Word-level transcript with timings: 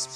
God 0.00 0.08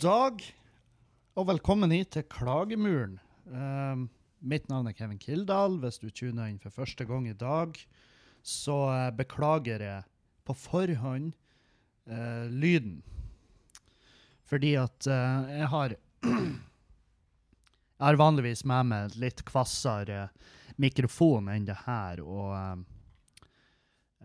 dag, 0.00 0.56
og 1.36 1.46
velkommen 1.46 1.90
hit 1.90 2.08
til 2.16 2.22
Klagemuren. 2.22 3.20
Um, 3.52 4.08
mitt 4.40 4.68
navn 4.70 4.88
er 4.88 4.96
Kevin 4.96 5.20
Kildahl. 5.20 5.78
Hvis 5.82 6.00
du 6.02 6.10
tuner 6.10 6.50
inn 6.50 6.60
for 6.62 6.74
første 6.74 7.06
gang 7.08 7.28
i 7.28 7.36
dag, 7.36 7.78
så 8.42 8.78
eh, 8.94 9.10
beklager 9.16 9.84
jeg 9.84 10.06
på 10.48 10.56
forhånd 10.56 11.32
eh, 12.08 12.46
lyden. 12.48 13.00
Fordi 14.48 14.74
at 14.80 15.10
eh, 15.10 15.54
jeg 15.62 15.72
har 15.74 15.98
Jeg 17.98 18.06
har 18.12 18.18
vanligvis 18.20 18.60
med 18.62 18.86
meg 18.92 19.14
litt 19.18 19.40
kvassere 19.42 20.28
mikrofon 20.78 21.48
enn 21.50 21.64
det 21.66 21.80
her, 21.82 22.20
og 22.22 22.52
eh, 22.54 22.84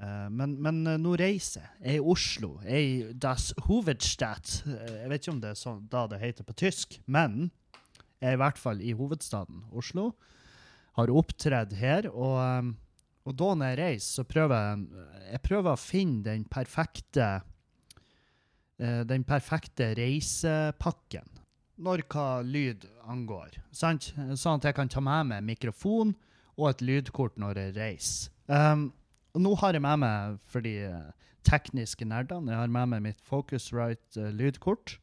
Eh, 0.01 0.29
men, 0.29 0.55
men 0.61 0.87
eh, 0.87 0.99
nå 1.01 1.15
reiser 1.19 1.63
jeg. 1.63 1.73
Jeg 1.83 1.91
er 1.93 1.99
i 1.99 2.13
Oslo. 2.13 2.53
Jeg 2.65 2.73
er 2.73 2.85
i 2.85 3.17
Das 3.25 3.51
Hovedstadt. 3.67 4.55
Jeg 4.67 5.09
vet 5.11 5.21
ikke 5.21 5.35
om 5.35 5.43
det 5.43 5.53
er 5.53 5.59
sånn 5.59 5.83
da 5.91 6.05
det 6.11 6.21
heter 6.23 6.47
på 6.47 6.55
tysk, 6.65 6.99
men 7.05 7.51
i 8.31 8.39
hvert 8.39 8.59
fall 8.61 8.81
i 8.81 8.93
hovedstaden 8.95 9.65
Oslo. 9.75 10.13
Har 10.97 11.11
opptredd 11.11 11.73
her, 11.75 12.07
og, 12.11 12.37
eh, 12.39 12.71
og 13.27 13.37
da 13.39 13.53
når 13.57 13.71
jeg 13.73 13.79
reiser, 13.81 14.09
så 14.21 14.27
prøver 14.29 14.55
jeg, 14.55 15.07
jeg 15.31 15.45
prøver 15.49 15.71
å 15.73 15.79
finne 15.81 16.23
den 16.27 16.43
perfekte 16.45 17.29
eh, 18.79 19.01
den 19.09 19.25
perfekte 19.27 19.93
reisepakken 19.97 21.39
når 21.83 22.03
hva 22.11 22.27
lyd 22.45 22.85
angår. 23.09 23.57
Sant? 23.73 24.11
Sånn 24.13 24.59
at 24.59 24.69
jeg 24.69 24.77
kan 24.77 24.91
ta 24.91 25.01
med 25.03 25.31
meg 25.31 25.45
mikrofon 25.47 26.13
og 26.53 26.69
et 26.69 26.83
lydkort 26.85 27.39
når 27.41 27.59
jeg 27.59 27.75
reiser. 27.77 28.31
Um, 28.47 28.91
og 29.33 29.41
nå 29.41 29.53
har 29.61 29.73
jeg 29.73 29.81
med 29.81 30.01
meg, 30.03 30.35
for 30.45 30.61
de 30.61 30.75
eh, 30.85 31.29
tekniske 31.47 32.05
nerdene, 32.05 32.51
jeg 32.53 32.59
har 32.59 32.73
med 32.75 32.91
meg 32.91 33.01
mitt 33.07 33.23
Focusrite 33.25 34.21
uh, 34.21 34.29
lydkort. 34.35 34.99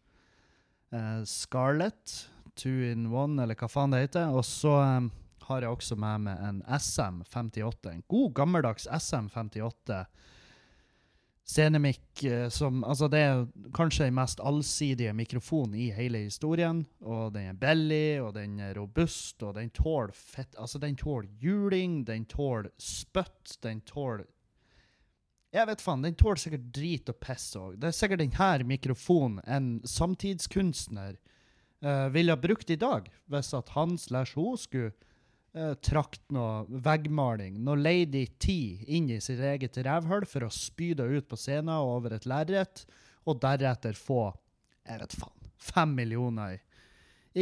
Uh, 0.94 1.24
Scarlett, 1.26 2.30
two 2.60 2.92
in 2.92 3.08
one, 3.12 3.40
eller 3.42 3.56
hva 3.56 3.68
faen 3.70 3.94
det 3.94 4.04
heter. 4.04 4.32
Og 4.36 4.44
så 4.46 4.76
um, 4.80 5.10
har 5.48 5.64
jeg 5.64 5.72
også 5.72 5.96
med 6.00 6.26
meg 6.26 6.42
en 6.46 6.62
SM58. 6.68 7.94
En 7.94 8.04
god, 8.08 8.32
gammeldags 8.36 8.88
SM58 8.90 10.02
scenemikk 11.50 12.24
uh, 12.28 12.48
som 12.52 12.84
Altså, 12.84 13.08
det 13.10 13.22
er 13.24 13.46
kanskje 13.74 14.06
den 14.06 14.18
mest 14.18 14.42
allsidige 14.44 15.14
mikrofonen 15.16 15.74
i 15.74 15.88
hele 15.96 16.24
historien. 16.26 16.84
Og 17.00 17.32
den 17.34 17.50
er 17.54 17.62
billig, 17.62 18.20
og 18.22 18.34
den 18.36 18.60
er 18.60 18.76
robust, 18.78 19.42
og 19.42 19.56
den 19.58 19.72
tåler 19.74 20.12
fett 20.16 20.54
Altså, 20.58 20.78
den 20.78 20.98
tåler 21.00 21.30
juling, 21.40 22.04
den 22.06 22.28
tåler 22.30 22.70
spytt, 22.78 23.56
den 23.64 23.80
tåler 23.88 24.28
Jeg 25.50 25.66
vet 25.66 25.82
faen, 25.82 26.04
den 26.06 26.14
tåler 26.14 26.38
sikkert 26.38 26.68
drit 26.76 27.08
og 27.10 27.16
piss 27.18 27.56
òg. 27.58 27.80
Det 27.80 27.88
er 27.88 27.96
sikkert 27.96 28.22
denne 28.22 28.70
mikrofonen 28.70 29.40
en 29.50 29.72
samtidskunstner 29.82 31.16
uh, 31.84 32.08
ville 32.08 32.32
ha 32.32 32.40
brukt 32.40 32.70
i 32.70 32.78
dag, 32.80 33.08
hvis 33.30 33.54
at 33.56 33.72
han 33.76 33.96
slash 33.98 34.36
hun 34.38 34.58
skulle 34.60 34.92
uh, 35.56 35.74
trakt 35.82 36.22
noe 36.34 36.64
veggmaling, 36.68 37.60
noe 37.64 37.78
Lady 37.80 38.26
T 38.38 38.54
inn 38.86 39.10
i 39.10 39.20
sitt 39.22 39.40
eget 39.40 39.78
rævhull 39.86 40.26
for 40.28 40.46
å 40.46 40.52
spy 40.54 40.92
det 40.98 41.08
ut 41.08 41.30
på 41.30 41.38
scenen 41.40 41.74
og 41.78 41.96
over 41.98 42.16
et 42.16 42.28
lerret, 42.28 42.84
og 43.28 43.40
deretter 43.42 43.96
få, 43.96 44.30
jeg 44.88 45.02
vet 45.02 45.18
faen, 45.20 45.50
fem 45.60 45.96
millioner 45.96 46.56
i, 46.56 46.60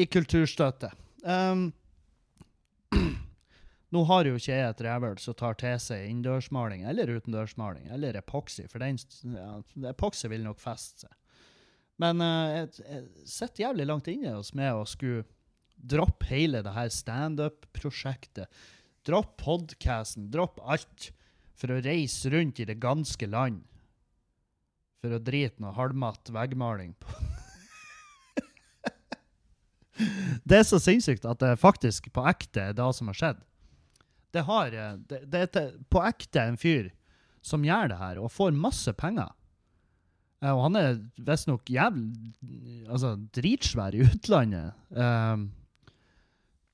i 0.03 0.09
kulturstøtte. 0.10 0.91
Um, 1.22 1.71
nå 3.94 4.03
har 4.10 4.28
jo 4.28 4.38
ikke 4.38 4.53
jeg 4.53 4.72
et 4.72 4.82
rævhull 4.84 5.21
som 5.22 5.37
tar 5.38 5.56
til 5.60 5.78
seg 5.82 6.09
innendørsmaling 6.09 6.84
eller 6.88 7.15
utendørsmaling, 7.15 7.88
eller 7.94 8.19
epoxy, 8.21 8.66
for 8.71 8.82
den, 8.82 8.98
ja, 9.34 9.54
epoxy 9.93 10.31
vil 10.32 10.44
nok 10.47 10.60
feste 10.62 11.06
seg. 11.06 11.15
Men 11.98 12.22
jeg, 12.22 12.69
jeg 12.84 13.06
sitter 13.26 13.64
jævlig 13.66 13.86
langt 13.88 14.09
inne 14.10 14.36
hos 14.36 14.53
meg 14.54 14.76
å 14.78 14.84
skulle 14.86 15.25
droppe 15.78 16.26
hele 16.31 16.62
det 16.62 16.75
her 16.75 16.91
standup-prosjektet. 16.92 18.47
Dropp 19.06 19.36
podcasten, 19.42 20.31
dropp 20.31 20.60
alt, 20.62 21.10
for 21.59 21.75
å 21.75 21.81
reise 21.82 22.31
rundt 22.31 22.60
i 22.62 22.66
det 22.69 22.78
ganske 22.82 23.26
land. 23.26 23.62
For 25.03 25.14
å 25.14 25.22
drite 25.22 25.62
noe 25.62 25.75
halvmatt 25.76 26.31
veggmaling 26.34 26.94
på 26.98 27.09
Det 30.48 30.56
er 30.59 30.66
så 30.66 30.78
sinnssykt 30.82 31.26
at 31.26 31.41
det 31.42 31.60
faktisk 31.62 32.10
på 32.15 32.25
ekte 32.30 32.70
er 32.70 32.76
det 32.78 32.88
som 32.94 33.10
har 33.10 33.19
skjedd. 33.19 33.41
Det, 34.34 34.42
har, 34.47 34.75
eh, 34.75 34.94
det, 35.10 35.20
det 35.30 35.42
er 35.47 35.72
på 35.91 36.03
ekte 36.06 36.44
en 36.44 36.59
fyr 36.60 36.91
som 37.42 37.65
gjør 37.65 37.91
det 37.92 37.98
her, 37.98 38.19
og 38.20 38.32
får 38.34 38.53
masse 38.54 38.92
penger. 38.98 39.30
Eh, 40.43 40.53
Og 40.53 40.65
han 40.69 40.78
er 40.78 40.99
visstnok 41.16 41.71
jævlig 41.71 42.34
altså, 42.88 43.16
dritsvær 43.34 43.97
i 43.97 44.04
utlandet 44.06 44.75
eh, 44.94 45.47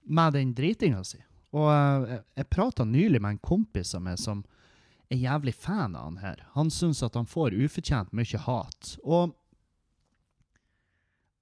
med 0.05 0.37
den 0.37 0.53
dritinga 0.57 1.05
si. 1.07 1.21
Og 1.55 1.69
uh, 1.71 2.05
jeg, 2.11 2.21
jeg 2.35 2.51
prata 2.51 2.85
nylig 2.85 3.21
med 3.23 3.37
en 3.37 3.45
kompis 3.47 3.95
av 3.95 4.03
meg 4.03 4.19
som 4.19 4.43
er 5.13 5.21
jævlig 5.23 5.55
fan 5.55 5.95
av 5.95 6.09
han 6.09 6.19
her. 6.19 6.43
Han 6.57 6.73
syns 6.73 7.03
at 7.07 7.15
han 7.15 7.29
får 7.31 7.55
ufortjent 7.55 8.11
mye 8.17 8.41
hat. 8.43 8.95
Og, 9.05 9.37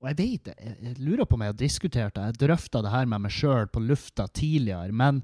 og 0.02 0.10
jeg 0.10 0.18
vet 0.20 0.50
jeg, 0.52 0.76
jeg 0.84 0.98
lurer 1.00 1.24
på 1.24 1.38
om 1.38 1.46
jeg 1.46 1.54
har 1.54 1.60
diskutert 1.62 2.18
det, 2.18 2.26
jeg 2.28 2.40
drøfta 2.44 2.82
det 2.84 2.92
her 2.92 3.08
med 3.08 3.24
meg 3.24 3.34
sjøl 3.34 3.70
på 3.72 3.82
lufta 3.86 4.28
tidligere, 4.28 4.92
men 4.92 5.22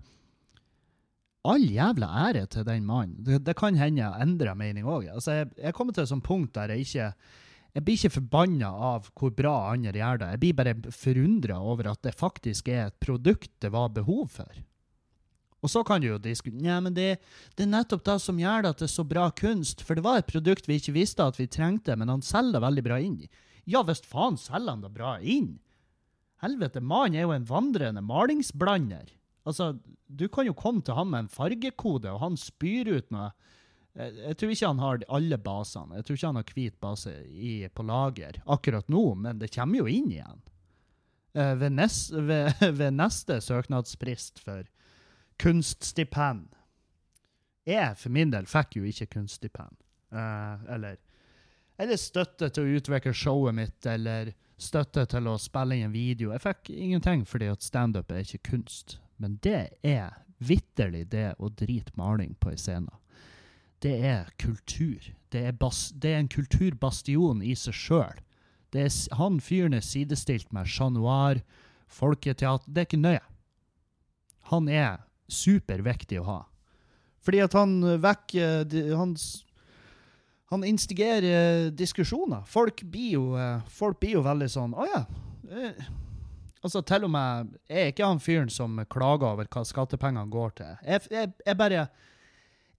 all 1.48 1.64
jævla 1.64 2.08
ære 2.28 2.46
til 2.52 2.64
den 2.68 2.86
mannen. 2.88 3.18
Det, 3.24 3.42
det 3.46 3.56
kan 3.58 3.78
hende 3.78 4.02
jeg 4.02 4.22
endrer 4.24 4.58
mening 4.58 4.88
òg. 4.88 5.08
Altså, 5.12 5.40
jeg, 5.40 5.52
jeg 5.58 5.76
kommer 5.76 5.96
til 5.96 6.04
et 6.04 6.12
sånt 6.12 6.26
punkt 6.26 6.54
der 6.56 6.74
jeg 6.74 6.86
ikke 6.86 7.12
jeg 7.76 7.84
blir 7.84 7.98
ikke 7.98 8.16
forbanna 8.16 8.68
av 8.72 9.10
hvor 9.18 9.30
bra 9.36 9.52
andre 9.70 9.92
gjør 10.00 10.22
det. 10.22 10.30
Jeg 10.32 10.40
blir 10.42 10.56
bare 10.58 10.94
forundra 10.94 11.58
over 11.60 11.92
at 11.92 12.00
det 12.02 12.16
faktisk 12.16 12.70
er 12.72 12.88
et 12.88 12.96
produkt 12.98 13.52
det 13.62 13.70
var 13.74 13.92
behov 13.94 14.24
for. 14.34 14.64
Og 15.62 15.70
så 15.70 15.82
kan 15.86 16.00
du 16.00 16.08
jo 16.08 16.18
diskutere 16.22 16.62
Nei, 16.62 16.78
men 16.86 16.94
det, 16.94 17.18
det 17.58 17.66
er 17.66 17.70
nettopp 17.72 18.04
det 18.06 18.16
som 18.22 18.38
gjør 18.38 18.64
det 18.64 18.72
at 18.72 18.82
det 18.82 18.88
er 18.88 18.94
så 18.94 19.04
bra 19.06 19.28
kunst. 19.34 19.82
For 19.84 19.98
det 19.98 20.06
var 20.06 20.20
et 20.20 20.30
produkt 20.30 20.68
vi 20.70 20.78
ikke 20.78 20.96
visste 20.96 21.26
at 21.26 21.38
vi 21.38 21.48
trengte, 21.50 21.96
men 21.98 22.10
han 22.10 22.24
selger 22.24 22.56
det 22.56 22.64
veldig 22.66 22.84
bra 22.86 22.98
inn. 23.02 23.20
Ja 23.68 23.82
visst 23.86 24.08
faen 24.08 24.38
selger 24.40 24.72
han 24.72 24.84
det 24.86 24.94
bra 24.94 25.18
inn. 25.20 25.58
Helvete, 26.42 26.80
mannen 26.80 27.18
er 27.18 27.26
jo 27.26 27.34
en 27.34 27.46
vandrende 27.48 28.02
malingsblander. 28.06 29.10
Altså, 29.48 29.72
du 30.06 30.26
kan 30.32 30.48
jo 30.48 30.56
komme 30.56 30.84
til 30.84 30.96
han 30.98 31.08
med 31.12 31.24
en 31.24 31.32
fargekode, 31.32 32.10
og 32.12 32.20
han 32.22 32.36
spyr 32.40 32.90
ut 32.98 33.08
noe. 33.14 33.30
Jeg, 33.98 34.14
jeg 34.20 34.38
tror 34.38 34.52
ikke 34.54 34.70
han 34.70 34.82
har 34.82 35.06
alle 35.18 35.38
basene. 35.42 35.98
Jeg 35.98 36.06
tror 36.06 36.18
ikke 36.18 36.30
han 36.30 36.40
har 36.40 36.52
hvit 36.52 36.76
base 36.84 37.14
i, 37.32 37.54
på 37.72 37.86
lager 37.88 38.38
akkurat 38.46 38.92
nå, 38.92 39.04
men 39.24 39.40
det 39.40 39.50
kommer 39.54 39.82
jo 39.82 39.90
inn 39.90 40.12
igjen. 40.12 40.44
Eh, 41.34 41.54
ved, 41.60 41.72
nes, 41.72 41.96
ved, 42.12 42.52
ved 42.80 42.94
neste 42.96 43.40
søknadsfrist 43.44 44.42
for 44.44 44.68
kunststipend. 45.42 46.54
Jeg 47.68 47.98
for 48.00 48.14
min 48.14 48.32
del 48.32 48.48
fikk 48.48 48.78
jo 48.78 48.88
ikke 48.88 49.10
kunststipend. 49.18 49.76
Eh, 50.12 50.68
eller, 50.74 51.00
eller 51.78 52.00
støtte 52.00 52.48
til 52.52 52.64
å 52.64 52.78
utvikle 52.78 53.12
showet 53.16 53.56
mitt, 53.56 53.80
eller 53.86 54.32
støtte 54.58 55.04
til 55.10 55.28
å 55.30 55.36
spille 55.40 55.76
inn 55.76 55.90
en 55.90 55.94
video. 55.94 56.32
Jeg 56.34 56.44
fikk 56.46 56.72
ingenting 56.74 57.26
fordi 57.28 57.50
at 57.52 57.66
standup 57.66 58.10
er 58.12 58.24
ikke 58.24 58.54
kunst. 58.54 58.98
Men 59.18 59.38
det 59.42 59.68
er 59.82 60.16
vitterlig 60.38 61.08
det 61.12 61.32
å 61.38 61.50
drite 61.50 61.94
maling 61.98 62.34
på 62.38 62.52
ei 62.52 62.58
scene. 62.60 62.94
Det 63.82 63.94
er 64.06 64.30
kultur. 64.38 65.02
Det 65.30 65.44
er, 65.50 65.52
bas, 65.52 65.88
det 65.94 66.14
er 66.14 66.22
en 66.22 66.30
kulturbastion 66.30 67.42
i 67.42 67.54
seg 67.58 67.76
sjøl. 67.76 68.22
Han 69.18 69.38
fyren 69.40 69.76
er 69.76 69.84
sidestilt 69.84 70.50
med 70.52 70.68
Chat 70.68 70.92
Noir, 70.92 71.40
folketeater 71.88 72.68
Det 72.68 72.82
er 72.82 72.88
ikke 72.88 73.00
nøye. 73.00 73.22
Han 74.52 74.68
er 74.68 74.98
superviktig 75.28 76.20
å 76.20 76.26
ha. 76.26 76.40
Fordi 77.24 77.40
at 77.44 77.54
han 77.56 77.80
vekker 78.00 78.68
Han, 78.96 79.14
han 80.52 80.64
instigerer 80.64 81.70
diskusjoner. 81.70 82.44
Folk 82.46 82.82
blir 82.82 83.10
jo, 83.16 83.24
eh, 83.36 83.64
folk 83.68 84.00
blir 84.00 84.18
jo 84.18 84.26
veldig 84.26 84.48
sånn 84.52 84.76
Å 84.76 84.86
ja. 84.88 85.02
Altså, 86.64 86.82
til 86.82 87.04
og 87.06 87.10
med 87.14 87.52
Jeg 87.68 87.80
er 87.80 87.92
ikke 87.92 88.06
han 88.06 88.20
fyren 88.20 88.50
som 88.50 88.78
klager 88.90 89.28
over 89.30 89.46
hva 89.46 89.64
skattepengene 89.66 90.30
går 90.30 90.54
til. 90.58 90.72
Jeg, 90.82 91.06
jeg, 91.10 91.32
jeg 91.46 91.58
bare 91.58 91.86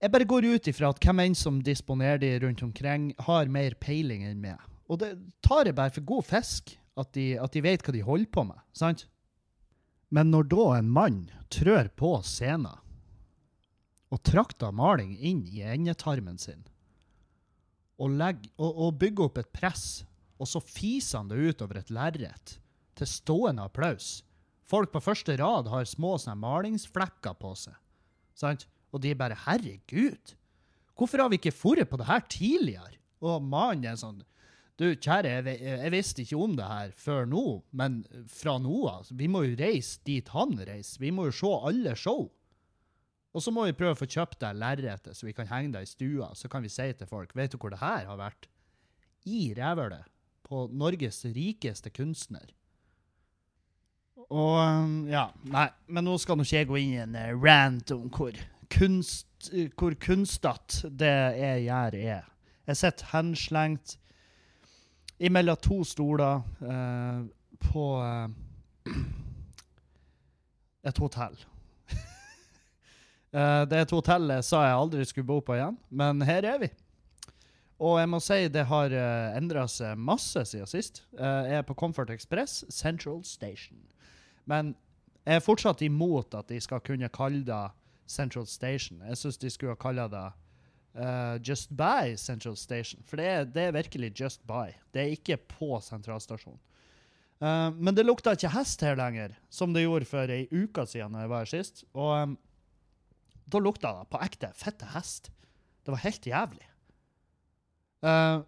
jeg 0.00 0.12
bare 0.14 0.24
går 0.24 0.46
ut 0.48 0.68
ifra 0.70 0.90
at 0.94 1.00
hvem 1.04 1.20
enn 1.26 1.34
som 1.36 1.58
disponerer 1.60 2.20
de 2.22 2.30
rundt 2.40 2.62
omkring, 2.64 3.10
har 3.20 3.50
mer 3.52 3.74
peiling 3.84 4.24
enn 4.24 4.40
meg. 4.40 4.60
Og 4.88 5.02
det 5.02 5.10
tar 5.44 5.68
jeg 5.68 5.76
bare 5.76 5.92
for 5.92 6.06
god 6.08 6.24
fisk, 6.24 6.72
at 6.96 7.10
de, 7.12 7.34
at 7.36 7.52
de 7.52 7.62
vet 7.64 7.84
hva 7.84 7.92
de 7.92 8.04
holder 8.06 8.30
på 8.32 8.46
med. 8.48 8.62
sant? 8.72 9.04
Men 10.08 10.32
når 10.32 10.48
da 10.50 10.64
en 10.78 10.88
mann 10.90 11.20
trør 11.52 11.90
på 12.00 12.14
scenen 12.26 12.80
og 14.10 14.22
trakter 14.26 14.72
maling 14.74 15.12
inn 15.14 15.44
i 15.46 15.60
endetarmen 15.62 16.40
sin, 16.40 16.64
og, 18.00 18.16
legger, 18.16 18.48
og, 18.56 18.72
og 18.72 18.98
bygger 18.98 19.28
opp 19.28 19.38
et 19.38 19.52
press, 19.52 19.84
og 20.40 20.48
så 20.48 20.64
fiser 20.64 21.20
han 21.20 21.28
det 21.30 21.38
ut 21.44 21.62
over 21.62 21.78
et 21.78 21.92
lerret 21.92 22.56
til 23.00 23.10
stående 23.10 23.66
applaus. 23.66 24.20
Folk 24.70 24.92
på 24.94 25.02
første 25.02 25.34
rad 25.40 25.70
har 25.72 25.88
små 25.88 26.14
sånne 26.20 26.38
malingsflekker 26.44 27.34
på 27.40 27.54
seg. 27.58 27.76
Sant? 28.38 28.68
Og 28.94 29.02
de 29.02 29.14
bare 29.14 29.38
'herregud', 29.38 30.34
hvorfor 30.96 31.22
har 31.22 31.30
vi 31.30 31.38
ikke 31.38 31.54
foret 31.54 31.88
på 31.88 31.96
det 31.96 32.06
her 32.06 32.20
tidligere? 32.20 32.98
Og 33.20 33.42
mannen 33.42 33.84
er 33.84 33.96
sånn 33.96 34.22
du, 34.80 34.86
kjære, 34.96 35.28
jeg, 35.44 35.60
jeg 35.60 35.92
visste 35.92 36.22
ikke 36.22 36.38
om 36.40 36.54
det 36.56 36.64
her 36.64 36.92
før 36.96 37.26
nå, 37.28 37.44
men 37.76 37.98
fra 38.32 38.54
nå 38.56 38.78
av, 38.88 39.02
altså, 39.02 39.16
vi 39.18 39.26
må 39.28 39.42
jo 39.44 39.58
reise 39.60 40.00
dit 40.08 40.28
han 40.32 40.54
reiser. 40.56 41.02
Vi 41.02 41.10
må 41.12 41.26
jo 41.28 41.34
se 41.36 41.50
alle 41.68 41.92
show. 42.00 42.22
Og 43.36 43.44
så 43.44 43.52
må 43.52 43.66
vi 43.68 43.76
prøve 43.76 43.92
å 43.92 43.98
få 44.00 44.08
kjøpt 44.08 44.40
deg 44.40 44.56
lerretet, 44.56 45.12
så 45.18 45.28
vi 45.28 45.34
kan 45.36 45.50
henge 45.50 45.74
deg 45.76 45.84
i 45.84 45.90
stua. 45.90 46.30
Så 46.34 46.48
kan 46.48 46.64
vi 46.64 46.72
si 46.72 46.88
til 46.96 47.10
folk, 47.10 47.36
vet 47.36 47.52
du 47.52 47.58
hvor 47.60 47.74
det 47.74 47.82
her 47.82 48.08
har 48.08 48.18
vært? 48.18 48.48
I 49.28 49.52
rævhølet. 49.58 50.08
På 50.48 50.64
Norges 50.72 51.20
rikeste 51.28 51.92
kunstner. 51.94 52.48
Og 54.30 54.56
um, 54.62 55.08
ja, 55.10 55.26
nei, 55.50 55.66
men 55.90 56.06
nå 56.06 56.14
skal 56.22 56.38
nå 56.38 56.46
ikke 56.46 56.60
jeg 56.60 56.68
gå 56.70 56.78
inn 56.78 56.92
i 56.94 57.00
en 57.02 57.16
eh, 57.18 57.32
rant 57.34 57.90
om 57.96 58.04
hvor 58.14 58.36
kunst, 58.70 59.50
eh, 59.50 59.72
hvor 59.74 59.96
kunstete 59.98 60.90
det 60.94 61.16
jeg 61.40 61.64
gjør 61.66 61.96
er. 61.98 62.28
Jeg 62.70 62.78
sitter 62.78 63.10
henslengt 63.10 63.96
imellom 65.18 65.58
to 65.58 65.80
stoler 65.84 66.44
eh, 66.62 67.24
på 67.66 67.86
eh, 68.04 68.94
et 70.90 71.02
hotell. 71.06 71.40
Eh, 73.30 73.60
det 73.70 73.76
er 73.78 73.84
et 73.84 73.92
hotell 73.94 74.24
jeg 74.34 74.42
sa 74.42 74.64
jeg 74.66 74.74
aldri 74.74 75.04
skulle 75.06 75.28
bo 75.28 75.36
på 75.46 75.54
igjen, 75.54 75.76
men 75.94 76.18
her 76.26 76.42
er 76.50 76.56
vi. 76.58 76.68
Og 77.80 77.94
jeg 78.00 78.08
må 78.10 78.18
si 78.18 78.38
det 78.52 78.66
har 78.68 78.92
uh, 78.92 79.36
endra 79.38 79.62
seg 79.70 80.00
masse 80.02 80.42
siden 80.50 80.68
sist. 80.68 81.04
Eh, 81.14 81.46
jeg 81.48 81.60
er 81.60 81.68
på 81.68 81.76
Comfort 81.78 82.10
Express 82.12 82.64
Central 82.74 83.22
Station. 83.24 83.78
Men 84.50 84.74
jeg 85.24 85.38
er 85.38 85.44
fortsatt 85.44 85.82
imot 85.86 86.34
at 86.34 86.50
de 86.50 86.58
skal 86.62 86.82
kunne 86.84 87.10
kalle 87.14 87.44
det 87.46 87.64
Central 88.10 88.48
Station. 88.50 89.02
Jeg 89.06 89.20
syns 89.20 89.38
de 89.38 89.50
skulle 89.52 89.76
ha 89.76 89.80
kalla 89.80 90.08
det 90.10 90.26
uh, 90.98 91.36
Just 91.46 91.70
By 91.70 92.16
Central 92.18 92.56
Station. 92.58 93.04
For 93.06 93.20
det 93.20 93.28
er, 93.30 93.46
det 93.46 93.68
er 93.68 93.76
virkelig 93.76 94.12
Just 94.18 94.42
By. 94.48 94.72
Det 94.90 95.04
er 95.04 95.14
ikke 95.14 95.38
på 95.52 95.78
sentralstasjonen. 95.84 96.58
Uh, 97.40 97.70
men 97.76 97.94
det 97.96 98.04
lukta 98.04 98.34
ikke 98.36 98.52
hest 98.52 98.82
her 98.84 98.98
lenger, 99.00 99.36
som 99.48 99.72
det 99.72 99.86
gjorde 99.86 100.08
for 100.08 100.32
ei 100.32 100.44
uke 100.50 100.84
siden 100.88 101.14
når 101.14 101.24
jeg 101.24 101.32
var 101.32 101.46
her 101.46 101.52
sist. 101.52 101.84
Og 101.94 102.10
um, 102.16 102.34
da 103.50 103.62
lukta 103.62 103.94
det 104.00 104.10
på 104.10 104.20
ekte 104.24 104.50
fette 104.58 104.90
hest. 104.96 105.30
Det 105.84 105.94
var 105.94 106.02
helt 106.04 106.26
jævlig. 106.26 106.66
Eh, 108.04 108.42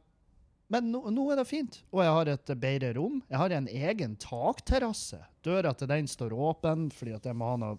men 0.72 0.88
nå, 0.88 1.02
nå 1.12 1.24
er 1.28 1.36
det 1.42 1.48
fint, 1.50 1.82
og 1.92 2.00
jeg 2.00 2.12
har 2.16 2.28
et 2.32 2.50
bedre 2.56 2.92
rom. 2.96 3.18
Jeg 3.28 3.40
har 3.42 3.52
en 3.52 3.66
egen 3.68 4.14
takterrasse. 4.20 5.18
Døra 5.44 5.74
til 5.76 5.90
den 5.90 6.08
står 6.08 6.32
åpen, 6.32 6.86
fordi 6.96 7.12
jeg 7.18 7.36
må 7.36 7.50
ha 7.50 7.58
noe, 7.60 7.76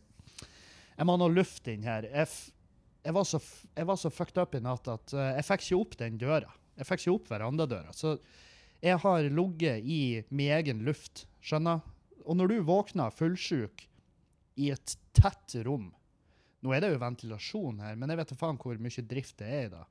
jeg 0.93 1.07
må 1.09 1.15
ha 1.15 1.21
noe 1.23 1.33
luft 1.33 1.69
inn 1.73 1.87
her. 1.87 2.05
Jeg, 2.05 2.29
jeg, 3.01 3.15
var 3.17 3.25
så, 3.25 3.41
jeg 3.73 3.89
var 3.89 3.97
så 3.97 4.13
fucked 4.13 4.37
up 4.37 4.53
i 4.53 4.61
natt 4.61 4.91
at 4.93 5.15
eh, 5.17 5.31
jeg 5.39 5.47
fikk 5.47 5.65
ikke 5.65 5.79
opp 5.79 5.97
den 6.03 6.21
døra. 6.21 6.53
Jeg 6.77 6.89
fikk 6.89 7.01
ikke 7.01 7.15
opp 7.15 7.33
verandadøra. 7.33 7.97
Så 7.97 8.13
jeg 8.83 9.01
har 9.01 9.29
ligget 9.41 9.89
i 9.89 10.03
min 10.29 10.53
egen 10.59 10.85
luft, 10.85 11.25
skjønner? 11.41 11.81
Og 12.29 12.37
når 12.37 12.53
du 12.53 12.57
våkner 12.67 13.15
fullsjuk 13.15 13.87
i 14.61 14.69
et 14.73 14.97
tett 15.17 15.57
rom 15.65 15.89
Nå 16.63 16.71
er 16.71 16.79
det 16.79 16.93
jo 16.93 16.99
ventilasjon 17.01 17.81
her, 17.83 17.97
men 17.99 18.07
jeg 18.07 18.21
vet 18.21 18.29
da 18.31 18.35
faen 18.39 18.55
hvor 18.61 18.77
mye 18.79 19.01
drift 19.03 19.41
det 19.41 19.47
er 19.51 19.65
i 19.65 19.71
det. 19.73 19.81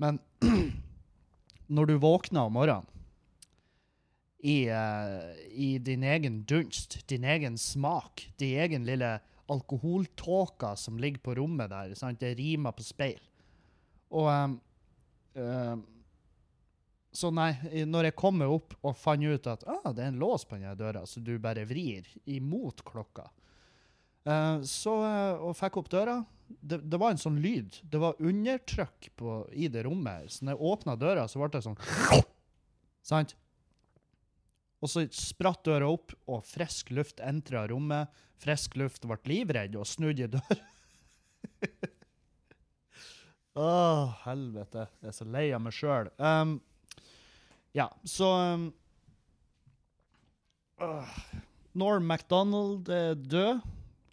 Men 0.00 0.20
når 1.68 1.90
du 1.90 1.98
våkner 2.00 2.48
om 2.48 2.56
morgenen 2.56 2.94
i, 4.38 4.70
uh, 4.70 5.34
i 5.50 5.78
din 5.82 6.02
egen 6.06 6.42
dunst, 6.46 7.00
din 7.08 7.24
egen 7.24 7.58
smak, 7.58 8.28
din 8.38 8.60
egen 8.60 8.86
lille 8.86 9.18
alkoholtåka 9.48 10.76
som 10.76 10.98
ligger 10.98 11.18
på 11.18 11.34
rommet 11.34 11.70
der, 11.70 11.94
sant? 11.98 12.20
det 12.20 12.36
rimer 12.38 12.72
på 12.76 12.84
speil. 12.86 13.20
Og 14.14 14.28
um, 14.28 14.58
um, 15.34 15.86
Så 17.12 17.30
nei, 17.34 17.50
når 17.88 18.10
jeg 18.10 18.18
kommer 18.20 18.52
opp 18.52 18.74
og 18.84 18.94
fant 18.94 19.24
ut 19.24 19.46
at 19.50 19.64
ah, 19.66 19.88
det 19.96 20.04
er 20.04 20.10
en 20.12 20.20
lås 20.20 20.44
på 20.46 20.58
denne 20.58 20.74
døra, 20.78 21.06
så 21.08 21.20
du 21.24 21.32
bare 21.42 21.64
vrir 21.66 22.06
imot 22.28 22.84
klokka, 22.86 23.24
uh, 24.28 24.60
så, 24.62 24.94
uh, 25.02 25.48
og 25.48 25.56
fikk 25.58 25.80
opp 25.80 25.88
døra. 25.90 26.20
Det, 26.48 26.78
det 26.88 26.98
var 27.00 27.12
en 27.12 27.20
sånn 27.20 27.40
lyd. 27.42 27.76
Det 27.82 28.00
var 28.00 28.18
undertrykk 28.20 29.10
på, 29.20 29.36
i 29.52 29.68
det 29.72 29.84
rommet. 29.86 30.32
Så 30.32 30.46
når 30.46 30.56
jeg 30.56 30.70
åpna 30.72 30.96
døra, 31.00 31.26
så 31.28 31.42
ble 31.42 31.50
det 31.52 31.64
sånn 31.66 31.78
Sant? 33.08 33.34
Og 34.84 34.90
så 34.92 35.04
spratt 35.14 35.64
døra 35.66 35.88
opp, 35.90 36.12
og 36.30 36.44
frisk 36.46 36.92
luft 36.94 37.22
entra 37.24 37.64
rommet. 37.70 38.12
Frisk 38.38 38.76
luft 38.78 39.06
ble 39.08 39.18
livredd 39.26 39.74
og 39.78 39.88
snudde 39.88 40.28
i 40.28 40.32
døra. 40.36 40.58
Å, 43.58 43.70
helvete. 44.22 44.86
Jeg 45.00 45.10
er 45.10 45.16
så 45.16 45.26
lei 45.26 45.48
av 45.56 45.64
meg 45.64 45.74
sjøl. 45.74 46.12
Um, 46.22 46.58
ja, 47.74 47.88
så 48.06 48.28
um, 48.54 48.68
uh, 50.78 51.16
Norm 51.78 52.06
MacDonald 52.06 52.86
er 52.94 53.18
død. 53.18 53.64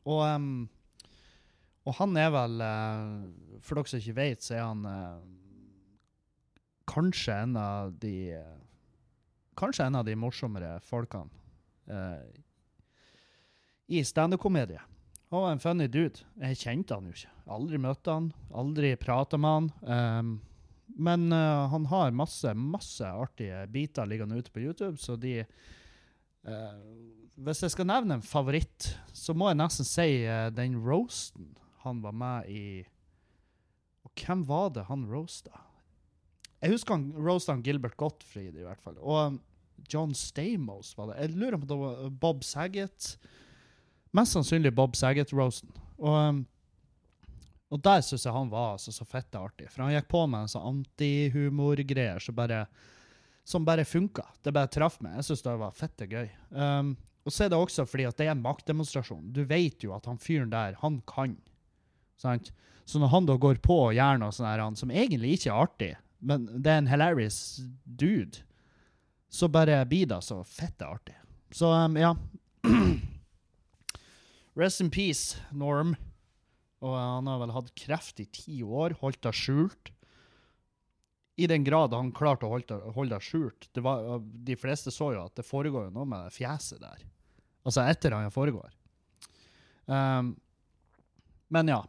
Og, 0.06 0.22
em, 0.26 0.50
og 1.86 1.98
han 2.00 2.18
er 2.18 2.32
vel 2.34 2.62
eh, 2.66 3.60
For 3.66 3.78
dere 3.78 3.92
som 3.92 4.02
ikke 4.02 4.18
vet, 4.18 4.46
så 4.46 4.58
er 4.58 4.64
han 4.66 4.86
eh, 4.90 5.20
kanskje 6.90 7.38
en 7.46 7.60
av 7.62 7.94
de 8.02 8.18
Kanskje 9.56 9.86
en 9.88 10.02
av 10.02 10.04
de 10.04 10.18
morsommere 10.20 10.74
folkene 10.84 11.32
eh, 11.88 12.26
i 13.86 14.02
standup-komedie. 14.04 14.82
Han 15.30 15.44
var 15.44 15.52
en 15.54 15.62
funny 15.62 15.86
dude. 15.88 16.26
Jeg 16.42 16.58
kjente 16.58 16.96
han 16.98 17.06
jo 17.06 17.14
ikke. 17.14 17.30
Aldri 17.54 17.78
møtte 17.80 18.16
han, 18.18 18.32
aldri 18.50 18.90
prata 18.98 19.38
med 19.38 19.54
han. 19.54 19.68
em, 19.94 20.32
men 20.98 21.30
han 21.32 21.86
har 21.92 22.18
masse, 22.18 22.50
masse 22.58 23.06
artige 23.06 23.62
biter 23.70 24.10
liggende 24.10 24.42
ute 24.42 24.52
på 24.52 24.64
YouTube, 24.66 24.98
så 24.98 25.16
de 25.22 25.44
hvis 26.42 27.62
jeg 27.62 27.76
skal 27.76 27.88
nevne 27.90 28.18
en 28.18 28.26
favoritt, 28.26 28.90
så 29.14 29.38
må 29.38 29.51
jeg 29.51 29.62
nesten 29.62 29.88
si 29.88 30.10
den 30.58 30.82
roasten 30.82 31.54
han 31.86 32.01
var 32.04 32.15
med 32.15 32.50
i. 32.51 32.65
Og 34.06 34.13
hvem 34.22 34.44
var 34.48 34.74
det 34.75 34.88
han 34.89 35.06
roasta? 35.10 35.63
Jeg 36.63 36.74
husker 36.74 36.98
han 36.98 37.12
roasta 37.18 37.56
Gilbert 37.62 37.98
Gottfried, 38.00 38.56
i 38.58 38.65
hvert 38.65 38.82
fall. 38.82 38.98
Og 39.01 39.36
um, 39.36 39.39
John 39.92 40.15
Stamos 40.18 40.94
var 40.98 41.12
det. 41.12 41.22
Jeg 41.22 41.38
lurer 41.38 41.60
på 41.60 41.65
om 41.65 41.70
det 41.72 41.80
var 41.82 42.12
Bob 42.24 42.44
Saget. 42.48 43.15
Mest 44.15 44.38
sannsynlig 44.38 44.74
Bob 44.75 44.96
Saget-roasten. 44.98 45.74
Og, 46.00 46.15
um, 46.15 46.44
og 47.74 47.82
der 47.84 48.04
syns 48.06 48.25
jeg 48.25 48.36
han 48.36 48.51
var 48.51 48.75
altså, 48.75 48.94
så 48.96 49.08
fette 49.08 49.42
artig. 49.42 49.70
For 49.72 49.86
han 49.86 49.96
gikk 49.96 50.10
på 50.12 50.25
med 50.30 50.46
en 50.46 50.54
sånn 50.54 50.70
antihumorgreier 50.72 52.22
så 52.24 52.36
bare 52.36 52.65
som 53.46 53.65
bare 53.65 53.86
funka. 53.86 54.24
Det 54.42 54.54
bare 54.54 54.72
traff 54.74 54.98
meg. 55.06 55.20
Jeg 55.20 55.27
syns 55.27 55.44
det 55.46 55.58
var 55.62 55.75
fette 55.75 56.08
gøy. 56.10 56.30
Um, 56.50 56.96
og 57.25 57.34
så 57.34 57.46
er 57.46 57.51
det 57.54 57.60
også 57.60 57.86
fordi 57.89 58.08
at 58.10 58.18
det 58.18 58.27
er 58.27 58.34
en 58.34 58.42
maktdemonstrasjon. 58.42 59.27
Du 59.34 59.44
vet 59.50 59.84
jo 59.86 59.94
at 59.96 60.08
han 60.10 60.22
fyren 60.22 60.54
der, 60.54 60.77
han 60.82 61.00
kan. 61.10 61.36
Sant? 62.22 62.51
Så 62.86 63.01
når 63.01 63.12
han 63.13 63.29
da 63.29 63.38
går 63.41 63.62
på 63.65 63.77
og 63.88 63.95
gjør 63.98 64.19
noe 64.22 64.51
han 64.62 64.77
som 64.77 64.93
egentlig 64.93 65.36
ikke 65.36 65.51
er 65.51 65.63
artig, 65.65 65.91
men 66.25 66.45
det 66.62 66.72
er 66.72 66.81
en 66.81 66.89
hilarious 66.89 67.39
dude, 67.86 68.43
så 69.29 69.50
bare 69.51 69.81
blir 69.89 70.07
det 70.10 70.22
så 70.24 70.39
fette 70.48 70.86
artig. 70.88 71.15
Så 71.51 71.69
um, 71.74 71.98
ja. 72.00 72.13
Rest 74.60 74.81
in 74.81 74.89
peace, 74.93 75.41
Norm. 75.51 75.95
Og 76.86 76.93
han 76.95 77.27
har 77.27 77.41
vel 77.41 77.53
hatt 77.55 77.74
kreft 77.75 78.22
i 78.22 78.27
ti 78.31 78.62
år, 78.63 78.95
holdt 79.01 79.24
det 79.25 79.34
skjult 79.36 79.91
i 81.36 81.48
den 81.48 81.63
grad 81.63 81.93
han 81.93 82.13
klarte 82.15 82.48
å 82.48 82.51
holde 82.95 83.12
det, 83.12 83.19
skjult. 83.24 83.67
Det 83.75 83.84
var, 83.84 84.22
de 84.22 84.55
fleste 84.60 84.91
så 84.93 85.12
jo 85.15 85.25
at 85.25 85.36
det 85.36 85.48
foregår 85.48 85.89
noe 85.93 86.07
med 86.07 86.31
fjeset 86.34 86.79
der. 86.79 87.03
Altså 87.65 87.84
etter 87.84 88.15
han 88.15 88.31
foregår. 88.31 88.72
Um, 89.86 90.36
men 91.51 91.69
ja, 91.69 91.81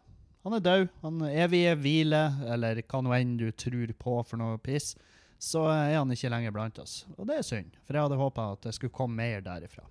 han 0.46 0.54
er 0.54 0.62
død. 0.62 0.86
Han 1.02 1.22
evige 1.26 1.74
hvile, 1.82 2.22
eller 2.54 2.78
hva 2.86 3.00
nå 3.02 3.10
enn 3.16 3.34
du 3.40 3.48
tror 3.50 3.90
på 3.98 4.20
for 4.28 4.38
noe 4.38 4.60
piss. 4.62 4.92
Så 5.42 5.64
er 5.66 5.96
han 5.96 6.12
ikke 6.14 6.30
lenger 6.30 6.54
blant 6.54 6.78
oss. 6.78 7.00
Og 7.16 7.26
det 7.26 7.40
er 7.40 7.48
synd, 7.48 7.74
for 7.82 7.98
jeg 7.98 8.06
hadde 8.06 8.20
håpa 8.20 8.44
at 8.54 8.62
det 8.68 8.76
skulle 8.76 8.94
komme 8.94 9.18
mer 9.18 9.42
derifra. 9.42 9.82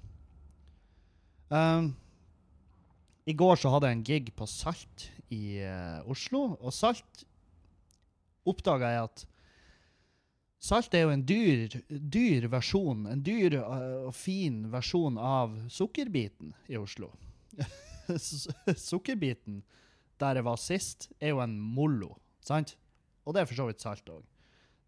Um, 1.51 1.91
I 3.27 3.35
går 3.35 3.59
så 3.59 3.73
hadde 3.73 3.91
jeg 3.91 3.99
en 3.99 4.07
gig 4.07 4.31
på 4.37 4.47
Salt 4.49 5.09
i 5.27 5.59
uh, 5.59 5.99
Oslo, 6.09 6.47
og 6.55 6.73
Salt 6.73 7.25
oppdaga 8.47 8.95
jeg 8.95 9.09
at 9.09 9.27
Salt 10.65 10.95
er 10.97 11.03
jo 11.03 11.13
en 11.13 11.27
dyr, 11.27 11.75
dyr 11.91 12.47
versjon, 12.49 13.03
en 13.11 13.21
dyr 13.21 13.59
uh, 13.59 14.07
og 14.07 14.15
fin 14.17 14.63
versjon 14.71 15.19
av 15.19 15.59
sukkerbiten 15.67 16.55
i 16.71 16.79
Oslo. 16.79 17.11
sukkerbiten 18.89 19.65
der 20.21 20.39
jeg 20.39 20.47
var 20.47 20.59
sist, 20.61 21.09
er 21.19 21.33
jo 21.33 21.41
en 21.43 21.57
mollo, 21.59 22.13
sant? 22.43 22.75
Og 23.25 23.35
det 23.35 23.41
er 23.41 23.49
for 23.49 23.59
så 23.59 23.67
vidt 23.69 23.83
salt 23.83 24.09
òg. 24.11 24.23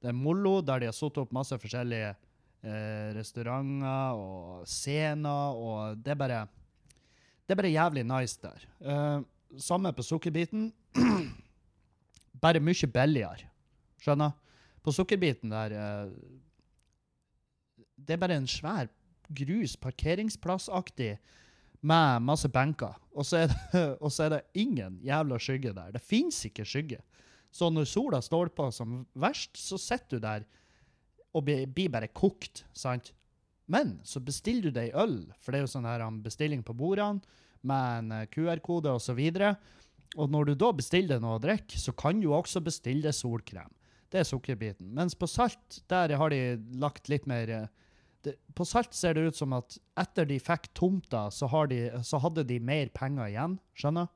Det 0.01 0.11
er 0.11 0.17
mollo 0.17 0.59
der 0.61 0.83
de 0.83 0.89
har 0.89 0.95
satt 0.95 1.17
opp 1.17 1.33
masse 1.33 1.57
forskjellige 1.57 2.11
eh, 2.13 3.07
restauranter 3.17 4.19
og 4.21 4.67
scener, 4.69 5.57
og 5.57 6.03
det 6.03 6.13
er 6.13 6.21
bare 6.21 6.45
Det 7.47 7.55
er 7.55 7.61
bare 7.61 7.71
jævlig 7.71 8.03
nice 8.03 8.39
der. 8.41 8.63
Eh, 8.81 9.21
samme 9.57 9.93
på 9.93 10.03
sukkerbiten. 10.03 10.73
bare 12.43 12.59
mye 12.59 12.87
billigere. 12.91 13.47
Skjønner? 14.03 14.31
På 14.83 14.91
sukkerbiten 14.91 15.49
der 15.49 15.71
eh, 15.71 16.11
Det 17.97 18.13
er 18.13 18.21
bare 18.21 18.35
en 18.37 18.47
svær 18.47 18.87
grus 19.33 19.75
parkeringsplassaktig 19.75 21.17
med 21.81 22.23
masse 22.25 22.49
benker. 22.51 22.95
Og 23.13 23.25
så, 23.25 23.45
og 24.03 24.11
så 24.13 24.27
er 24.27 24.35
det 24.35 24.63
ingen 24.63 24.99
jævla 25.05 25.39
skygge 25.41 25.73
der. 25.75 25.93
Det 25.95 26.03
fins 26.03 26.43
ikke 26.49 26.65
skygge. 26.67 27.01
Så 27.53 27.69
når 27.73 27.87
sola 27.89 28.21
står 28.21 28.51
på 28.55 28.69
som 28.75 29.01
verst, 29.17 29.55
så 29.57 29.79
sitter 29.81 30.17
du 30.17 30.25
der 30.25 30.47
og 31.35 31.45
blir, 31.45 31.89
bare 31.91 32.09
kokt, 32.09 32.65
sant? 32.73 33.11
Men 33.67 33.97
så 34.07 34.21
bestiller 34.23 34.69
du 34.69 34.77
deg 34.79 34.95
øl, 34.95 35.19
for 35.41 35.51
det 35.51 35.59
er 35.59 35.65
jo 35.65 35.73
sånn 35.73 35.87
her 35.87 36.05
bestilling 36.23 36.63
på 36.65 36.75
bordene 36.77 37.19
med 37.67 37.99
en 37.99 38.13
eh, 38.15 38.27
QR-kode 38.31 38.93
og 38.95 39.01
så. 39.03 39.15
Og 40.15 40.31
når 40.31 40.47
du 40.47 40.53
da 40.55 40.71
bestiller 40.73 41.19
noe 41.19 41.35
å 41.37 41.43
drikke, 41.43 41.79
så 41.79 41.91
kan 41.91 42.21
du 42.23 42.29
også 42.31 42.61
bestille 42.63 43.11
solkrem. 43.13 43.69
Det 44.07 44.21
er 44.21 44.29
sukkerbiten. 44.29 44.93
Mens 44.95 45.17
på 45.19 45.27
salt, 45.27 45.81
der 45.91 46.15
har 46.15 46.31
de 46.31 46.55
lagt 46.79 47.11
litt 47.11 47.27
mer 47.27 47.51
eh, 47.51 47.67
det, 48.25 48.35
På 48.55 48.65
salt 48.65 48.93
ser 48.93 49.13
det 49.13 49.27
ut 49.29 49.37
som 49.37 49.53
at 49.57 49.77
etter 49.99 50.27
de 50.29 50.39
fikk 50.41 50.69
tomta, 50.77 51.27
så, 51.31 51.49
de, 51.69 51.81
så 52.03 52.19
hadde 52.23 52.45
de 52.47 52.59
mer 52.59 52.89
penger 52.95 53.29
igjen. 53.29 53.57
Skjønner? 53.77 54.09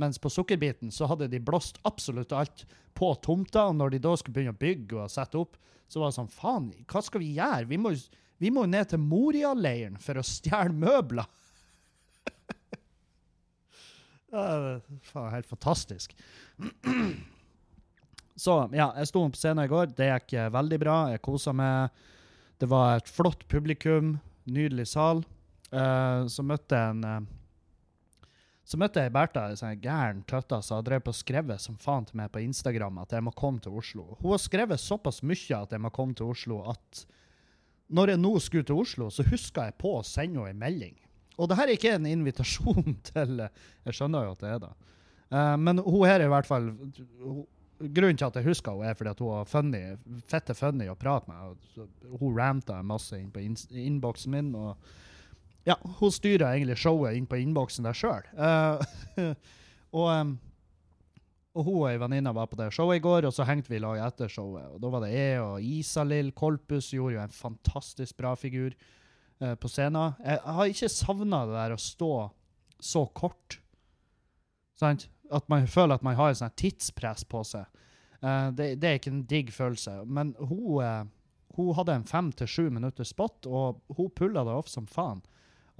Mens 0.00 0.18
på 0.18 0.30
sukkerbiten 0.32 0.92
så 0.92 1.08
hadde 1.10 1.28
de 1.32 1.40
blåst 1.40 1.78
absolutt 1.88 2.32
alt 2.32 2.64
på 2.96 3.12
tomta, 3.24 3.66
og 3.68 3.76
når 3.76 3.94
de 3.94 4.02
da 4.06 4.14
skulle 4.16 4.36
begynne 4.38 4.56
å 4.56 4.60
bygge 4.62 4.98
og 5.04 5.12
sette 5.12 5.40
opp, 5.40 5.58
så 5.88 6.00
var 6.00 6.10
det 6.10 6.16
sånn 6.16 6.32
Faen, 6.32 6.70
hva 6.88 7.02
skal 7.04 7.20
vi 7.20 7.34
gjøre? 7.36 7.68
Vi 7.68 7.78
må, 7.80 7.92
må 8.56 8.64
ned 8.68 8.88
til 8.92 9.02
Moria-leiren 9.02 9.98
for 10.00 10.20
å 10.20 10.26
stjele 10.26 10.74
møbler. 10.76 11.28
Ja, 14.32 14.78
faen, 15.04 15.28
helt 15.34 15.44
fantastisk. 15.44 16.14
Så 18.42 18.54
ja, 18.72 18.86
jeg 18.96 19.10
sto 19.10 19.26
på 19.28 19.36
scenen 19.36 19.66
i 19.66 19.68
går. 19.68 19.90
Det 19.92 20.08
gikk 20.08 20.32
eh, 20.40 20.48
veldig 20.54 20.78
bra. 20.80 20.94
Jeg 21.12 21.20
kosa 21.20 21.52
meg. 21.52 21.92
Det 22.62 22.68
var 22.70 23.00
et 23.00 23.08
flott 23.10 23.48
publikum. 23.50 24.18
Nydelig 24.46 24.92
sal. 24.92 25.24
Uh, 25.72 26.28
så 26.30 26.44
møtte 26.46 26.78
jeg 26.78 26.94
en 26.94 27.00
uh, 27.02 28.28
Så 28.62 28.78
møtte 28.78 29.02
jeg 29.02 29.10
Bertha, 29.10 29.48
ei 29.50 29.56
sånn 29.58 29.80
gæren 29.82 30.20
tøtta 30.30 30.60
som 30.62 30.76
har 30.78 30.84
drevet 30.86 31.10
og 31.10 31.16
skrevet 31.18 31.62
som 31.64 31.78
faen 31.80 32.06
til 32.06 32.20
meg 32.20 32.30
på 32.30 32.42
Instagram 32.44 33.00
at 33.02 33.16
jeg 33.16 33.24
må 33.26 33.32
komme 33.34 33.58
til 33.64 33.74
Oslo. 33.80 34.04
Hun 34.20 34.36
har 34.36 34.42
skrevet 34.44 34.78
såpass 34.78 35.18
mye 35.26 35.58
at 35.58 35.74
jeg 35.74 35.82
må 35.82 35.90
komme 35.90 36.14
til 36.14 36.30
Oslo, 36.30 36.60
at 36.70 37.02
når 37.90 38.14
jeg 38.14 38.22
nå 38.22 38.32
skulle 38.44 38.68
til 38.68 38.78
Oslo, 38.84 39.10
så 39.10 39.26
huska 39.26 39.66
jeg 39.66 39.78
på 39.82 39.96
å 39.98 40.06
sende 40.06 40.38
henne 40.38 40.54
en 40.54 40.62
melding. 40.62 40.94
Og 41.42 41.50
det 41.50 41.58
her 41.58 41.66
er 41.66 41.80
ikke 41.80 41.96
en 41.96 42.06
invitasjon 42.12 42.94
til 43.10 43.42
Jeg 43.42 43.98
skjønner 43.98 44.28
jo 44.28 44.36
at 44.36 44.46
det 44.46 44.54
er 44.54 44.62
det. 44.68 44.72
Uh, 45.34 45.56
men 45.58 45.82
hun 45.82 46.06
her 46.06 46.20
er 46.20 46.28
i 46.28 46.34
hvert 46.36 46.46
fall 46.46 46.70
Grunnen 47.82 48.18
til 48.18 48.28
at 48.28 48.36
jeg 48.38 48.46
husker 48.46 48.76
henne, 48.76 48.92
er 48.92 48.98
fordi 48.98 49.10
at 49.10 49.22
hun 49.22 49.32
var 49.32 49.48
funny, 49.50 49.80
fette 50.30 50.54
funny 50.54 50.86
å 50.90 50.98
prate 50.98 51.30
med. 51.30 51.88
Hun 52.20 52.36
ranta 52.36 52.78
masse 52.86 53.18
inn 53.18 53.32
på 53.34 53.42
innboksen 53.42 54.36
min. 54.36 54.52
og 54.54 54.76
ja, 55.66 55.76
hun 56.00 56.10
styrer 56.10 56.48
egentlig 56.52 56.78
showet 56.82 57.18
inn 57.18 57.28
på 57.30 57.38
innboksen 57.38 57.86
der 57.86 57.96
sjøl. 57.96 58.24
em, 60.02 60.32
og 61.52 61.66
hun 61.66 61.76
og 61.82 61.86
ei 61.90 61.98
venninne 62.00 62.32
var 62.34 62.48
på 62.50 62.58
det 62.58 62.70
showet 62.74 62.98
i 62.98 63.04
går, 63.04 63.28
og 63.28 63.34
så 63.36 63.46
hengte 63.46 63.70
vi 63.70 63.78
i 63.78 63.82
lag 63.84 64.00
etter 64.06 64.30
showet. 64.32 64.70
Og 64.72 64.82
da 64.82 64.90
var 64.92 65.04
det 65.04 65.12
jeg 65.12 65.40
og 65.42 65.66
Isalill 65.66 66.32
Kolpus 66.34 66.90
gjorde 66.94 67.18
jo 67.18 67.22
en 67.22 67.36
fantastisk 67.36 68.16
bra 68.18 68.34
figur 68.38 68.72
eh, 68.72 69.54
på 69.54 69.70
scenen. 69.70 70.16
Jeg, 70.24 70.40
jeg 70.40 70.56
har 70.58 70.74
ikke 70.74 70.94
savna 70.96 71.44
det 71.46 71.58
der 71.58 71.76
å 71.76 71.82
stå 71.82 72.12
så 72.82 73.04
kort. 73.14 73.60
Sant? 74.80 75.06
At 75.32 75.48
man 75.48 75.66
føler 75.70 75.96
at 75.96 76.04
man 76.04 76.18
har 76.18 76.32
et 76.32 76.40
sånt 76.40 76.58
tidspress 76.60 77.24
på 77.28 77.42
seg. 77.48 77.82
Uh, 78.22 78.52
det, 78.54 78.76
det 78.82 78.88
er 78.88 79.00
ikke 79.00 79.12
en 79.12 79.26
digg 79.30 79.52
følelse. 79.54 80.02
Men 80.06 80.34
hun, 80.38 80.82
uh, 80.84 81.04
hun 81.56 81.74
hadde 81.78 81.98
en 81.98 82.08
fem 82.08 82.30
til 82.36 82.50
sju 82.50 82.64
minutters 82.70 83.14
spot, 83.14 83.48
og 83.48 83.80
hun 83.96 84.12
pulla 84.16 84.44
det 84.46 84.56
off 84.56 84.70
som 84.70 84.86
faen. 84.90 85.22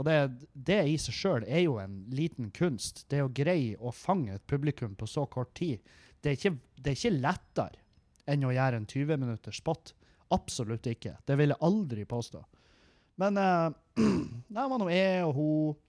Og 0.00 0.06
det, 0.08 0.16
det 0.52 0.80
i 0.88 0.96
seg 0.98 1.14
sjøl 1.14 1.44
er 1.46 1.66
jo 1.66 1.76
en 1.82 2.00
liten 2.14 2.50
kunst. 2.56 3.04
Det 3.12 3.20
å 3.22 3.30
greie 3.32 3.76
å 3.78 3.92
fange 3.94 4.34
et 4.34 4.46
publikum 4.48 4.96
på 4.98 5.06
så 5.06 5.26
kort 5.30 5.52
tid. 5.58 5.82
Det 6.22 6.32
er 6.32 6.38
ikke, 6.38 6.56
det 6.78 6.92
er 6.92 6.98
ikke 6.98 7.20
lettere 7.20 7.82
enn 8.32 8.46
å 8.46 8.54
gjøre 8.54 8.80
en 8.80 8.88
20 8.88 9.20
minutters 9.20 9.60
spot. 9.60 9.92
Absolutt 10.32 10.86
ikke. 10.88 11.16
Det 11.26 11.36
vil 11.38 11.52
jeg 11.52 11.64
aldri 11.68 12.06
påstå. 12.08 12.42
Men 13.20 13.38
uh, 13.42 13.70
det 14.48 14.68
var 14.72 14.80
nå 14.80 14.88
jeg 14.92 15.24
og 15.26 15.34
hun 15.36 15.80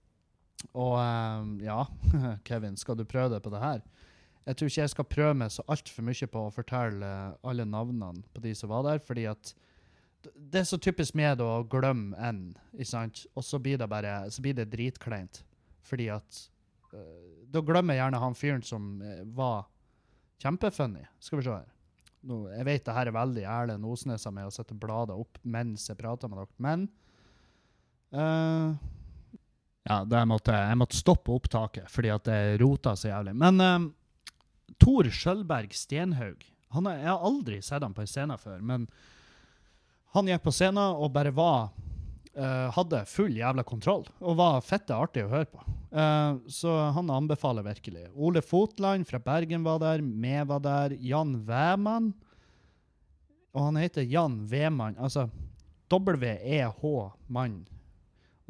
og 0.71 0.95
eh, 0.99 1.67
ja, 1.67 1.81
Kevin, 2.47 2.77
skal 2.79 2.97
du 2.99 3.05
prøve 3.05 3.35
deg 3.35 3.43
på 3.45 3.51
det 3.53 3.61
her? 3.63 3.83
Jeg 4.43 4.57
tror 4.59 4.69
ikke 4.69 4.81
jeg 4.81 4.91
skal 4.91 5.07
prøve 5.07 5.35
meg 5.39 5.51
så 5.55 5.63
altfor 5.71 6.03
mye 6.03 6.27
på 6.27 6.41
å 6.47 6.51
fortelle 6.51 7.11
alle 7.47 7.65
navnene 7.67 8.25
på 8.33 8.43
de 8.43 8.51
som 8.57 8.71
var 8.73 8.83
der, 8.87 9.03
fordi 9.03 9.27
at 9.31 9.53
det 10.35 10.61
er 10.61 10.67
så 10.67 10.79
typisk 10.79 11.15
med 11.19 11.41
å 11.43 11.65
glemme 11.67 12.15
en, 12.23 12.41
ikke 12.75 12.89
sant? 12.89 13.25
Og 13.35 13.43
så 13.43 13.59
blir 13.59 13.79
det 13.79 13.89
bare 13.91 14.21
så 14.31 14.43
blir 14.43 14.55
det 14.55 14.69
dritkleint. 14.71 15.41
Fordi 15.83 16.07
at 16.13 16.39
eh, 16.95 17.43
Da 17.51 17.61
glemmer 17.61 17.97
jeg 17.97 18.03
gjerne 18.05 18.21
han 18.23 18.37
fyren 18.39 18.63
som 18.65 18.85
eh, 19.03 19.23
var 19.35 19.65
kjempefunny. 20.43 21.03
Skal 21.19 21.39
vi 21.39 21.47
se 21.47 21.57
her. 21.57 21.69
Nå, 22.23 22.39
jeg 22.55 22.67
vet 22.69 22.85
det 22.87 22.95
her 22.95 23.11
er 23.11 23.17
veldig 23.17 23.43
Erlend 23.51 23.87
Osnes 23.87 24.23
av 24.29 24.35
meg 24.35 24.47
å 24.47 24.53
sette 24.55 24.75
bladet 24.79 25.15
opp 25.19 25.39
mens 25.43 25.89
jeg 25.89 25.99
prater 25.99 26.31
med 26.31 26.39
dere, 26.39 26.55
men 26.63 26.85
eh, 28.15 28.92
Ja, 29.83 29.99
jeg 30.07 30.29
måtte, 30.31 30.55
jeg 30.55 30.79
måtte 30.79 30.95
stoppe 30.95 31.33
opptaket 31.35 31.91
fordi 31.91 32.11
at 32.13 32.23
det 32.27 32.39
rota 32.61 32.95
så 32.95 33.09
jævlig. 33.09 33.33
Men 33.35 33.63
eh, 33.63 33.87
Tor 34.79 35.09
Skjølberg 35.11 35.75
Stenhaug 35.75 36.45
han 36.73 36.89
Jeg 36.89 37.05
har 37.05 37.21
aldri 37.21 37.59
sett 37.61 37.83
han 37.85 37.93
på 37.93 38.01
en 38.01 38.09
scene 38.09 38.37
før, 38.41 38.61
men 38.65 38.87
han 40.15 40.29
gikk 40.29 40.41
på 40.45 40.53
scenen 40.53 40.97
og 40.97 41.11
bare 41.13 41.33
var 41.33 41.67
uh, 42.37 42.69
Hadde 42.73 43.03
full 43.09 43.35
jævla 43.37 43.65
kontroll 43.65 44.07
og 44.21 44.39
var 44.39 44.63
fette 44.65 44.95
artig 44.97 45.25
å 45.25 45.31
høre 45.31 45.49
på. 45.51 45.61
Uh, 45.93 46.41
så 46.49 46.73
han 46.95 47.11
anbefaler 47.13 47.65
virkelig. 47.65 48.07
Ole 48.13 48.41
Fotland 48.41 49.05
fra 49.09 49.21
Bergen 49.21 49.65
var 49.65 49.81
der, 49.83 50.01
Vi 50.01 50.35
var 50.49 50.63
der, 50.65 50.97
Jan 50.97 51.35
Veman. 51.45 52.13
Og 53.53 53.67
han 53.69 53.77
heter 53.77 54.01
Jan 54.01 54.41
Vemann. 54.49 54.97
altså 54.97 55.29
W-E-H-mann. 55.93 57.59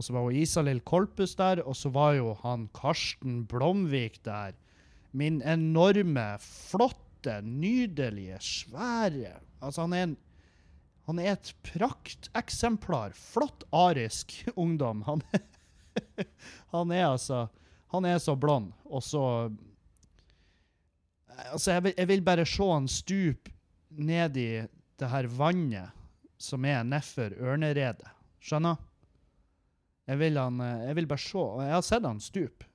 Og 0.04 0.10
så 0.10 0.14
var 0.18 0.26
jo 0.28 0.42
Isalill 0.44 0.82
Kolpus 0.84 1.32
der, 1.40 1.62
og 1.64 1.78
så 1.80 1.88
var 1.96 2.18
jo 2.18 2.34
han 2.42 2.66
Karsten 2.76 3.46
Blomvik 3.48 4.18
der. 4.28 4.52
Min 5.16 5.38
enorme, 5.48 6.26
flotte, 6.44 7.38
nydelige, 7.40 8.36
svære 8.44 9.38
Altså, 9.64 9.86
han 9.86 9.94
er 9.94 10.04
en 10.10 10.18
han 11.08 11.20
er 11.20 11.34
et 11.38 11.54
prakteksemplar. 11.64 13.16
Flott 13.16 13.64
arisk 13.72 14.36
ungdom. 14.60 15.06
Han, 15.08 15.24
han 16.76 16.92
er 16.92 17.08
altså 17.14 17.48
Han 17.96 18.06
er 18.06 18.20
så 18.20 18.36
blond, 18.36 18.74
og 18.84 19.04
så 19.04 19.52
Altså, 21.54 21.72
jeg 21.72 21.84
vil, 21.84 21.94
jeg 21.98 22.08
vil 22.08 22.22
bare 22.22 22.46
se 22.46 22.72
han 22.74 22.88
stupe 22.88 23.52
ned 23.90 24.38
i 24.38 24.50
det 25.00 25.10
her 25.10 25.28
vannet 25.28 25.96
som 26.38 26.66
er 26.66 26.84
nedfor 26.84 27.32
Ørneredet. 27.40 28.12
Skjønner? 28.44 28.76
Jeg 30.10 30.20
vil, 30.20 30.38
han, 30.40 30.60
eh, 30.62 30.86
jeg 30.90 30.98
vil 31.00 31.10
bare 31.10 31.24
se. 31.24 31.40
Og 31.40 31.62
jeg 31.64 31.76
har 31.76 31.86
sett 31.88 32.08
han 32.08 32.22
stupe. 32.24 32.68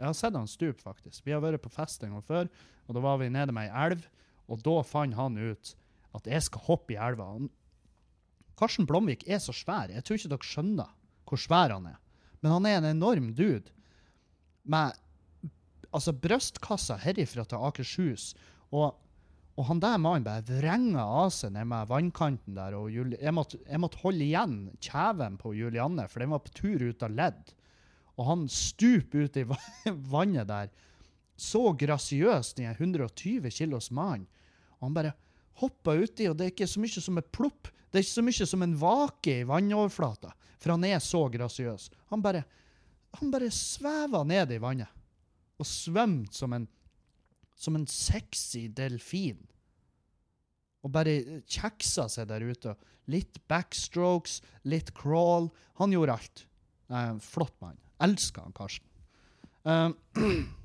Jeg 0.00 0.08
har 0.08 0.16
sett 0.16 0.36
han 0.36 0.48
stupe, 0.48 0.80
faktisk. 0.80 1.24
Vi 1.26 1.34
har 1.34 1.42
vært 1.44 1.62
på 1.64 1.72
fest 1.72 2.04
en 2.04 2.16
gang 2.16 2.24
før, 2.24 2.48
og 2.88 2.96
da 2.96 3.02
var 3.04 3.18
vi 3.20 3.28
nede 3.32 3.52
med 3.52 3.68
ei 3.68 3.86
elv, 3.90 4.06
og 4.48 4.62
da 4.64 4.80
fant 4.86 5.14
han 5.18 5.36
ut 5.36 5.74
at 6.16 6.26
jeg 6.26 6.46
skal 6.46 6.64
hoppe 6.66 6.94
i 6.94 6.98
elva. 6.98 7.28
Karsten 8.58 8.88
Blomvik 8.88 9.26
er 9.28 9.38
så 9.42 9.52
svær. 9.54 9.92
Jeg 9.92 10.02
tror 10.04 10.18
ikke 10.18 10.32
dere 10.32 10.48
skjønner 10.48 10.96
hvor 11.28 11.38
svær 11.38 11.76
han 11.76 11.86
er. 11.92 12.00
Men 12.40 12.56
han 12.56 12.66
er 12.66 12.78
en 12.80 12.88
enorm 12.96 13.30
dude 13.36 13.70
med 14.64 14.96
altså 15.90 16.14
brystkassa 16.16 16.96
herifra 17.04 17.44
til 17.48 17.62
Akershus. 17.68 18.32
Og, 18.72 18.96
og 19.60 19.66
han 19.68 19.80
der 19.82 19.98
mannen 20.00 20.24
bare 20.24 20.44
vrenga 20.48 21.02
av 21.04 21.30
seg 21.36 21.52
ned 21.52 21.68
med 21.68 21.88
vannkanten 21.90 22.56
der. 22.56 22.76
og 22.78 22.88
Juli 22.88 23.18
jeg, 23.20 23.34
måtte, 23.36 23.58
jeg 23.66 23.80
måtte 23.82 24.00
holde 24.00 24.24
igjen 24.24 24.54
kjeven 24.80 25.36
på 25.40 25.52
Julianne, 25.52 26.06
for 26.08 26.24
den 26.24 26.32
var 26.32 26.40
på 26.46 26.54
tur 26.56 26.84
ut 26.86 27.04
av 27.04 27.12
ledd. 27.12 27.52
Og 28.16 28.28
han 28.28 28.46
stuper 28.48 29.26
ut 29.26 29.36
i 29.36 29.44
vannet 30.14 30.48
der, 30.48 30.70
så 31.36 31.70
grasiøst 31.76 32.56
den 32.56 32.70
en 32.72 32.78
120 32.78 33.52
kilos 33.52 33.90
mann. 33.96 34.24
Og 34.78 34.88
han 34.88 34.96
bare 34.96 35.12
hopper 35.60 36.06
uti, 36.06 36.30
og 36.30 36.38
det 36.38 36.46
er 36.46 36.54
ikke 36.54 36.70
så 36.70 36.80
mye 36.80 37.04
som 37.04 37.20
et 37.20 37.30
plopp. 37.36 37.68
Det 37.90 38.00
er 38.00 38.06
ikke 38.06 38.16
så 38.16 38.24
mye 38.24 38.48
som 38.48 38.64
en 38.64 38.78
vake 38.80 39.36
i 39.42 39.46
vannoverflata, 39.48 40.32
for 40.56 40.72
han 40.72 40.88
er 40.88 41.04
så 41.04 41.26
grasiøs. 41.32 41.90
Han 42.12 42.24
bare 42.24 42.44
han 43.18 43.30
bare 43.30 43.50
sveva 43.50 44.22
ned 44.24 44.52
i 44.54 44.60
vannet. 44.62 44.90
Og 45.60 45.68
svømte 45.68 46.36
som 46.36 46.54
en, 46.56 46.66
som 47.60 47.76
en 47.76 47.86
sexy 47.86 48.66
delfin. 48.72 49.40
Og 50.80 50.92
bare 50.94 51.42
kjeksa 51.44 52.06
seg 52.08 52.30
der 52.30 52.46
ute. 52.48 52.72
Litt 53.10 53.36
backstrokes, 53.50 54.38
litt 54.64 54.94
crawl. 54.96 55.50
Han 55.80 55.92
gjorde 55.92 56.16
alt. 56.16 56.46
Eh, 56.88 57.12
flott 57.24 57.56
mann. 57.60 57.76
Elska 58.00 58.46
han 58.46 58.56
Karsten. 58.56 58.86
Um, 59.62 59.94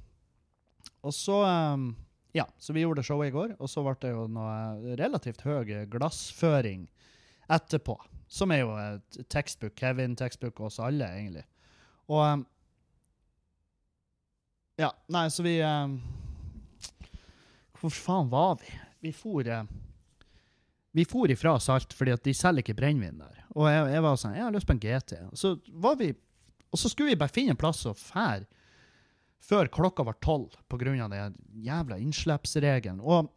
og 1.06 1.12
så 1.14 1.42
um, 1.44 1.90
Ja, 2.32 2.46
så 2.58 2.72
vi 2.74 2.86
gjorde 2.86 3.04
showet 3.04 3.28
i 3.28 3.34
går, 3.36 3.58
og 3.60 3.68
så 3.68 3.84
ble 3.84 3.96
det 4.00 4.14
jo 4.14 4.24
noe 4.32 4.96
relativt 4.96 5.44
høy 5.44 5.84
glassføring 5.92 6.86
etterpå. 7.52 7.98
Som 8.32 8.56
er 8.56 8.64
jo 8.64 8.72
et 8.80 9.20
tekstbok. 9.32 9.75
Kevin, 9.75 10.16
tekstbok 10.16 10.64
oss 10.64 10.80
alle, 10.84 11.12
egentlig. 11.20 11.44
Og 12.08 12.24
um, 12.24 12.46
Ja, 14.80 14.90
nei, 15.12 15.28
så 15.32 15.44
vi 15.44 15.60
Hvor 17.86 17.94
faen 17.94 18.30
var 18.32 18.56
vi? 18.62 18.72
Vi 19.06 19.12
for 19.13 19.46
uh, 19.46 19.63
Vi 20.92 21.06
for 21.06 21.30
ifra 21.30 21.60
Salt 21.62 21.94
fordi 21.94 22.15
at 22.15 22.24
de 22.25 22.34
selger 22.34 22.63
ikke 22.63 22.77
brennevin 22.80 23.20
der. 23.22 23.44
Og 23.54 23.70
jeg, 23.70 23.92
jeg 23.94 24.06
var 24.06 24.18
sånn 24.18 24.38
Jeg 24.38 24.48
har 24.48 24.56
lyst 24.56 24.68
på 24.70 24.74
en 24.74 24.82
GT. 24.82 25.18
Og 25.30 25.38
så 25.38 25.51
vi 26.00 26.10
Og 26.74 26.82
så 26.82 26.89
skulle 26.89 27.13
vi 27.13 27.20
bare 27.20 27.34
finne 27.36 27.54
en 27.54 27.60
plass 27.62 27.86
å 27.86 27.94
fære 27.94 28.48
før 29.46 29.70
klokka 29.70 30.01
var 30.01 30.18
tolv 30.25 30.56
pga. 30.65 31.08
den 31.08 31.36
jævla 31.62 32.00
innslippsregelen. 32.01 32.98
Og, 33.00 33.30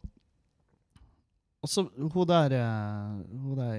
og 1.61 1.69
så 1.69 1.83
hun 1.93 2.25
der, 2.27 2.55
eh, 2.57 3.19
hun 3.29 3.59
der 3.59 3.77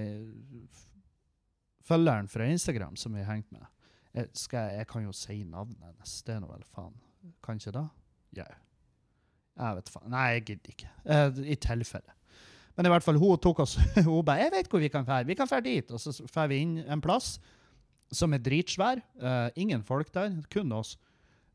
følgeren 1.83 2.31
fra 2.31 2.47
Instagram 2.47 2.95
som 2.95 3.19
vi 3.19 3.27
hengte 3.27 3.51
med 3.51 3.67
jeg, 4.13 4.29
skal, 4.33 4.71
jeg, 4.77 4.87
kan 4.87 5.03
jo 5.03 5.11
si 5.11 5.43
navnet 5.43 5.83
hennes. 5.83 6.17
Det 6.23 6.35
er 6.35 6.39
nå 6.39 6.47
vel 6.47 6.63
faen. 6.71 6.95
Kan 7.43 7.59
ikke 7.59 7.75
det? 7.75 7.87
Ja. 8.39 8.47
Jeg 9.59 9.77
vet 9.77 9.91
faen. 9.93 10.09
Nei, 10.13 10.25
jeg 10.37 10.43
gidder 10.49 10.73
ikke. 10.75 10.91
Eh, 11.05 11.39
I 11.53 11.57
tilfelle. 11.61 12.15
Men 12.77 12.87
i 12.87 12.91
hvert 12.93 13.05
fall, 13.05 13.19
hun 13.19 13.39
tok 13.41 13.59
oss 13.65 13.75
Hun 14.07 14.23
bare 14.25 14.45
'Jeg 14.45 14.53
vet 14.53 14.69
hvor 14.71 14.79
vi 14.79 14.89
kan 14.89 15.05
dra. 15.05 15.21
Vi 15.27 15.35
kan 15.35 15.47
dra 15.47 15.59
dit.' 15.61 15.91
Og 15.91 15.99
så 15.99 16.13
drar 16.31 16.47
vi 16.47 16.61
inn 16.63 16.77
en 16.87 17.03
plass 17.03 17.35
som 18.11 18.33
er 18.33 18.43
dritsvær. 18.43 19.01
Eh, 19.21 19.49
ingen 19.55 19.83
folk 19.83 20.11
der, 20.13 20.33
kun 20.51 20.71
oss. 20.75 20.97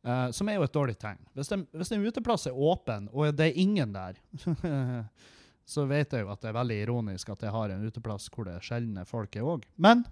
Eh, 0.07 0.31
som 0.31 0.49
er 0.49 0.59
jo 0.59 0.67
et 0.67 0.73
dårlig 0.73 0.97
tegn. 1.01 1.19
Hvis, 1.35 1.51
hvis 1.51 1.93
en 1.93 2.05
uteplass 2.07 2.47
er 2.47 2.55
åpen, 2.55 3.09
og 3.13 3.35
det 3.37 3.51
er 3.51 3.59
ingen 3.61 3.93
der, 3.93 4.21
så 5.67 5.87
vet 5.91 6.13
jeg 6.15 6.23
jo 6.23 6.31
at 6.31 6.45
det 6.45 6.53
er 6.53 6.61
veldig 6.61 6.77
ironisk 6.85 7.33
at 7.35 7.43
jeg 7.43 7.51
har 7.51 7.75
en 7.75 7.89
uteplass 7.89 8.29
hvor 8.31 8.47
det 8.47 8.55
er 8.55 8.69
sjeldne 8.69 9.05
folk 9.09 9.35
er 9.37 9.49
òg. 9.57 9.67
Men 9.77 10.05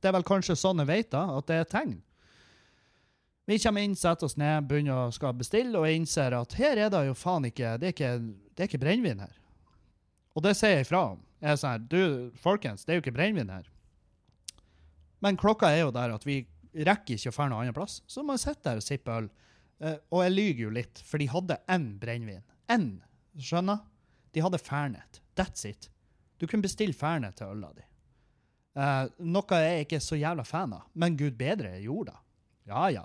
det 0.00 0.08
er 0.08 0.14
vel 0.16 0.28
kanskje 0.28 0.56
sånn 0.56 0.80
jeg 0.84 0.90
vet 0.92 1.10
da, 1.12 1.24
at 1.36 1.48
det 1.50 1.56
er 1.56 1.66
et 1.66 1.72
tegn. 1.74 1.96
Vi 3.48 3.58
kommer 3.58 3.82
inn, 3.82 3.96
setter 3.98 4.28
oss 4.28 4.36
ned, 4.38 4.68
begynner 4.68 5.08
å 5.08 5.14
skal 5.14 5.34
bestille, 5.38 5.74
og 5.78 5.88
innser 5.90 6.36
at 6.36 6.54
her 6.58 6.78
er 6.78 6.92
det 6.92 7.00
jo 7.08 7.16
faen 7.18 7.48
ikke 7.48 7.76
Det 7.80 7.88
er 7.88 7.94
ikke, 7.96 8.12
det 8.54 8.68
ikke 8.68 8.82
brennevin 8.82 9.24
her. 9.24 9.36
Og 10.36 10.44
det 10.44 10.54
sier 10.58 10.76
jeg 10.76 10.86
ifra 10.86 11.02
om. 11.14 11.20
Jeg 11.40 11.52
er 11.52 11.58
sånn 11.58 11.74
her, 11.74 11.84
du, 11.90 12.38
folkens, 12.38 12.84
det 12.84 12.92
er 12.92 13.00
jo 13.00 13.04
ikke 13.04 13.16
brennevin 13.16 13.50
her. 13.50 13.66
Men 15.24 15.38
klokka 15.40 15.72
er 15.72 15.84
jo 15.84 15.92
der 15.94 16.14
at 16.14 16.24
vi 16.28 16.42
rekker 16.70 17.16
ikke 17.16 17.32
å 17.32 17.36
dra 17.36 17.48
noen 17.48 17.64
annen 17.64 17.76
plass. 17.76 18.00
Så 18.08 18.22
må 18.24 18.36
jeg 18.36 18.44
sitte 18.46 18.68
der 18.68 18.80
og 18.80 18.86
sippe 18.86 19.16
øl. 19.16 19.28
Eh, 19.80 19.96
og 20.12 20.24
jeg 20.24 20.34
lyver 20.36 20.62
jo 20.66 20.72
litt, 20.76 21.02
for 21.04 21.20
de 21.20 21.28
hadde 21.32 21.58
én 21.72 21.86
brennevin. 22.00 22.44
Én. 22.72 22.90
Skjønner? 23.40 23.82
De 24.34 24.42
hadde 24.44 24.60
Fernet. 24.62 25.20
That's 25.38 25.66
it. 25.68 25.90
Du 26.38 26.46
kunne 26.46 26.64
bestille 26.64 26.96
Fernet 26.96 27.40
til 27.40 27.52
øla 27.52 27.72
di. 27.76 27.86
Uh, 28.78 29.08
noe 29.26 29.58
jeg 29.58 29.84
ikke 29.84 29.98
er 29.98 30.04
så 30.04 30.16
jævla 30.16 30.44
fan 30.46 30.76
av, 30.76 30.84
men 30.94 31.16
gud 31.18 31.34
bedre 31.36 31.72
jeg 31.74 31.88
gjorde 31.88 32.12
det. 32.12 32.20
Ja, 32.70 32.84
ja. 32.94 33.02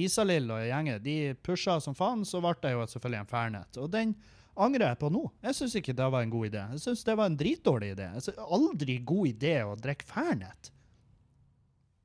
Isalill 0.00 0.48
og 0.50 0.64
gjengen 0.64 1.02
de 1.04 1.16
pusha 1.44 1.76
som 1.84 1.96
faen, 1.96 2.24
så 2.24 2.40
ble 2.40 2.54
det 2.62 2.72
jo 2.72 2.84
selvfølgelig 2.88 3.20
en 3.20 3.32
Fernet. 3.32 3.80
Og 3.80 3.90
den 3.92 4.14
angrer 4.54 4.92
jeg 4.92 5.00
på 5.00 5.10
nå. 5.12 5.24
Jeg 5.44 5.58
syns 5.58 5.76
ikke 5.80 5.96
det 5.96 6.08
var 6.14 6.24
en 6.24 6.32
god 6.32 6.48
idé. 6.48 6.64
Jeg 6.74 6.84
syns 6.84 7.04
det 7.08 7.16
var 7.20 7.30
en 7.30 7.38
dritdårlig 7.40 7.92
idé. 7.94 8.08
Jeg 8.16 8.26
synes, 8.26 8.42
aldri 8.58 8.98
god 9.04 9.32
idé 9.32 9.54
å 9.64 9.76
drikke 9.78 10.08
Fernet. 10.08 10.72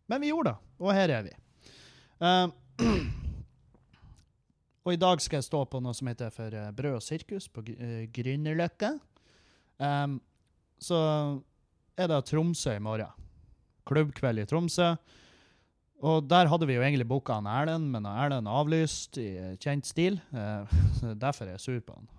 Men 0.08 0.24
vi 0.24 0.32
gjorde 0.32 0.54
det, 0.54 0.72
og 0.80 0.96
her 0.96 1.14
er 1.18 1.28
vi. 1.28 1.34
Uh, 2.24 2.48
og 4.88 4.96
i 4.96 5.02
dag 5.02 5.24
skal 5.24 5.42
jeg 5.42 5.50
stå 5.50 5.66
på 5.68 5.82
noe 5.84 5.96
som 5.98 6.08
heter 6.08 6.32
for 6.34 6.56
uh, 6.56 6.72
Brød 6.76 7.02
og 7.02 7.04
sirkus 7.04 7.50
på 7.52 7.66
uh, 7.68 8.08
Grünerløkka. 8.16 8.96
Um, 9.84 10.20
så 10.80 10.98
er 11.98 12.12
det 12.12 12.24
Tromsø 12.30 12.78
i 12.78 12.84
morgen. 12.84 13.12
Klubbkveld 13.88 14.44
i 14.44 14.48
Tromsø. 14.48 14.94
Og 16.06 16.28
der 16.30 16.50
hadde 16.52 16.68
vi 16.70 16.76
jo 16.76 16.84
egentlig 16.86 17.08
booka 17.10 17.40
han 17.40 17.50
Erlend, 17.50 17.90
men 17.94 18.06
Erlend 18.06 18.50
avlyst 18.52 19.18
i 19.22 19.32
kjent 19.62 19.88
stil. 19.90 20.20
Uh, 20.30 20.70
derfor 21.24 21.48
er 21.48 21.56
jeg 21.56 21.66
sur 21.66 21.80
på 21.82 21.98
han. 21.98 22.10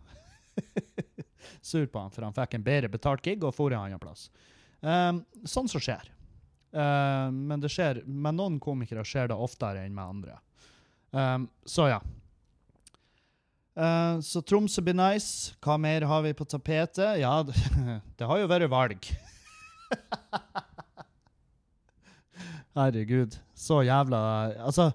sur 1.71 1.87
på 1.87 2.03
han, 2.03 2.13
for 2.15 2.27
han 2.27 2.35
fikk 2.35 2.59
en 2.59 2.67
bedre 2.67 2.91
betalt 2.91 3.23
gig 3.23 3.45
og 3.45 3.55
for 3.55 3.75
en 3.75 3.85
annen 3.85 4.03
plass. 4.03 4.29
Um, 4.83 5.23
sånn 5.47 5.71
som 5.71 5.83
skjer. 5.83 6.11
Uh, 6.75 7.31
men 7.31 7.63
det 7.63 7.71
skjer, 7.73 8.03
med 8.05 8.39
noen 8.39 8.59
komikere 8.63 9.07
skjer 9.07 9.31
det 9.31 9.39
oftere 9.39 9.87
enn 9.87 9.95
med 9.95 10.17
andre. 10.17 10.39
Um, 11.15 11.47
så 11.67 11.89
ja. 11.93 12.03
Uh, 13.79 14.19
så 14.27 14.43
Tromsø 14.43 14.83
blir 14.83 14.99
nice. 14.99 15.55
Hva 15.63 15.79
mer 15.79 16.07
har 16.11 16.27
vi 16.27 16.35
på 16.35 16.47
tapetet? 16.51 17.21
Ja, 17.23 17.39
det, 17.47 17.55
det 18.19 18.27
har 18.27 18.43
jo 18.43 18.51
vært 18.51 18.75
valg. 18.75 19.13
Herregud. 22.77 23.39
Så 23.55 23.83
jævla 23.83 24.19
Altså 24.65 24.91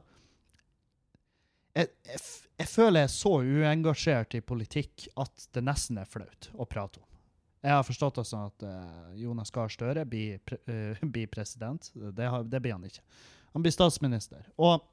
jeg, 1.74 1.90
jeg, 2.06 2.20
jeg, 2.60 2.68
føler 2.70 3.02
jeg 3.02 3.10
er 3.10 3.14
så 3.16 3.34
uengasjert 3.42 4.36
i 4.38 4.44
politikk 4.46 5.08
at 5.20 5.48
det 5.56 5.64
nesten 5.66 5.98
er 5.98 6.10
flaut 6.10 6.52
å 6.54 6.68
prate 6.70 7.02
om. 7.02 7.08
Jeg 7.64 7.72
har 7.72 7.86
forstått 7.88 8.20
det 8.20 8.26
sånn 8.28 8.50
at 8.50 8.66
uh, 8.68 9.12
Jonas 9.18 9.52
Gahr 9.56 9.72
Støre 9.72 10.04
blir, 10.06 10.42
uh, 10.68 11.00
blir 11.16 11.30
president. 11.32 11.90
Det, 11.96 12.28
har, 12.28 12.44
det, 12.44 12.60
blir 12.62 12.76
han 12.76 12.84
ikke. 12.86 13.02
Han 13.56 13.64
blir 13.64 13.74
statsminister. 13.74 14.44
Og, 14.58 14.84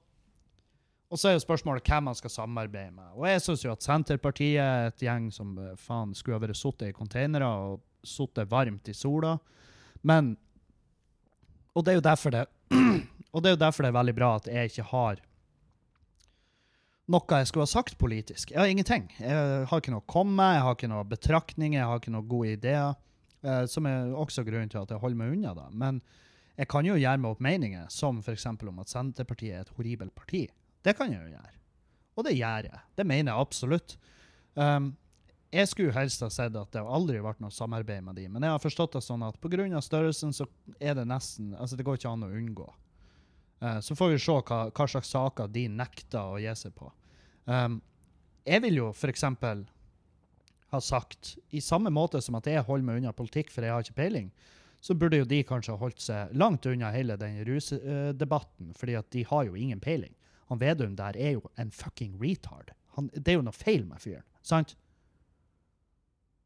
og, 1.10 1.18
så 1.18 1.30
er 1.30 1.34
jo 1.34 1.42
spørsmålet 1.42 1.84
hvem 1.90 2.12
han 2.12 2.18
skal 2.18 2.32
samarbeide 2.32 2.94
med. 2.94 3.10
Og 3.18 3.26
jeg 3.28 3.42
syns 3.44 3.64
jo 3.66 3.74
at 3.74 3.84
Senterpartiet 3.84 4.62
er 4.62 4.92
et 4.92 5.04
gjeng 5.04 5.28
som 5.34 5.56
uh, 5.58 5.74
faen 5.80 6.14
skulle 6.16 6.38
ha 6.38 6.44
vært 6.46 6.60
sittet 6.60 6.92
i 6.92 6.96
containere 6.96 7.48
og 7.66 7.82
sittet 8.06 8.48
varmt 8.48 8.88
i 8.88 8.96
sola. 8.96 9.34
Men 10.06 10.36
Og 11.74 11.84
det 11.86 11.92
er 11.92 12.00
jo 12.00 12.06
derfor 12.06 12.34
det 12.34 12.46
Og 13.34 13.42
det 13.42 13.50
er 13.50 13.54
jo 13.54 13.62
derfor 13.62 13.84
det 13.84 13.90
er 13.92 13.98
veldig 14.00 14.14
bra 14.16 14.30
at 14.40 14.48
jeg 14.50 14.72
ikke 14.72 14.88
har 14.90 15.20
noe 17.10 17.38
jeg 17.40 17.48
skulle 17.50 17.66
ha 17.66 17.70
sagt 17.70 17.96
politisk. 17.98 18.52
Jeg 18.52 18.60
har 18.60 18.70
ingenting. 18.70 19.08
Jeg 19.18 19.66
har 19.66 19.80
ikke 19.80 19.90
noe 19.90 20.02
å 20.04 20.10
komme 20.10 20.36
med, 20.38 20.52
jeg 20.54 20.62
har 20.62 20.76
ikke 20.76 20.90
noe 20.92 21.06
betraktninger, 21.10 21.80
jeg 21.80 21.88
har 21.90 21.98
ikke 21.98 22.12
noen 22.14 22.28
gode 22.30 22.52
ideer. 22.54 22.92
Eh, 23.42 23.64
som 23.72 23.88
er 23.88 24.12
også 24.12 24.44
grunnen 24.44 24.70
til 24.70 24.82
at 24.82 24.92
jeg 24.92 25.00
holder 25.00 25.18
meg 25.18 25.34
unna 25.34 25.54
det. 25.56 25.66
Men 25.80 26.00
jeg 26.60 26.68
kan 26.70 26.86
jo 26.86 26.98
gjøre 26.98 27.22
meg 27.22 27.32
opp 27.32 27.42
meninger, 27.44 27.86
som 27.92 28.20
f.eks. 28.20 28.46
om 28.52 28.82
at 28.82 28.92
Senterpartiet 28.92 29.56
er 29.56 29.64
et 29.64 29.74
horribelt 29.78 30.14
parti. 30.14 30.44
Det 30.84 30.94
kan 30.96 31.12
jeg 31.12 31.22
jo 31.22 31.34
gjøre. 31.34 31.54
Og 32.18 32.26
det 32.26 32.36
gjør 32.36 32.68
jeg. 32.68 32.82
Det 32.98 33.06
mener 33.08 33.32
jeg 33.32 33.46
absolutt. 33.46 33.96
Um, 34.54 34.92
jeg 35.50 35.66
skulle 35.66 35.94
helst 35.94 36.22
ha 36.22 36.28
sett 36.30 36.54
at 36.54 36.70
det 36.74 36.82
aldri 36.82 37.18
har 37.18 37.26
vært 37.26 37.40
noe 37.42 37.54
samarbeid 37.54 38.04
med 38.06 38.18
de, 38.20 38.28
men 38.30 38.46
jeg 38.46 38.54
har 38.54 38.62
forstått 38.62 38.94
det 38.94 39.02
sånn 39.02 39.24
at 39.26 39.38
pga. 39.42 39.80
størrelsen 39.82 40.32
så 40.32 40.46
er 40.78 40.94
det 40.94 41.08
nesten 41.10 41.54
Altså, 41.54 41.76
det 41.76 41.86
går 41.86 41.98
ikke 41.98 42.12
an 42.12 42.26
å 42.26 42.30
unngå. 42.30 42.68
Uh, 43.60 43.80
så 43.80 43.96
får 43.98 44.14
vi 44.14 44.18
se 44.22 44.32
hva, 44.32 44.60
hva, 44.70 44.86
slags 44.86 45.10
saker 45.10 45.50
de 45.50 45.66
nekter 45.68 46.22
å 46.22 46.38
gi 46.40 46.54
seg 46.56 46.74
på. 46.74 46.92
Um, 47.44 47.80
jeg 48.46 48.62
vil 48.62 48.78
jo 48.78 48.90
f.eks. 48.94 49.24
ha 50.70 50.80
sagt, 50.80 51.34
i 51.50 51.60
samme 51.60 51.90
måte 51.90 52.22
som 52.22 52.38
at 52.38 52.46
jeg 52.46 52.64
holder 52.64 52.86
meg 52.86 53.02
unna 53.02 53.12
politikk 53.12 53.50
for 53.50 53.66
jeg 53.66 53.74
har 53.74 53.84
ikke 53.84 53.98
peiling, 53.98 54.30
så 54.80 54.94
burde 54.94 55.18
jo 55.18 55.28
de 55.28 55.42
kanskje 55.44 55.74
ha 55.74 55.80
holdt 55.82 56.00
seg 56.00 56.30
langt 56.32 56.64
unna 56.66 56.92
hele 56.94 57.18
den 57.20 57.42
rusdebatten, 57.44 58.70
fordi 58.78 58.94
at 58.96 59.10
de 59.12 59.26
har 59.28 59.44
jo 59.44 59.58
ingen 59.58 59.82
peiling. 59.82 60.14
Han 60.48 60.62
Vedum 60.62 60.94
der 60.96 61.18
er 61.18 61.34
jo 61.36 61.42
en 61.60 61.74
fucking 61.74 62.16
retard. 62.22 62.70
Han, 62.96 63.10
det 63.12 63.34
er 63.34 63.40
jo 63.40 63.44
noe 63.44 63.54
feil 63.54 63.84
med 63.84 64.00
fyren. 64.00 64.24
Sant? 64.46 64.78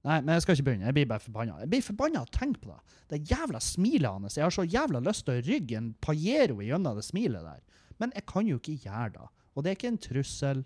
Nei, 0.04 0.18
men 0.20 0.34
jeg 0.36 0.44
skal 0.44 0.58
ikke 0.58 0.66
begynne. 0.66 0.88
Jeg 0.90 0.96
blir 0.98 1.06
bare 1.08 1.24
forbanna. 1.24 1.56
Jeg 1.62 1.70
blir 1.72 1.84
forbanna 1.84 2.20
av 2.20 2.28
å 2.28 2.34
tenke 2.34 2.60
på 2.60 2.68
det. 2.68 2.96
Det 3.08 3.20
jævla 3.30 3.60
smilet 3.64 4.10
hans. 4.10 4.36
Jeg 4.36 4.44
har 4.44 4.52
så 4.52 4.66
jævla 4.68 5.00
lyst 5.00 5.24
til 5.24 5.38
å 5.38 5.44
rygge 5.46 5.78
en 5.80 5.94
Pajero 6.04 6.58
gjennom 6.60 6.98
det 6.98 7.06
smilet 7.06 7.46
der. 7.46 7.62
Men 8.02 8.12
jeg 8.12 8.26
kan 8.28 8.50
jo 8.50 8.58
ikke 8.60 8.76
gjøre 8.84 9.14
det. 9.14 9.28
Og 9.54 9.64
det 9.64 9.70
er 9.70 9.78
ikke 9.78 9.92
en 9.94 10.02
trussel. 10.04 10.60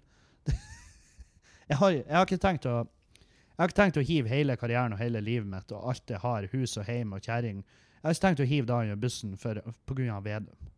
jeg, 1.68 1.76
har, 1.78 1.92
jeg, 1.94 2.08
har, 2.10 2.26
ikke 2.26 2.40
tenkt 2.42 2.66
å 2.66 2.80
jeg 2.82 3.62
har 3.62 3.70
ikke 3.70 3.78
tenkt 3.80 3.96
å 3.98 4.06
hive 4.06 4.30
hele 4.30 4.54
karrieren 4.58 4.94
og 4.94 5.00
hele 5.02 5.22
livet 5.22 5.50
mitt 5.50 5.72
og 5.74 5.86
alt 5.90 6.10
jeg 6.12 6.22
har, 6.22 6.44
hus 6.52 6.76
og 6.78 6.86
hjem 6.86 7.16
og 7.16 7.24
kjerring 7.26 7.64
Jeg 7.64 8.04
har 8.04 8.14
ikke 8.14 8.24
tenkt 8.24 8.42
å 8.42 8.46
hive 8.46 8.68
det 8.68 8.76
under 8.76 9.00
bussen 9.02 9.32
pga. 9.38 10.20
Vedum. 10.22 10.68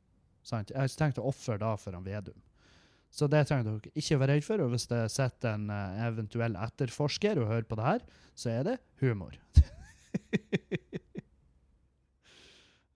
Sant? 0.42 0.72
Jeg 0.72 0.80
har 0.80 0.88
ikke 0.88 1.02
tenkt 1.02 1.20
å 1.20 1.26
ofre 1.28 1.58
det 1.60 1.74
for 1.80 1.96
en 1.96 2.06
Vedum. 2.06 2.38
Så 3.10 3.26
det 3.30 3.42
trenger 3.48 3.66
dere 3.66 3.92
ikke 3.98 4.18
være 4.20 4.36
redd 4.38 4.46
for. 4.46 4.62
Og 4.64 4.72
hvis 4.74 4.86
det 4.90 5.02
sitter 5.12 5.56
en 5.56 5.68
uh, 5.72 6.06
eventuell 6.06 6.56
etterforsker 6.58 7.40
og 7.42 7.50
hører 7.50 7.66
på 7.68 7.78
det 7.80 7.88
her, 7.88 8.06
så 8.38 8.52
er 8.54 8.68
det 8.68 8.76
humor. 9.02 9.34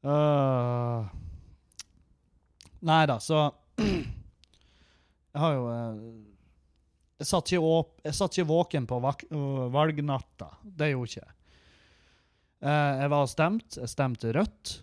uh, 0.05 1.11
nei 2.91 3.03
da, 3.11 3.19
så 3.23 3.49
Jeg 5.35 5.43
har 5.43 5.55
jo 5.57 5.65
eh, 5.67 6.03
Jeg 7.19 7.27
satt 7.27 7.51
ikke, 7.51 7.71
åp 7.79 8.05
jeg 8.07 8.15
satt 8.15 8.37
ikke 8.37 8.51
våken 8.51 8.87
på 8.87 9.01
vak 9.03 9.25
valgnatta. 9.75 10.51
Det 10.63 10.93
gjorde 10.93 11.11
ikke 11.11 11.23
jeg. 11.25 11.33
Uh, 12.65 12.93
jeg 13.01 13.11
var 13.13 13.27
stemt. 13.29 13.77
Jeg 13.81 13.91
stemte 13.93 14.33
Rødt. 14.35 14.75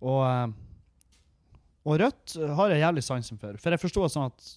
Og, 0.00 0.22
eh, 0.24 1.52
og 1.84 2.00
Rødt 2.00 2.36
har 2.56 2.72
jeg 2.72 2.82
jævlig 2.82 3.04
sansen 3.04 3.40
for. 3.40 3.60
For 3.60 3.76
jeg 3.76 3.82
forsto 3.82 4.08
sånn 4.08 4.30
at 4.30 4.48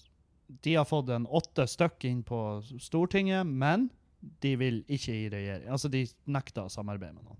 de 0.61 0.75
har 0.75 0.85
fått 0.85 1.09
en 1.13 1.25
åtte 1.27 1.65
stykk 1.69 2.05
inn 2.09 2.21
på 2.27 2.39
Stortinget, 2.81 3.47
men 3.47 3.89
de 4.43 4.53
vil 4.59 4.83
ikke 4.87 5.15
i 5.15 5.29
regjering. 5.31 5.69
Altså, 5.71 5.89
de 5.91 6.05
nekter 6.31 6.67
å 6.67 6.71
samarbeide 6.71 7.15
med 7.17 7.25
noen. 7.25 7.39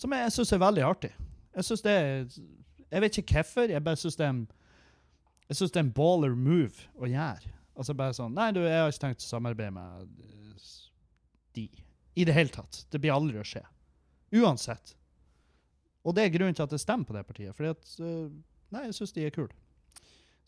Som 0.00 0.14
jeg 0.16 0.32
syns 0.34 0.54
er 0.56 0.62
veldig 0.62 0.86
artig. 0.86 1.12
Jeg 1.54 1.66
synes 1.66 1.82
det 1.84 1.92
er 1.92 2.24
Jeg 2.90 3.02
vet 3.04 3.18
ikke 3.20 3.34
hvorfor, 3.38 3.70
jeg 3.70 3.84
bare 3.84 3.98
syns 4.00 4.16
det 4.18 4.26
jeg 4.26 5.58
det 5.58 5.76
er 5.76 5.82
en 5.82 5.92
baller 5.94 6.34
move 6.38 6.86
å 6.94 7.08
gjøre. 7.10 7.50
Altså 7.74 7.94
bare 7.98 8.14
sånn 8.14 8.34
Nei, 8.36 8.50
du, 8.54 8.60
jeg 8.62 8.78
har 8.78 8.90
ikke 8.90 9.02
tenkt 9.02 9.24
å 9.24 9.30
samarbeide 9.30 9.74
med 9.74 10.10
de. 11.58 11.66
I 12.14 12.26
det 12.26 12.34
hele 12.34 12.52
tatt. 12.54 12.84
Det 12.90 13.00
blir 13.02 13.14
aldri 13.14 13.40
å 13.40 13.46
skje. 13.46 13.62
Uansett. 14.38 14.94
Og 16.06 16.14
det 16.14 16.26
er 16.26 16.34
grunnen 16.34 16.54
til 16.56 16.66
at 16.66 16.74
jeg 16.74 16.82
stemmer 16.82 17.08
på 17.08 17.16
det 17.16 17.24
partiet. 17.26 17.54
Fordi 17.56 17.72
at 17.74 17.94
eh, 17.98 18.30
Nei, 18.70 18.84
jeg 18.86 18.96
syns 19.00 19.14
de 19.16 19.24
er 19.26 19.34
kule. 19.34 19.50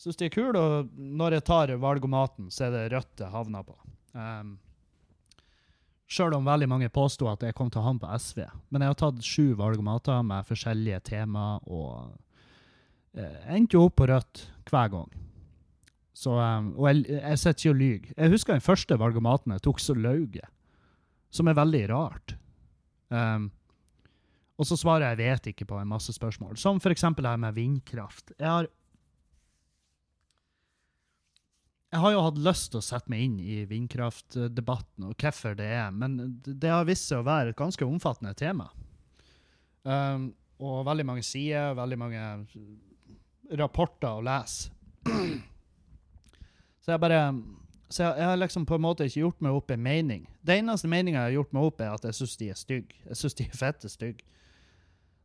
Syns 0.01 0.19
de 0.19 0.27
er 0.27 0.35
kule, 0.35 0.59
og 0.59 0.93
når 0.97 1.39
jeg 1.39 1.47
tar 1.47 1.73
valgomaten, 1.81 2.51
så 2.51 2.67
er 2.67 2.75
det 2.75 2.85
rødt 2.95 3.23
jeg 3.23 3.33
havner 3.33 3.67
på. 3.67 3.77
Um, 4.13 4.57
Sjøl 6.13 6.35
om 6.37 6.45
veldig 6.45 6.69
mange 6.69 6.91
påsto 6.93 7.29
at 7.31 7.45
jeg 7.47 7.55
kom 7.57 7.71
til 7.73 7.81
å 7.81 7.87
havne 7.87 8.03
på 8.03 8.11
SV. 8.21 8.43
Men 8.69 8.85
jeg 8.85 8.93
har 8.93 8.99
tatt 9.01 9.25
sju 9.25 9.55
valgomater 9.57 10.21
med 10.27 10.45
forskjellige 10.45 10.99
temaer, 11.09 11.63
og 11.65 12.13
eh, 13.17 13.39
endte 13.55 13.79
jo 13.79 13.87
opp 13.87 13.97
på 14.03 14.09
rødt 14.11 14.43
hver 14.69 14.91
gang. 14.93 15.15
Så, 16.13 16.35
um, 16.37 16.75
og 16.77 16.91
jeg, 16.91 17.07
jeg 17.17 17.41
sitter 17.41 17.57
ikke 17.57 17.73
og 17.73 17.81
lyver. 17.81 18.13
Jeg 18.19 18.35
husker 18.35 18.53
den 18.53 18.67
første 18.67 18.99
valgomaten 19.01 19.57
jeg 19.57 19.65
tok 19.65 19.81
så 19.81 19.97
lauget, 19.97 20.53
som 21.33 21.49
er 21.49 21.57
veldig 21.57 21.83
rart. 21.95 22.37
Um, 23.09 23.49
og 24.61 24.69
så 24.69 24.77
svarer 24.77 25.09
jeg 25.09 25.19
'vet 25.19 25.49
ikke' 25.51 25.67
på 25.67 25.81
en 25.81 25.89
masse 25.89 26.13
spørsmål, 26.13 26.59
som 26.61 26.77
f.eks. 26.77 27.01
det 27.17 27.27
her 27.27 27.41
med 27.41 27.57
vindkraft. 27.57 28.33
Jeg 28.39 28.49
har 28.49 28.69
jeg 31.93 32.01
har 32.01 32.13
jo 32.15 32.23
hatt 32.25 32.39
lyst 32.41 32.71
til 32.73 32.81
å 32.81 32.85
sette 32.85 33.13
meg 33.13 33.27
inn 33.27 33.35
i 33.45 33.57
vindkraftdebatten 33.69 35.11
og 35.11 35.17
hvorfor 35.21 35.57
det 35.59 35.67
er, 35.77 35.91
men 35.93 36.39
det 36.41 36.71
har 36.73 36.87
vist 36.89 37.11
seg 37.11 37.21
å 37.21 37.27
være 37.27 37.53
et 37.53 37.59
ganske 37.59 37.85
omfattende 37.85 38.33
tema. 38.39 38.71
Um, 39.85 40.31
og 40.63 40.87
veldig 40.87 41.05
mange 41.05 41.25
sider, 41.27 41.75
veldig 41.77 41.99
mange 42.01 42.23
rapporter 43.61 44.09
å 44.09 44.25
lese. 44.25 44.73
Så 46.83 46.95
jeg 46.95 47.03
bare 47.03 47.21
Så 47.93 48.03
jeg, 48.03 48.15
jeg 48.19 48.25
har 48.25 48.39
liksom 48.41 48.65
på 48.67 48.79
en 48.79 48.83
måte 48.87 49.05
ikke 49.05 49.21
gjort 49.21 49.43
meg 49.45 49.53
opp 49.53 49.71
en 49.71 49.83
mening. 49.85 50.23
Det 50.41 50.55
eneste 50.57 50.89
meninga 50.89 51.19
jeg 51.27 51.29
har 51.29 51.35
gjort 51.37 51.51
meg 51.53 51.67
opp, 51.69 51.81
er 51.85 51.91
at 51.93 52.07
jeg 52.09 52.17
syns 52.17 52.37
de 52.41 52.49
er 52.49 52.57
stygge. 52.57 53.01
Jeg 53.05 53.19
syns 53.21 53.37
de 53.37 53.45
er 53.45 53.59
fette 53.59 53.91
stygge. 53.93 54.25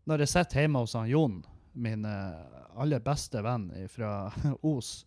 Når 0.03 0.25
jeg 0.25 0.33
sitter 0.33 0.65
hjemme 0.65 0.81
hos 0.83 0.95
han 0.99 1.07
Jon, 1.07 1.37
min 1.79 2.03
eh, 2.03 2.65
aller 2.75 2.99
beste 2.99 3.39
venn 3.45 3.69
fra 3.93 4.33
Os, 4.73 5.05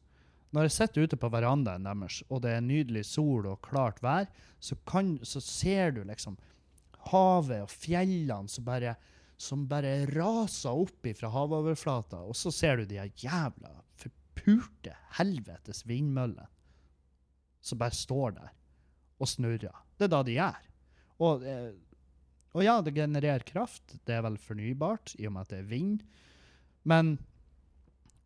når 0.50 0.66
jeg 0.66 0.74
sitter 0.76 1.06
ute 1.06 1.18
på 1.20 1.30
verandaen 1.30 1.86
deres, 1.86 2.20
og 2.28 2.42
det 2.44 2.56
er 2.56 2.64
nydelig 2.64 3.04
sol 3.06 3.46
og 3.50 3.60
klart 3.66 4.00
vær, 4.02 4.26
så, 4.60 4.76
kan, 4.88 5.14
så 5.22 5.42
ser 5.44 5.94
du 5.96 6.02
liksom 6.04 6.38
havet 7.10 7.64
og 7.64 7.70
fjellene 7.72 8.50
som 8.50 8.66
bare, 8.66 8.96
som 9.40 9.66
bare 9.70 10.04
raser 10.10 10.82
opp 10.84 11.06
fra 11.16 11.30
havoverflata, 11.32 12.24
og 12.26 12.36
så 12.36 12.52
ser 12.54 12.80
du 12.80 12.90
de 12.90 13.06
jævla 13.22 13.76
forpurte 14.00 14.96
helvetes 15.20 15.84
vindmøllene 15.88 16.48
som 17.60 17.78
bare 17.80 17.94
står 17.96 18.34
der 18.38 18.52
og 19.20 19.28
snurrer. 19.28 19.76
Det 19.98 20.06
er 20.06 20.12
da 20.12 20.22
de 20.24 20.36
gjør. 20.36 20.68
Og, 21.20 21.42
eh, 21.44 21.72
og 22.56 22.64
ja, 22.64 22.78
det 22.80 22.96
genererer 22.96 23.44
kraft. 23.44 23.98
Det 24.08 24.16
er 24.16 24.24
vel 24.24 24.38
fornybart, 24.40 25.12
i 25.20 25.28
og 25.28 25.34
med 25.34 25.44
at 25.44 25.52
det 25.52 25.58
er 25.60 25.68
vind. 25.68 26.06
Men 26.88 27.18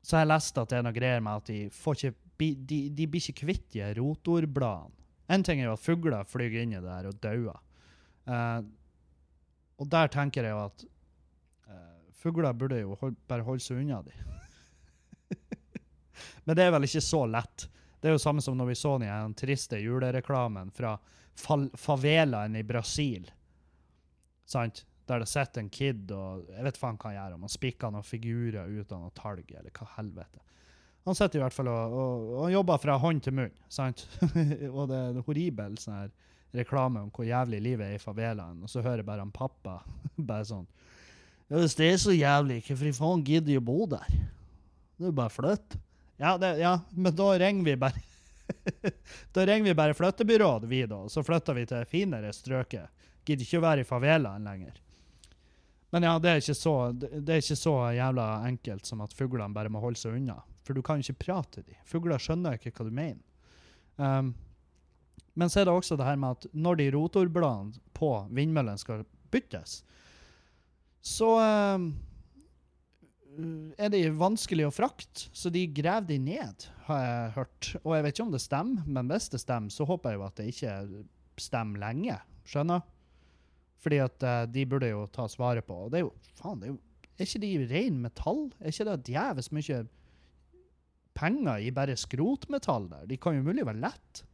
så 0.05 0.21
jeg 0.21 0.29
lest 0.29 0.59
at 0.61 0.71
det 0.71 0.79
er 0.79 0.85
noe 0.85 0.97
greier 0.97 1.23
med 1.25 1.41
at 1.41 1.49
de 1.49 1.59
får 1.73 1.97
ikke 1.99 2.15
de, 2.37 2.79
de, 2.91 3.07
blir 3.09 3.23
ikke 3.23 3.45
kvitt 3.47 3.67
de 3.73 3.87
rotorbladene. 3.97 4.93
En 5.33 5.45
ting 5.47 5.63
er 5.63 5.71
jo 5.71 5.77
at 5.79 5.81
fugler 5.81 6.27
flyr 6.29 6.59
inn 6.61 6.75
i 6.75 6.81
det 6.81 6.85
der 6.85 7.07
og 7.09 7.21
dauer. 7.23 7.61
Uh, 8.29 8.61
og 9.81 9.89
der 9.89 10.11
tenker 10.13 10.45
jeg 10.45 10.53
jo 10.53 10.65
at 10.67 10.85
uh, 11.71 12.11
fugler 12.21 12.53
burde 12.53 12.83
jo 12.83 12.99
hold, 13.01 13.17
bare 13.31 13.47
holde 13.47 13.65
seg 13.65 13.81
unna 13.81 14.03
de. 14.05 14.13
Men 16.45 16.59
det 16.59 16.67
er 16.67 16.75
vel 16.75 16.89
ikke 16.89 17.05
så 17.05 17.23
lett. 17.31 17.69
Det 17.97 18.11
er 18.11 18.19
jo 18.19 18.21
samme 18.21 18.45
som 18.45 18.59
når 18.59 18.75
vi 18.75 18.77
så 18.77 18.99
den 19.01 19.37
triste 19.39 19.81
julereklamen 19.81 20.75
fra 20.77 20.99
favelaen 21.81 22.57
i 22.61 22.67
Brasil. 22.67 23.31
Sant? 24.45 24.85
Der 25.09 25.21
det 25.21 25.29
sitter 25.29 25.61
en 25.61 25.71
kid 25.73 26.11
og 26.17 26.47
jeg 26.49 26.65
vet 26.65 26.81
faen 26.81 26.97
hva 26.97 27.11
han 27.11 27.19
gjør, 27.19 27.37
om 27.37 27.45
han 27.45 27.53
spikker 27.53 27.93
noen 27.93 28.07
figurer 28.07 28.71
ut 28.73 28.93
av 28.93 29.03
noe 29.03 29.13
talg, 29.17 29.45
eller 29.53 29.73
hva 29.75 29.89
helvete. 29.99 30.41
Han 31.05 31.17
sitter 31.19 31.39
i 31.39 31.43
hvert 31.43 31.53
fall 31.53 31.69
og, 31.69 31.97
og, 32.01 32.29
og 32.41 32.53
jobber 32.55 32.81
fra 32.81 32.97
hånd 33.01 33.21
til 33.25 33.35
munn. 33.37 33.59
sant? 33.69 34.07
og 34.77 34.87
det 34.89 34.97
er 34.97 35.11
en 35.11 35.25
horribel 35.27 35.77
sånn 35.81 35.99
her 35.99 36.15
reklame 36.55 37.03
om 37.03 37.11
hvor 37.13 37.27
jævlig 37.27 37.61
livet 37.61 37.91
er 37.91 37.99
i 37.99 38.03
favelaen, 38.03 38.63
og 38.63 38.71
så 38.71 38.81
hører 38.81 39.03
jeg 39.03 39.09
bare 39.09 39.25
han 39.25 39.35
pappa 39.35 39.81
bare 40.31 40.47
sånn 40.49 40.67
Ja, 41.51 41.59
hvis 41.59 41.77
det 41.77 41.91
er 41.91 41.99
så 42.01 42.15
jævlig, 42.15 42.63
hvorfor 42.65 42.97
faen 42.97 43.25
gidder 43.27 43.51
de 43.51 43.59
å 43.61 43.65
bo 43.65 43.85
der? 43.91 44.07
Det 44.95 45.05
er 45.05 45.11
jo 45.11 45.17
bare 45.19 45.35
flytt. 45.35 45.77
Ja, 46.23 46.37
ja, 46.57 46.77
men 46.95 47.17
da 47.19 47.27
ringer 47.43 47.67
vi 47.67 47.75
bare 47.77 48.01
Da 49.35 49.45
ringer 49.45 49.69
vi 49.69 49.77
bare 49.77 49.97
flyttebyrået, 49.99 50.65
vi, 50.71 50.85
da, 50.89 51.03
og 51.05 51.13
så 51.13 51.25
flytter 51.27 51.59
vi 51.59 51.67
til 51.69 51.85
finere 51.91 52.33
strøket. 52.33 53.05
Gidder 53.25 53.45
ikke 53.45 53.61
å 53.61 53.65
være 53.65 53.85
i 53.85 53.89
favelaen 53.89 54.49
lenger. 54.49 54.81
Men 55.95 56.03
ja, 56.03 56.17
det 56.19 56.31
er, 56.31 56.41
ikke 56.43 56.57
så, 56.59 56.75
det 56.99 57.31
er 57.31 57.39
ikke 57.39 57.55
så 57.55 57.73
jævla 57.95 58.25
enkelt 58.49 58.89
som 58.89 59.05
at 59.05 59.13
fuglene 59.15 59.55
bare 59.55 59.71
må 59.71 59.79
holde 59.79 60.01
seg 60.01 60.17
unna. 60.19 60.41
For 60.67 60.75
du 60.75 60.83
kan 60.83 60.99
ikke 60.99 61.21
prate 61.23 61.61
til 61.61 61.69
dem. 61.69 61.77
Fugler 61.87 62.19
skjønner 62.19 62.57
ikke 62.59 62.73
hva 62.75 62.87
du 62.89 62.91
mener. 62.91 63.21
Um, 63.95 64.33
men 65.39 65.53
så 65.53 65.61
er 65.61 65.69
det 65.69 65.75
også 65.77 65.95
det 65.99 66.09
her 66.09 66.19
med 66.19 66.35
at 66.35 66.49
når 66.51 66.81
de 66.81 66.89
rotorbladene 66.97 67.79
på 67.95 68.11
vindmøllen 68.35 68.81
skal 68.81 69.05
byttes, 69.31 69.77
så 71.05 71.29
um, 71.39 71.87
er 73.79 73.95
de 73.95 74.03
vanskelig 74.19 74.67
å 74.67 74.75
frakte, 74.75 75.29
så 75.31 75.53
de 75.55 75.63
graver 75.79 76.09
de 76.11 76.19
ned, 76.27 76.67
har 76.89 77.05
jeg 77.05 77.35
hørt. 77.39 77.71
Og 77.85 77.95
jeg 77.95 78.07
vet 78.09 78.17
ikke 78.17 78.27
om 78.27 78.35
det 78.35 78.43
stemmer, 78.43 78.91
men 78.99 79.15
hvis 79.15 79.31
det 79.31 79.45
stemmer, 79.47 79.71
så 79.71 79.87
håper 79.87 80.11
jeg 80.11 80.19
jo 80.19 80.27
at 80.27 80.43
det 80.43 80.51
ikke 80.57 80.75
stemmer 81.47 81.87
lenge. 81.87 82.19
Skjønner? 82.51 82.83
Fordi 83.85 84.01
at 84.01 84.25
uh, 84.25 84.45
de 84.49 84.65
burde 84.69 84.89
jo 84.89 85.05
tas 85.13 85.37
vare 85.41 85.65
på. 85.65 85.85
Og 85.87 85.93
det 85.93 86.01
er 86.01 86.07
jo 86.07 86.13
faen, 86.41 86.61
det 86.63 86.71
er 86.71 86.75
jo 86.75 86.81
Er 87.15 87.29
ikke 87.29 87.45
de 87.45 87.67
ren 87.71 87.99
metall? 88.03 88.41
Er 88.59 88.73
ikke 88.73 88.89
det 88.89 89.03
djevelsk 89.07 89.53
mye 89.55 89.85
penger 91.15 91.63
i 91.63 91.71
bare 91.75 91.97
skrotmetall 91.99 92.89
der. 92.91 93.05
De 93.07 93.19
kan 93.21 93.37
jo 93.37 93.45
mulig 93.47 93.67
være 93.67 93.83
lett. 93.85 94.25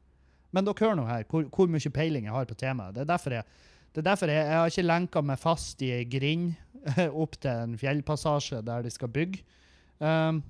Men 0.50 0.66
dere 0.66 0.86
hører 0.86 0.98
nå 0.98 1.04
her 1.06 1.26
hvor, 1.30 1.44
hvor, 1.52 1.68
mye 1.70 1.92
peiling 1.94 2.26
jeg 2.26 2.34
har 2.34 2.48
på 2.48 2.56
temaet. 2.58 2.96
Det 2.96 3.04
er 3.04 3.10
derfor 3.12 3.36
jeg, 3.36 3.44
er 3.94 4.06
derfor 4.06 4.32
jeg, 4.32 4.46
jeg 4.46 4.58
har 4.58 4.72
ikke 4.72 4.86
lenka 4.86 5.22
meg 5.22 5.42
fast 5.42 5.84
i 5.84 5.92
ei 5.94 6.06
grind 6.10 6.54
opp 7.22 7.36
til 7.38 7.52
en 7.52 7.76
fjellpassasje 7.78 8.62
der 8.66 8.86
de 8.86 8.94
skal 8.94 9.12
bygge. 9.12 9.44
Um, 10.00 10.40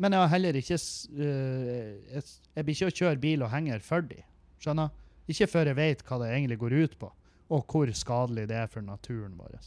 men 0.00 0.14
jeg 0.14 0.22
har 0.22 0.32
heller 0.32 0.56
ikke 0.56 0.78
uh, 0.78 1.92
jeg, 2.14 2.24
jeg, 2.54 2.64
blir 2.64 2.76
ikke 2.76 2.90
å 2.90 2.98
kjøre 3.02 3.22
bil 3.22 3.44
og 3.44 3.52
henger 3.52 3.84
for 3.84 4.06
de. 4.06 4.22
Skjønner? 4.62 4.94
Ikke 5.30 5.50
før 5.50 5.70
jeg 5.70 5.78
vet 5.78 6.04
hva 6.06 6.22
det 6.22 6.30
egentlig 6.32 6.58
går 6.60 6.76
ut 6.84 6.94
på, 7.00 7.10
og 7.50 7.66
hvor 7.70 7.90
skadelig 7.96 8.46
det 8.50 8.56
er 8.62 8.70
for 8.70 8.84
naturen 8.86 9.34
vår. 9.38 9.58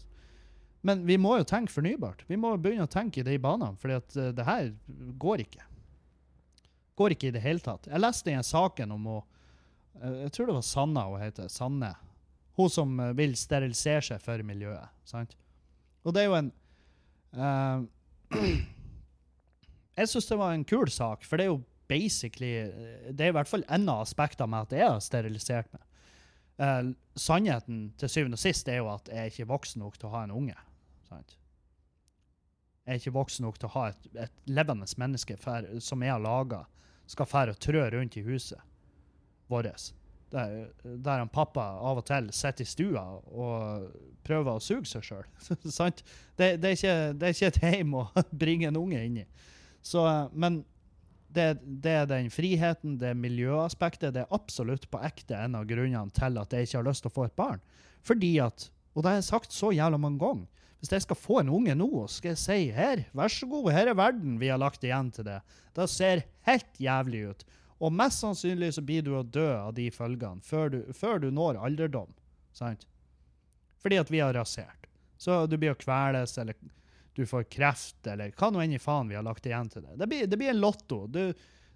Men 0.83 1.05
vi 1.07 1.17
må 1.19 1.37
jo 1.39 1.47
tenke 1.47 1.71
fornybart. 1.71 2.25
Vi 2.27 2.37
må 2.39 2.55
begynne 2.59 2.87
å 2.87 2.91
tenke 2.91 3.21
i 3.21 3.27
de 3.27 3.37
banene, 3.39 3.79
for 3.79 3.91
uh, 3.93 4.31
det 4.35 4.47
her 4.47 4.71
går 5.19 5.45
ikke. 5.45 5.67
Går 6.99 7.15
ikke 7.15 7.29
i 7.29 7.35
det 7.35 7.43
hele 7.43 7.63
tatt. 7.63 7.87
Jeg 7.89 8.03
leste 8.03 8.31
i 8.31 8.37
en 8.37 8.45
saken 8.45 8.91
om 8.95 9.07
hun 9.09 9.21
Jeg 9.93 10.33
tror 10.33 10.49
det 10.49 10.55
var 10.57 10.65
Sanna 10.65 11.05
hun 11.05 11.21
heter. 11.21 11.47
Sanne. 11.53 11.93
Hun 12.57 12.69
som 12.69 12.99
eh, 12.99 13.13
vil 13.17 13.35
sterilisere 13.37 14.01
seg 14.01 14.21
for 14.21 14.41
miljøet. 14.45 14.89
sant? 15.05 15.35
Og 16.03 16.13
det 16.13 16.23
er 16.23 16.27
jo 16.27 16.37
en 16.37 16.51
uh, 17.37 17.85
Jeg 19.97 20.09
syns 20.09 20.27
det 20.29 20.39
var 20.39 20.53
en 20.53 20.65
kul 20.65 20.89
sak, 20.89 21.25
for 21.25 21.37
det 21.37 21.45
er 21.45 21.53
jo 21.53 21.61
basically 21.89 22.53
eh, 22.65 23.09
Det 23.13 23.27
er 23.27 23.33
i 23.33 23.37
hvert 23.37 23.49
fall 23.49 23.65
enda 23.69 23.97
av 23.97 24.07
aspektene 24.07 24.49
med 24.49 24.67
at 24.67 24.77
jeg 24.77 24.89
har 24.89 25.01
sterilisert 25.03 25.71
meg. 25.73 25.81
Uh, 26.61 26.93
sannheten 27.17 27.87
til 27.97 28.11
syvende 28.11 28.37
og 28.37 28.43
sist 28.43 28.67
er 28.69 28.81
jo 28.83 28.91
at 28.91 29.07
jeg 29.09 29.17
er 29.17 29.31
ikke 29.31 29.49
voksen 29.49 29.81
nok 29.81 29.97
til 29.97 30.09
å 30.09 30.13
ha 30.13 30.25
en 30.27 30.35
unge. 30.35 30.57
sant? 31.09 31.37
Jeg 32.83 32.91
er 32.91 32.99
ikke 32.99 33.15
voksen 33.15 33.45
nok 33.47 33.57
til 33.59 33.69
å 33.71 33.73
ha 33.77 33.87
et, 33.89 34.07
et 34.25 34.51
levende 34.51 34.85
menneske 34.99 35.37
for, 35.39 35.65
som 35.81 36.03
jeg 36.03 36.11
har 36.11 36.21
laga, 36.21 36.63
skal 37.07 37.29
fære 37.29 37.55
og 37.55 37.61
trø 37.63 37.83
rundt 37.93 38.17
i 38.19 38.25
huset 38.25 38.59
vårt. 39.51 39.93
Der, 40.33 40.69
der 40.83 41.21
han 41.21 41.29
pappa 41.29 41.61
av 41.77 41.99
og 42.01 42.05
til 42.09 42.31
sitter 42.33 42.65
i 42.65 42.69
stua 42.69 43.03
og 43.29 43.91
prøver 44.25 44.57
å 44.57 44.63
suge 44.63 44.89
seg 44.89 45.05
sjøl. 45.05 45.27
det, 46.39 46.47
det, 46.57 46.57
det, 46.57 46.73
er 46.73 47.35
ikke 47.35 47.51
et 47.51 47.61
heim 47.61 47.93
å 48.01 48.07
bringe 48.43 48.71
en 48.71 48.79
unge 48.81 49.03
inn 49.05 49.19
i. 49.21 49.25
Så, 49.83 50.03
men 50.33 50.63
det, 51.35 51.47
det 51.83 51.93
er 52.03 52.09
den 52.09 52.29
friheten, 52.33 52.97
det 53.01 53.11
er 53.11 53.19
miljøaspektet. 53.19 54.13
Det 54.15 54.23
er 54.23 54.35
absolutt 54.35 54.89
på 54.91 55.01
ekte 55.05 55.37
en 55.39 55.57
av 55.59 55.67
grunnene 55.69 56.13
til 56.15 56.39
at 56.41 56.53
jeg 56.53 56.67
ikke 56.67 56.79
har 56.79 56.87
lyst 56.89 57.05
til 57.05 57.11
å 57.11 57.17
få 57.17 57.27
et 57.27 57.37
barn. 57.39 57.63
Fordi 58.05 58.33
at, 58.43 58.67
og 58.93 59.03
det 59.03 59.11
har 59.11 59.19
jeg 59.19 59.29
sagt 59.31 59.55
så 59.55 59.71
jævla 59.75 59.99
mange 60.01 60.21
ganger, 60.21 60.49
hvis 60.83 60.91
jeg 60.91 61.05
skal 61.05 61.15
få 61.15 61.39
en 61.39 61.51
unge 61.55 61.73
nå, 61.79 61.87
skal 62.11 62.33
jeg 62.33 62.41
si 62.41 62.55
her, 62.75 63.05
vær 63.15 63.31
så 63.31 63.47
god, 63.47 63.69
her 63.71 63.87
er 63.87 63.95
verden 63.95 64.35
vi 64.41 64.49
har 64.51 64.59
lagt 64.59 64.83
igjen 64.83 65.13
til 65.15 65.23
det. 65.29 65.37
Det 65.77 65.85
ser 65.87 66.25
helt 66.43 66.81
jævlig 66.81 67.21
ut. 67.29 67.45
Og 67.83 67.95
mest 67.95 68.19
sannsynlig 68.19 68.73
så 68.75 68.83
blir 68.83 69.05
du 69.05 69.13
å 69.15 69.23
dø 69.23 69.47
av 69.55 69.71
de 69.77 69.87
følgene 69.95 70.43
før 70.43 70.73
du, 70.73 70.79
før 70.91 71.23
du 71.23 71.29
når 71.31 71.61
alderdom. 71.63 72.11
Sant? 72.55 72.83
Fordi 73.79 74.01
at 74.01 74.11
vi 74.11 74.19
har 74.23 74.35
rasert. 74.35 74.89
Så 75.15 75.45
du 75.47 75.55
blir 75.55 75.71
å 75.71 75.79
kveles, 75.79 76.35
eller 76.39 76.59
du 77.15 77.25
får 77.29 77.43
kreft, 77.43 78.07
eller 78.07 78.33
hva 78.37 78.49
nå 78.49 78.61
enn 78.63 78.75
i 78.75 78.81
faen 78.81 79.09
vi 79.09 79.17
har 79.17 79.25
lagt 79.25 79.45
igjen 79.45 79.69
til 79.69 79.85
blir, 80.05 80.27
det 80.27 80.37
blir 80.37 80.49
en 80.49 80.61
lotto. 80.61 81.05
Du, 81.07 81.33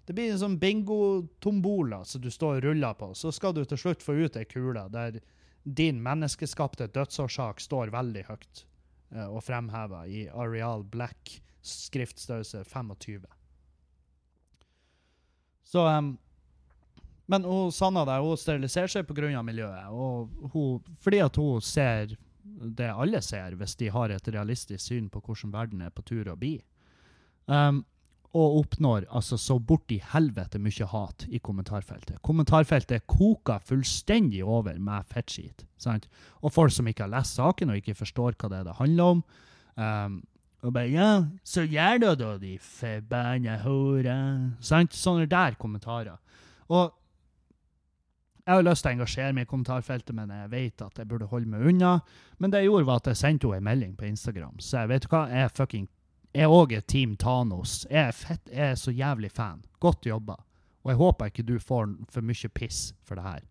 det 0.08 0.14
blir 0.16 0.32
en 0.32 0.40
sånn 0.40 0.58
bingo-tombola 0.58 2.02
som 2.04 2.22
du 2.24 2.30
står 2.32 2.58
og 2.58 2.64
ruller 2.64 2.94
på. 2.98 3.12
Så 3.14 3.32
skal 3.34 3.54
du 3.54 3.64
til 3.64 3.78
slutt 3.78 4.02
få 4.02 4.16
ut 4.18 4.38
ei 4.40 4.46
kule 4.48 4.86
der 4.90 5.20
din 5.68 6.00
menneskeskapte 6.02 6.88
dødsårsak 6.94 7.60
står 7.60 7.92
veldig 7.92 8.24
høyt 8.30 8.62
uh, 9.14 9.28
og 9.28 9.42
fremheva 9.44 10.06
i 10.08 10.24
Areal 10.32 10.84
Black 10.88 11.36
skriftstørrelse 11.60 12.64
25. 12.64 13.26
Så 15.68 15.84
um, 15.84 16.14
Men 17.26 17.44
hun 17.44 17.72
Sanna 17.72 18.06
der, 18.08 18.24
hun 18.24 18.40
steriliserer 18.40 18.88
seg 18.88 19.04
pga. 19.04 19.42
miljøet. 19.42 19.90
Og 19.92 20.48
hun, 20.54 20.80
fordi 21.04 21.18
at 21.20 21.36
hun 21.36 21.60
ser 21.60 22.16
det 22.58 22.90
alle 22.90 23.20
ser, 23.22 23.54
hvis 23.58 23.76
de 23.78 23.90
har 23.94 24.10
et 24.10 24.32
realistisk 24.34 24.90
syn 24.90 25.08
på 25.12 25.22
hvordan 25.24 25.54
verden 25.54 25.84
er 25.84 25.94
på 25.94 26.04
tur 26.06 26.28
å 26.30 26.36
bli. 26.38 26.56
Um, 27.46 27.84
og 28.36 28.58
oppnår 28.58 29.06
altså 29.08 29.38
så 29.40 29.56
borti 29.58 29.96
helvete 30.12 30.60
mye 30.60 30.88
hat 30.90 31.24
i 31.32 31.40
kommentarfeltet. 31.40 32.18
Kommentarfeltet 32.26 33.06
koker 33.08 33.62
fullstendig 33.64 34.42
over 34.44 34.76
med 34.78 35.06
fettskit. 35.08 35.64
sant? 35.80 36.08
Og 36.42 36.52
folk 36.52 36.74
som 36.74 36.86
ikke 36.86 37.06
har 37.06 37.14
lest 37.14 37.38
saken 37.38 37.72
og 37.72 37.80
ikke 37.80 37.96
forstår 37.96 38.36
hva 38.36 38.50
det 38.52 38.58
er 38.58 38.68
det 38.68 38.76
handler 38.82 39.14
om. 39.14 39.22
Um, 39.76 40.20
og 40.62 40.72
bare 40.74 40.90
'Ja, 40.90 41.24
så 41.44 41.62
gjør 41.62 41.98
du 42.00 42.14
da, 42.14 42.36
de 42.38 42.58
forbanna 42.58 43.58
hora. 43.62 44.50
Sant? 44.60 44.92
Sånne 44.92 45.26
der 45.26 45.54
kommentarer. 45.54 46.18
Og 46.68 46.92
jeg 48.48 48.56
har 48.56 48.64
lyst 48.64 48.80
til 48.80 48.88
å 48.88 48.96
engasjere 48.96 49.32
meg 49.36 49.44
i 49.44 49.48
kommentarfeltet, 49.50 50.14
men 50.16 50.30
jeg 50.32 50.48
vet 50.54 50.80
at 50.80 50.96
jeg 50.96 51.08
burde 51.10 51.26
holde 51.28 51.50
meg 51.52 51.66
unna. 51.68 51.90
Men 52.40 52.48
det 52.48 52.62
jeg 52.62 52.70
gjorde, 52.70 52.86
var 52.88 53.02
at 53.02 53.10
jeg 53.10 53.20
sendte 53.20 53.50
henne 53.50 53.60
en 53.60 53.66
melding 53.66 53.90
på 53.98 54.06
Instagram. 54.08 54.54
Så 54.64 54.78
jeg 54.78 54.88
vet 54.94 55.06
hva, 55.12 55.20
jeg 55.28 55.44
er 55.44 55.52
fucking 55.52 55.88
Jeg 56.36 56.48
òg 56.52 56.72
er 56.76 56.80
Team 56.88 57.12
Thanos. 57.20 57.82
Jeg 57.90 58.08
er 58.08 58.16
fett, 58.16 58.48
jeg 58.48 58.72
er 58.72 58.80
så 58.80 58.92
jævlig 58.92 59.30
fan. 59.36 59.60
Godt 59.84 60.08
jobba. 60.08 60.38
Og 60.84 60.92
jeg 60.94 61.00
håper 61.02 61.30
ikke 61.30 61.44
du 61.44 61.58
får 61.60 61.92
for 62.08 62.24
mye 62.24 62.50
piss 62.56 62.80
for 63.04 63.20
det 63.20 63.26
her. 63.26 63.44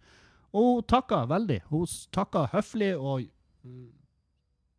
Og 0.57 0.67
hun 0.67 0.89
takka 0.89 1.23
veldig. 1.29 1.59
Hun 1.69 1.85
takka 2.13 2.47
høflig 2.55 2.95
og 2.97 3.27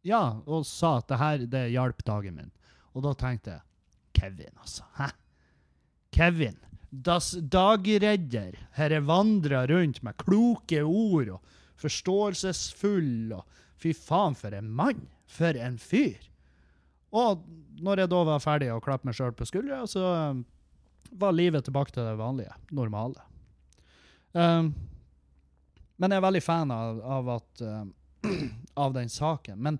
Ja, 0.02 0.40
og 0.46 0.66
sa 0.66 0.96
at 0.98 1.08
det 1.10 1.18
her, 1.18 1.46
det 1.46 1.64
hjalp 1.74 2.02
dagen 2.06 2.38
min. 2.38 2.50
Og 2.94 3.06
da 3.06 3.14
tenkte 3.14 3.54
jeg 3.54 3.62
Kevin, 4.18 4.54
altså. 4.58 4.82
Hæ? 4.98 5.12
Kevin. 6.10 6.58
Das 6.90 7.32
dagredder. 7.36 8.56
Herre 8.78 9.00
vandrer 9.04 9.68
rundt 9.68 10.02
med 10.02 10.16
kloke 10.22 10.82
ord 10.82 11.34
og 11.36 11.54
forståelsesfull 11.78 13.36
og 13.36 13.44
Fy 13.78 13.92
faen, 13.94 14.34
for 14.34 14.54
en 14.54 14.70
mann! 14.74 15.04
For 15.30 15.54
en 15.54 15.76
fyr! 15.78 16.18
Og 17.14 17.44
når 17.80 18.02
jeg 18.02 18.10
da 18.12 18.22
var 18.26 18.42
ferdig 18.42 18.72
å 18.74 18.80
klappe 18.84 19.08
meg 19.08 19.16
sjøl 19.16 19.34
på 19.36 19.46
skuldra, 19.48 19.84
så 19.88 20.02
um, 20.34 20.42
var 21.14 21.36
livet 21.36 21.68
tilbake 21.68 21.94
til 21.94 22.04
det 22.04 22.16
vanlige, 22.18 22.52
normale. 22.74 23.22
Um, 24.34 24.72
men 25.98 26.12
jeg 26.12 26.20
er 26.20 26.26
veldig 26.26 26.42
fan 26.44 26.74
av, 26.74 26.98
av, 27.00 27.30
at, 27.38 27.62
um, 27.62 27.94
av 28.84 28.98
den 28.98 29.08
saken. 29.12 29.62
Men 29.62 29.78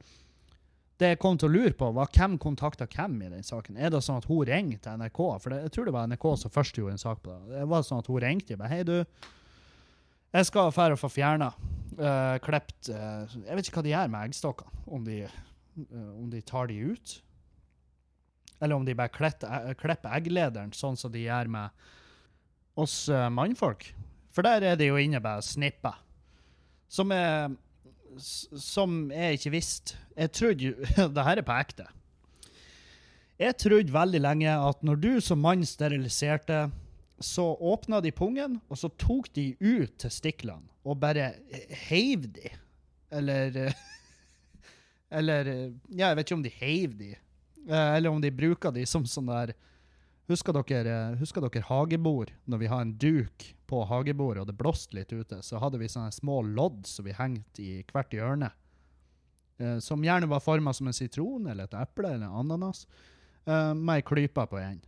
det 0.98 1.12
jeg 1.12 1.20
kom 1.22 1.36
til 1.38 1.48
å 1.48 1.54
lure 1.54 1.74
på, 1.78 1.90
var 1.94 2.10
hvem 2.10 2.34
kontakta 2.42 2.88
hvem 2.90 3.20
i 3.22 3.30
den 3.30 3.46
saken. 3.46 3.78
Er 3.78 3.92
det 3.94 4.00
sånn 4.02 4.18
at 4.18 4.26
hun 4.26 4.42
ringer 4.48 4.80
til 4.82 4.98
NRK? 4.98 5.20
For 5.42 5.54
det, 5.54 5.60
jeg 5.66 5.74
tror 5.74 5.86
det 5.88 5.94
var 5.94 6.08
NRK 6.10 6.26
som 6.42 6.54
først 6.54 6.80
gjorde 6.80 6.96
en 6.96 7.04
sak 7.04 7.20
på 7.22 7.34
det. 7.34 7.52
Det 7.54 7.68
var 7.70 7.84
sånn 7.86 8.02
at 8.02 8.10
hun 8.10 8.22
ringte 8.24 8.56
og 8.56 8.62
bare 8.62 8.72
Hei, 8.72 8.80
du. 8.86 9.28
Jeg 10.34 10.48
skal 10.48 10.72
dra 10.74 10.88
og 10.96 11.00
få 11.00 11.12
fjerna. 11.12 11.52
Uh, 11.98 12.36
klept 12.44 12.90
uh, 12.94 13.24
Jeg 13.42 13.56
vet 13.58 13.70
ikke 13.70 13.80
hva 13.80 13.86
de 13.86 13.94
gjør 13.94 14.10
med 14.12 14.28
eggstokkene. 14.28 14.82
Om 14.98 15.06
de, 15.06 15.22
eh, 15.28 16.10
om 16.18 16.28
de 16.32 16.42
tar 16.46 16.70
de 16.70 16.82
ut. 16.90 17.14
Eller 18.58 18.74
om 18.74 18.84
de 18.84 18.96
bare 18.98 19.30
eh, 19.30 19.72
klipper 19.78 20.14
egglederen, 20.18 20.74
sånn 20.74 20.98
som 20.98 21.12
de 21.14 21.22
gjør 21.26 21.50
med 21.52 21.88
oss 22.78 23.06
eh, 23.12 23.28
mannfolk. 23.30 23.90
For 24.34 24.46
der 24.46 24.66
er 24.72 24.78
det 24.78 24.90
jo 24.90 24.98
inne 25.00 25.22
bare 25.22 25.44
snipper. 25.44 25.98
Som 26.90 27.12
er 27.14 27.52
Som 28.18 29.10
jeg 29.14 29.38
ikke 29.38 29.52
visste. 29.54 29.96
Jeg 30.18 30.32
trodde 30.34 30.74
Det 31.14 31.24
her 31.28 31.40
er 31.40 31.46
på 31.46 31.56
ekte. 31.56 31.86
Jeg 33.38 33.54
trodde 33.62 33.94
veldig 33.94 34.20
lenge 34.24 34.50
at 34.50 34.80
når 34.82 34.98
du 34.98 35.10
som 35.22 35.38
mann 35.38 35.62
steriliserte, 35.66 36.64
så 37.22 37.44
åpna 37.54 38.00
de 38.02 38.10
pungen, 38.14 38.60
og 38.70 38.78
så 38.78 38.90
tok 38.98 39.26
de 39.34 39.52
ut 39.58 39.94
testiklene 39.98 40.66
og 40.86 40.98
bare 41.02 41.32
heiv 41.88 42.26
de. 42.34 42.50
Eller 43.14 43.72
Eller 45.18 45.48
Ja, 45.88 46.10
jeg 46.10 46.16
vet 46.18 46.26
ikke 46.26 46.36
om 46.38 46.44
de 46.44 46.52
heiv 46.60 46.94
de. 46.98 47.14
Eh, 47.68 47.96
Eller 47.96 48.10
om 48.10 48.20
de 48.20 48.30
bruker 48.34 48.74
de 48.74 48.84
som 48.86 49.06
sånn 49.08 49.30
der 49.30 49.54
Husker 50.28 50.52
dere, 50.52 50.92
eh, 50.92 51.16
husker 51.16 51.40
dere 51.40 51.64
hagebord? 51.64 52.32
Når 52.44 52.58
vi 52.58 52.66
har 52.68 52.82
en 52.84 52.92
duk 53.00 53.54
på 53.66 53.84
hagebordet, 53.88 54.42
og 54.42 54.50
det 54.50 54.58
blåste 54.60 54.96
litt 54.98 55.12
ute, 55.12 55.40
så 55.42 55.60
hadde 55.62 55.80
vi 55.80 55.88
sånne 55.88 56.12
små 56.12 56.42
lodd 56.44 56.84
som 56.86 57.06
vi 57.06 57.16
hengte 57.16 57.64
i 57.64 57.78
hvert 57.92 58.12
hjørne. 58.12 58.50
Eh, 59.58 59.78
som 59.80 60.04
gjerne 60.04 60.28
var 60.28 60.44
forma 60.44 60.74
som 60.76 60.86
en 60.86 60.96
sitron 60.96 61.48
eller 61.48 61.64
et 61.64 61.78
eple 61.80 62.12
eller 62.12 62.28
en 62.28 62.44
ananas, 62.44 62.86
eh, 63.46 63.72
med 63.72 63.96
ei 63.96 64.04
klype 64.04 64.44
på 64.50 64.60
en. 64.60 64.80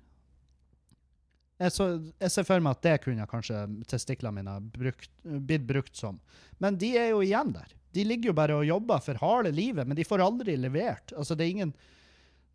Jeg, 1.60 1.72
så, 1.72 1.88
jeg 2.20 2.32
ser 2.32 2.46
for 2.48 2.60
meg 2.60 2.76
at 2.76 2.84
det 2.84 3.00
kunne 3.04 3.26
kanskje 3.28 3.64
testiklene 3.88 4.40
mine 4.40 4.54
brukt, 4.72 5.10
blitt 5.24 5.66
brukt 5.68 5.96
som. 5.96 6.20
Men 6.58 6.78
de 6.80 6.94
er 6.96 7.10
jo 7.12 7.20
igjen 7.24 7.52
der. 7.52 7.74
De 7.92 8.04
ligger 8.04 8.30
jo 8.30 8.36
bare 8.36 8.56
og 8.56 8.68
jobber 8.68 9.02
for 9.04 9.20
harde 9.20 9.52
livet, 9.52 9.88
men 9.88 9.96
de 9.96 10.06
får 10.06 10.22
aldri 10.24 10.54
levert. 10.56 11.12
Altså, 11.16 11.34
det 11.34 11.46
er 11.46 11.56
ingen 11.56 11.74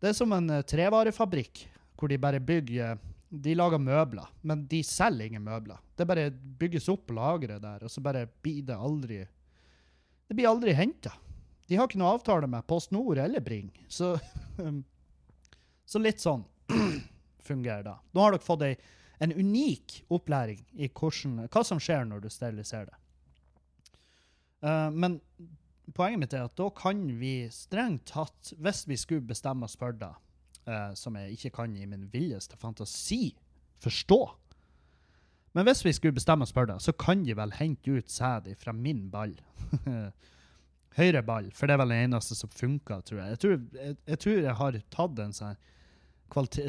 Det 0.00 0.10
er 0.10 0.16
som 0.18 0.32
en 0.32 0.50
eh, 0.50 0.62
trevarefabrikk 0.62 1.66
hvor 1.96 2.12
de 2.12 2.18
bare 2.20 2.40
bygger 2.40 2.98
De 3.26 3.54
lager 3.54 3.78
møbler, 3.82 4.28
men 4.42 4.66
de 4.70 4.82
selger 4.86 5.26
ingen 5.26 5.42
møbler. 5.42 5.80
Det 5.96 6.06
bare 6.06 6.30
bygges 6.30 6.88
opp 6.88 7.10
lagre 7.10 7.58
der, 7.58 7.82
og 7.82 7.90
så 7.90 8.00
bare 8.00 8.28
blir 8.42 8.62
det 8.62 8.76
aldri 8.76 9.24
Det 10.28 10.34
blir 10.34 10.48
aldri 10.48 10.72
henta. 10.72 11.12
De 11.66 11.76
har 11.76 11.88
ikke 11.88 11.98
noe 11.98 12.14
avtale 12.14 12.46
med 12.46 12.66
Post 12.66 12.92
Nord 12.94 13.18
eller 13.18 13.40
Bring, 13.40 13.72
så 13.88 14.14
Så 15.86 16.02
litt 16.02 16.22
sånn 16.22 16.42
fungerer 17.46 17.84
da. 17.86 17.98
Nå 18.10 18.22
har 18.24 18.34
dere 18.34 18.42
fått 18.42 18.64
ei, 18.66 18.74
en 19.22 19.32
unik 19.32 20.00
opplæring 20.12 20.64
i 20.74 20.88
hvordan, 20.90 21.46
hva 21.46 21.62
som 21.64 21.80
skjer 21.82 22.08
når 22.08 22.24
du 22.24 22.30
steriliserer 22.32 22.90
det. 22.90 22.98
Uh, 24.66 24.90
men 24.90 25.20
poenget 25.94 26.20
mitt 26.20 26.34
er 26.34 26.48
at 26.48 26.56
da 26.58 26.66
kan 26.74 27.04
vi 27.20 27.46
strengt 27.54 28.08
tatt, 28.10 28.52
hvis 28.58 28.82
vi 28.90 28.98
skulle 28.98 29.28
bestemme 29.28 29.68
oss 29.68 29.78
for 29.78 29.94
det, 29.94 30.10
eh, 30.66 30.92
som 30.98 31.16
jeg 31.18 31.36
ikke 31.36 31.54
kan 31.60 31.76
i 31.76 31.86
min 31.88 32.08
villeste 32.12 32.58
fantasi 32.60 33.36
forstå 33.82 34.20
Men 35.56 35.64
hvis 35.64 35.84
vi 35.84 35.92
skulle 35.96 36.16
bestemme 36.16 36.44
oss 36.44 36.52
for 36.52 36.68
det, 36.68 36.80
så 36.84 36.92
kan 36.92 37.22
de 37.24 37.36
vel 37.36 37.52
hente 37.56 37.98
ut 37.98 38.10
sæd 38.12 38.50
fra 38.60 38.74
min 38.76 39.06
ball. 39.10 39.32
Høyre 40.98 41.22
ball, 41.24 41.48
for 41.56 41.64
det 41.64 41.76
er 41.76 41.80
vel 41.80 41.94
den 41.94 42.10
eneste 42.10 42.36
som 42.36 42.52
funker, 42.52 43.00
tror 43.00 43.22
jeg. 43.22 43.30
Jeg 43.30 43.40
tror 43.40 43.54
jeg, 43.54 43.96
jeg, 43.96 44.18
tror 44.20 44.36
jeg 44.36 44.56
har 44.60 44.78
tatt 44.92 45.22
en 45.24 45.32
sånn 45.36 45.56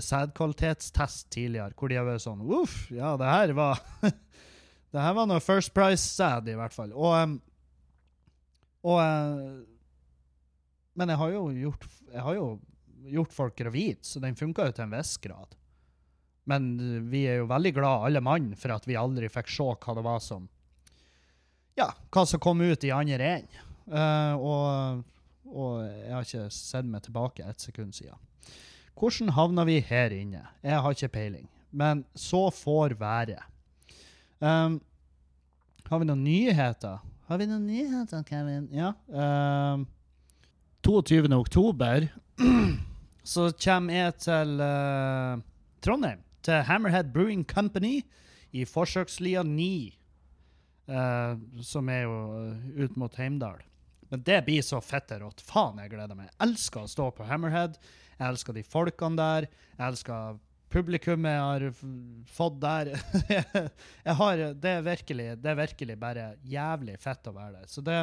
sædkvalitetstest 0.07 1.27
tidligere, 1.33 1.73
hvor 1.75 1.91
de 1.91 1.97
har 1.97 2.07
vært 2.07 2.23
sånn 2.23 2.43
Uff, 2.45 2.87
ja, 2.93 3.15
det 3.19 3.27
her 3.27 3.53
var 3.57 3.81
Det 4.93 5.03
her 5.03 5.13
var 5.17 5.27
noe 5.27 5.43
First 5.43 5.73
Price-sæd, 5.75 6.47
i 6.47 6.55
hvert 6.55 6.73
fall. 6.73 6.93
Og, 6.95 7.33
og 8.87 8.99
eh, 9.03 9.57
Men 10.95 11.11
jeg 11.11 11.19
har 11.19 11.33
jo 11.33 11.41
gjort 11.51 11.87
Jeg 12.13 12.23
har 12.23 12.37
jo 12.37 12.47
gjort 13.11 13.33
folk 13.33 13.55
gravid, 13.57 13.97
så 14.01 14.21
den 14.23 14.37
funka 14.37 14.67
jo 14.67 14.75
til 14.75 14.87
en 14.87 14.93
viss 14.95 15.15
grad. 15.23 15.55
Men 16.47 16.69
eh, 16.79 17.01
vi 17.11 17.25
er 17.27 17.41
jo 17.41 17.49
veldig 17.51 17.73
glad, 17.75 18.07
alle 18.07 18.23
mann, 18.23 18.53
for 18.59 18.75
at 18.75 18.87
vi 18.87 18.99
aldri 18.99 19.29
fikk 19.31 19.51
se 19.51 19.67
hva 19.73 19.97
det 19.97 20.05
var 20.05 20.23
som 20.23 20.47
Ja, 21.77 21.91
hva 22.13 22.23
som 22.25 22.41
kom 22.41 22.63
ut 22.63 22.83
i 22.87 22.93
andre 22.93 23.33
enden. 23.37 23.63
Uh, 23.87 24.33
og, 24.35 25.03
og 25.47 25.75
jeg 25.85 26.11
har 26.11 26.25
ikke 26.25 26.47
sett 26.51 26.87
meg 26.89 27.05
tilbake 27.05 27.45
et 27.45 27.63
sekund 27.63 27.95
siden. 27.95 28.17
Hvordan 28.97 29.29
havna 29.35 29.63
vi 29.67 29.77
her 29.85 30.11
inne? 30.11 30.41
Jeg 30.65 30.81
har 30.83 30.95
ikke 30.95 31.13
peiling. 31.13 31.45
Men 31.71 32.01
så 32.17 32.47
får 32.51 32.97
være. 32.99 33.37
Um, 34.41 34.79
har 35.87 36.01
vi 36.01 36.09
noen 36.09 36.25
nyheter? 36.25 36.99
Har 37.29 37.39
vi 37.39 37.47
noen 37.47 37.67
nyheter, 37.69 38.25
Kevin? 38.27 38.67
Ja. 38.73 38.91
Um, 39.07 39.85
22. 40.87 41.27
oktober 41.35 42.07
så 43.27 43.49
kommer 43.59 43.97
jeg 43.97 44.17
til 44.23 44.63
uh, 44.63 45.43
Trondheim. 45.83 46.23
til 46.47 46.63
Hammerhead 46.63 47.11
Brewing 47.11 47.43
Company 47.43 48.01
i 48.55 48.65
Forsøkslia 48.65 49.43
9, 49.43 49.93
Uh, 50.87 51.35
som 51.67 51.89
er 51.91 52.05
jo 52.05 52.13
eh, 52.39 52.83
ut 52.85 52.93
mot 52.95 53.15
Heimdal. 53.19 53.57
Men 54.07 54.21
det 54.23 54.37
blir 54.45 54.61
så 54.63 54.77
fette 54.79 55.17
rått. 55.19 55.41
Faen, 55.43 55.81
jeg 55.83 55.91
gleder 55.91 56.15
meg. 56.15 56.29
Jeg 56.29 56.45
elsker 56.45 56.85
å 56.85 56.87
stå 56.87 57.07
på 57.11 57.25
Hammerhead. 57.27 57.75
Jeg 58.13 58.23
elsker 58.29 58.55
de 58.55 58.63
folkene 58.63 59.19
der. 59.19 59.47
Jeg 59.73 59.83
elsker 59.83 60.37
publikummet 60.71 61.35
jeg 61.35 61.41
har 61.43 61.65
fått 62.37 62.61
der. 62.63 62.93
jeg 64.07 64.15
har, 64.21 64.45
det, 64.55 64.71
er 64.77 64.87
virkelig, 64.87 65.27
det 65.43 65.51
er 65.51 65.59
virkelig 65.59 65.99
bare 65.99 66.29
jævlig 66.55 66.95
fett 67.03 67.27
å 67.27 67.35
være 67.35 67.59
der. 67.59 67.67
Så 67.67 67.83
det 67.83 67.99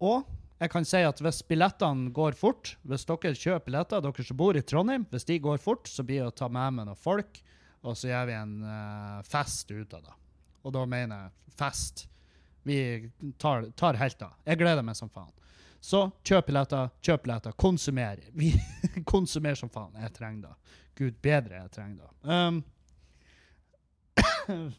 Og 0.00 0.24
jeg 0.62 0.70
kan 0.70 0.86
si 0.86 1.00
at 1.02 1.20
hvis 1.22 1.42
billettene 1.48 2.12
går 2.14 2.36
fort, 2.38 2.76
hvis 2.86 3.06
dere 3.08 3.34
kjøper 3.34 3.66
billetter, 3.66 4.02
dere 4.04 4.26
som 4.26 4.38
bor 4.38 4.56
i 4.56 4.62
Trondheim, 4.62 5.06
hvis 5.10 5.26
de 5.26 5.40
går 5.42 5.58
fort, 5.62 5.88
så 5.90 6.04
blir 6.06 6.22
det 6.22 6.30
å 6.30 6.36
ta 6.38 6.48
med 6.48 6.76
meg 6.76 6.88
noen 6.88 7.00
folk, 7.00 7.40
og 7.84 7.96
så 7.98 8.08
gjør 8.08 8.28
vi 8.30 8.36
en 8.38 8.54
uh, 8.62 9.22
fest 9.26 9.72
ut 9.74 9.96
av 9.98 10.04
det. 10.06 10.14
Og 10.64 10.72
da 10.72 10.84
mener 10.88 11.24
jeg 11.26 11.56
fest. 11.58 12.06
Vi 12.64 12.78
tar, 13.36 13.66
tar 13.76 13.98
helt 14.00 14.22
av. 14.24 14.38
Jeg 14.46 14.62
gleder 14.62 14.86
meg 14.86 14.96
som 14.96 15.10
faen. 15.12 15.32
Så 15.84 16.06
kjøp 16.24 16.46
billetter, 16.48 16.88
kjøp 17.04 17.26
billetter, 17.26 17.52
konsumer. 17.60 18.22
Vi 18.40 18.54
konsumerer 19.04 19.58
som 19.58 19.68
faen. 19.68 19.92
Jeg 20.00 20.14
trenger 20.16 20.46
det. 20.46 20.78
Gud 20.96 21.18
bedre, 21.20 21.58
jeg 21.58 21.70
trenger 21.74 22.06
det. 22.06 22.10
Um, 22.30 22.62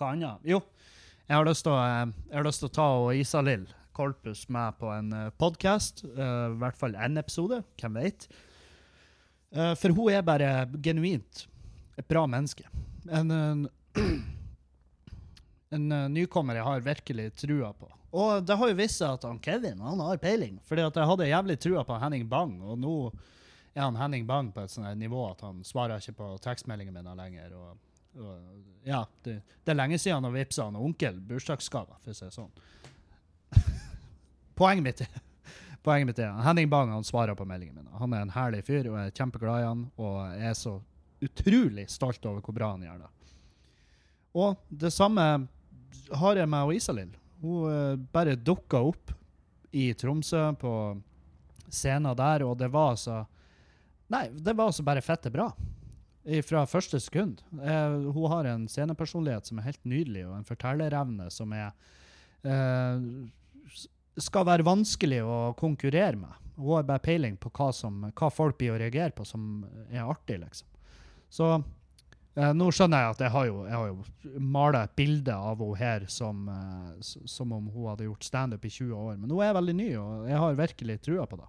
hva 0.00 0.10
annet? 0.14 0.40
Jo, 0.48 0.62
jeg 1.28 1.36
har 1.36 1.46
lyst 1.46 1.66
til 1.66 1.74
å, 1.76 1.80
eh, 1.84 2.08
å 2.40 2.70
ta 2.72 2.86
og 2.96 3.12
Isalill 3.14 3.68
Korpus 3.98 4.46
med 4.54 4.78
på 4.78 4.92
en 4.94 5.12
uh. 5.12 5.28
I 5.28 6.58
hvert 6.62 6.78
fall 6.78 6.94
én 6.94 7.18
episode, 7.18 7.60
hvem 7.80 7.98
vet. 7.98 8.28
Uh, 9.50 9.74
for 9.74 9.96
hun 9.96 10.12
er 10.14 10.26
bare 10.26 10.68
genuint 10.84 11.46
et 11.98 12.08
bra 12.08 12.26
menneske. 12.30 12.68
En, 13.10 13.30
en, 13.30 13.68
en 15.74 15.92
eh, 15.92 16.08
nykommer 16.14 16.58
jeg 16.58 16.66
har 16.68 16.84
virkelig 16.84 17.32
trua 17.42 17.72
på. 17.74 17.88
Og 18.18 18.44
det 18.46 18.56
har 18.56 18.70
jo 18.70 18.76
vist 18.78 19.02
seg 19.02 19.18
at 19.18 19.26
han 19.26 19.40
Kevin 19.42 19.82
han 19.84 20.00
har 20.00 20.20
peiling. 20.22 20.60
Fordi 20.68 20.86
at 20.86 20.96
jeg 20.96 21.10
hadde 21.10 21.28
jævlig 21.28 21.58
trua 21.60 21.82
på 21.88 21.98
Henning 22.00 22.28
Bang, 22.30 22.54
og 22.62 22.78
nå 22.80 22.94
er 23.74 23.82
han 23.82 23.98
Henning 23.98 24.28
Bang 24.28 24.52
på 24.54 24.64
et 24.64 24.72
sånt 24.72 24.88
nivå 24.98 25.26
at 25.32 25.42
han 25.44 25.60
svarer 25.66 26.00
ikke 26.00 26.20
på 26.22 26.30
tekstmeldingene 26.44 27.02
mine 27.02 27.18
lenger. 27.18 27.58
og, 27.58 27.84
ja, 28.86 29.04
det, 29.26 29.40
det 29.64 29.74
er 29.74 29.78
lenge 29.78 29.98
siden 29.98 30.18
han 30.18 30.30
har 30.30 30.38
vippsa 30.38 30.70
han 30.70 30.78
onkel 30.78 31.20
bursdagsgaver, 31.28 32.00
for 32.02 32.14
å 32.14 32.16
si 32.16 32.24
det 32.24 32.34
sånn. 32.34 32.64
Poenget 34.58 34.84
mitt 34.84 35.00
er 35.06 35.12
Poenget 35.86 36.10
mitt 36.10 36.18
er 36.24 36.34
Henning 36.44 36.68
Bang 36.72 36.90
han 36.92 37.06
svarer 37.06 37.36
på 37.38 37.46
meldingen 37.48 37.78
min. 37.78 37.88
Han 38.00 38.12
er 38.16 38.24
en 38.26 38.32
herlig 38.34 38.64
fyr, 38.66 38.88
og 38.90 38.96
jeg 38.98 39.12
er 39.12 39.14
kjempeglad 39.16 39.62
i 39.62 39.68
han, 39.68 39.84
og 39.96 40.16
jeg 40.34 40.50
er 40.50 40.56
så 40.58 40.72
utrolig 41.24 41.84
stolt 41.90 42.26
over 42.28 42.42
hvor 42.44 42.54
bra 42.56 42.72
han 42.74 42.82
gjør 42.86 42.98
det. 43.04 43.12
Og 44.38 44.58
det 44.82 44.90
samme 44.94 45.24
har 46.20 46.36
jeg 46.42 46.50
med 46.50 46.74
Isalill. 46.76 47.14
Hun 47.42 47.70
eh, 47.70 47.94
bare 48.14 48.34
dukka 48.36 48.80
opp 48.90 49.14
i 49.72 49.88
Tromsø 49.98 50.42
på 50.60 50.72
scenen 51.70 52.14
der, 52.18 52.44
og 52.46 52.58
det 52.60 52.68
var 52.72 52.94
altså 52.96 53.22
Nei, 54.08 54.26
det 54.32 54.54
var 54.56 54.70
altså 54.70 54.84
bare 54.86 55.02
fette 55.04 55.28
bra. 55.30 55.50
Fra 56.44 56.62
første 56.68 56.96
sekund. 57.00 57.42
Jeg, 57.60 57.98
hun 58.14 58.30
har 58.32 58.46
en 58.48 58.62
scenepersonlighet 58.68 59.48
som 59.48 59.58
er 59.60 59.66
helt 59.70 59.84
nydelig, 59.88 60.22
og 60.28 60.34
en 60.38 60.46
fortellerevne 60.48 61.26
som 61.32 61.52
er 61.56 61.66
eh, 62.44 62.96
s- 63.00 63.37
skal 64.22 64.46
være 64.48 64.66
vanskelig 64.66 65.22
å 65.24 65.38
konkurrere 65.58 66.16
med. 66.18 66.34
Hun 66.58 66.74
har 66.74 66.86
bare 66.88 67.02
peiling 67.02 67.36
på 67.38 67.50
hva, 67.54 67.70
som, 67.74 68.00
hva 68.18 68.30
folk 68.34 68.58
blir 68.58 68.74
å 68.74 68.78
reagere 68.80 69.14
på 69.14 69.26
som 69.26 69.62
er 69.90 70.02
artig, 70.02 70.40
liksom. 70.42 70.66
Så 71.30 71.50
eh, 71.54 72.54
nå 72.56 72.70
skjønner 72.74 73.04
jeg 73.04 73.14
at 73.14 73.22
jeg 73.26 73.34
har 73.34 73.46
jo, 73.46 73.60
jo 73.68 74.40
mala 74.40 74.86
et 74.86 74.96
bilde 74.98 75.34
av 75.34 75.60
henne 75.60 75.78
her 75.78 76.08
som, 76.10 76.48
eh, 76.50 77.12
som 77.30 77.52
om 77.54 77.68
hun 77.70 77.92
hadde 77.92 78.08
gjort 78.08 78.26
standup 78.26 78.64
i 78.64 78.72
20 78.72 78.96
år. 78.96 79.20
Men 79.20 79.30
hun 79.30 79.44
er 79.44 79.54
veldig 79.54 79.76
ny, 79.76 79.88
og 80.00 80.26
jeg 80.32 80.42
har 80.42 80.60
virkelig 80.64 80.98
trua 81.04 81.28
på 81.30 81.38
det. 81.42 81.48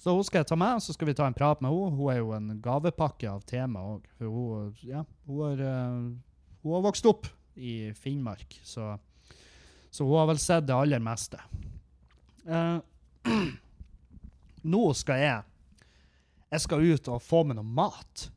Så 0.00 0.14
hun 0.14 0.24
skal 0.26 0.42
jeg 0.42 0.50
ta 0.50 0.56
med, 0.58 0.82
så 0.82 0.94
skal 0.94 1.08
vi 1.08 1.16
ta 1.16 1.26
en 1.28 1.36
prat 1.36 1.60
med 1.64 1.72
henne. 1.72 1.96
Hun 1.98 2.12
er 2.12 2.18
jo 2.20 2.32
en 2.36 2.50
gavepakke 2.64 3.28
av 3.30 3.44
tema 3.48 3.84
òg. 3.94 4.08
For 4.18 4.28
hun, 4.30 4.72
ja, 4.84 5.04
hun, 5.28 5.38
har, 5.40 5.62
uh, 5.64 6.56
hun 6.64 6.76
har 6.76 6.84
vokst 6.88 7.06
opp 7.08 7.28
i 7.54 7.92
Finnmark, 7.96 8.58
så, 8.66 8.96
så 9.90 10.06
hun 10.06 10.18
har 10.18 10.26
vel 10.32 10.40
sett 10.42 10.66
det 10.66 10.74
aller 10.74 11.02
meste. 11.02 11.38
Eh, 12.44 12.78
nå 14.74 14.82
skal 14.92 15.20
jeg 15.22 15.44
Jeg 16.52 16.64
skal 16.64 16.84
ut 16.84 17.08
og 17.10 17.22
få 17.24 17.42
meg 17.48 17.58
noe 17.58 17.66
mat. 17.66 18.28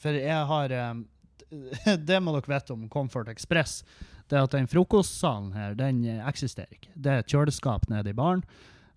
For 0.00 0.16
jeg 0.16 0.46
har 0.48 0.74
um, 0.92 1.04
Det 2.08 2.18
må 2.22 2.34
dere 2.36 2.54
vite 2.54 2.74
om 2.74 2.88
Comfort 2.92 3.30
Express. 3.32 3.82
Det 4.30 4.38
er 4.38 4.46
at 4.46 4.54
den 4.54 4.68
frokostsalen 4.70 5.52
her, 5.56 5.74
den 5.74 6.04
eksisterer 6.22 6.70
ikke. 6.76 6.92
Det 6.94 7.12
er 7.12 7.22
et 7.22 7.30
kjøleskap 7.30 7.88
nede 7.90 8.12
i 8.12 8.16
baren. 8.16 8.44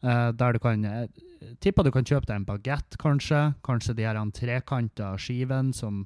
Uh, 0.04 0.30
der 0.36 0.54
du 0.54 0.60
kan 0.62 0.84
Jeg 0.84 1.56
tipper 1.64 1.84
du 1.84 1.92
kan 1.92 2.06
kjøpe 2.06 2.28
deg 2.30 2.42
en 2.42 2.48
bagett, 2.48 2.98
kanskje. 3.02 3.54
Kanskje 3.66 3.96
de 3.98 4.06
her 4.08 4.20
trekanta 4.36 5.16
skivene 5.18 5.74
som 5.74 6.06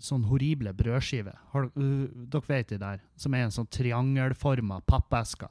Sånn 0.00 0.22
horrible 0.30 0.72
brødskiver. 0.72 1.36
Uh, 1.52 2.08
dere 2.32 2.48
vet 2.48 2.70
de 2.72 2.78
der? 2.80 3.02
Som 3.20 3.34
er 3.36 3.44
en 3.44 3.52
sånn 3.52 3.68
triangelforma 3.68 4.78
pappeske. 4.88 5.50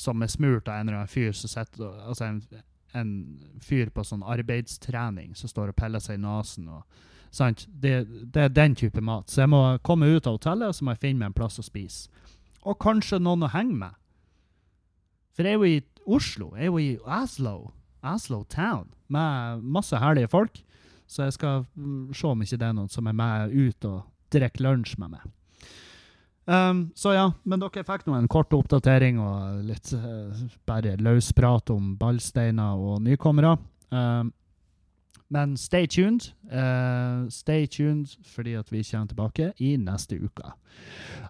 Som 0.00 0.22
er 0.22 0.30
smurt 0.32 0.68
av 0.68 0.80
en 0.80 0.88
eller 0.88 1.02
annen 1.02 1.10
fyr 1.10 1.32
som 1.36 1.50
sitter 1.52 1.90
Altså 2.08 2.24
en, 2.24 2.42
en 2.96 3.12
fyr 3.60 3.90
på 3.92 4.04
sånn 4.04 4.24
arbeidstrening 4.24 5.36
som 5.38 5.50
står 5.50 5.72
og 5.72 5.78
piller 5.78 6.02
seg 6.02 6.18
i 6.18 6.22
nesen. 6.22 6.70
sant? 7.30 7.66
Det, 7.68 8.06
det 8.32 8.42
er 8.42 8.48
den 8.48 8.74
type 8.74 9.00
mat. 9.00 9.30
Så 9.30 9.44
jeg 9.44 9.52
må 9.52 9.78
komme 9.82 10.08
ut 10.08 10.26
av 10.26 10.38
hotellet 10.38 10.68
og 10.68 10.74
så 10.74 10.84
må 10.84 10.96
jeg 10.96 11.04
finne 11.06 11.22
meg 11.22 11.32
en 11.32 11.40
plass 11.40 11.60
å 11.60 11.66
spise. 11.66 12.10
Og 12.62 12.78
kanskje 12.78 13.18
noen 13.18 13.44
å 13.44 13.52
henge 13.52 13.74
med. 13.74 13.94
For 15.32 15.46
jeg 15.48 15.56
er 15.56 15.62
jo 15.62 15.70
i 15.70 15.80
Oslo. 16.06 16.52
Jeg 16.56 16.68
er 16.68 16.70
jo 16.70 16.78
i 16.82 16.98
Oslo. 17.20 17.72
Oslo 18.02 18.42
Town. 18.44 18.90
Med 19.08 19.62
masse 19.62 19.98
herlige 19.98 20.28
folk. 20.28 20.62
Så 21.06 21.26
jeg 21.26 21.36
skal 21.36 21.64
mm, 21.74 22.12
se 22.14 22.26
om 22.26 22.42
ikke 22.42 22.58
det 22.60 22.68
er 22.68 22.76
noen 22.76 22.90
som 22.92 23.08
er 23.08 23.16
med 23.16 23.52
ut 23.52 23.88
og 23.88 24.02
drikker 24.32 24.64
lunsj 24.64 24.96
med 25.00 25.16
meg. 25.16 25.24
Um, 26.44 26.88
så 26.98 27.14
ja, 27.14 27.26
men 27.46 27.62
dere 27.62 27.84
fikk 27.86 28.06
nå 28.08 28.16
en 28.18 28.30
kort 28.30 28.52
oppdatering 28.56 29.20
og 29.22 29.62
litt 29.68 29.92
uh, 29.94 30.34
bare 30.66 30.96
løsprat 30.98 31.70
om 31.70 31.92
ballsteiner 32.00 32.80
og 32.82 33.02
nykommere. 33.04 33.56
Um, 33.94 34.32
men 35.32 35.54
stay 35.56 35.86
tuned. 35.86 36.32
Uh, 36.52 37.28
stay 37.32 37.66
tuned 37.66 38.10
fordi 38.28 38.56
at 38.58 38.72
vi 38.72 38.82
kommer 38.84 39.08
tilbake 39.08 39.52
i 39.64 39.76
neste 39.80 40.18
uke. 40.20 40.50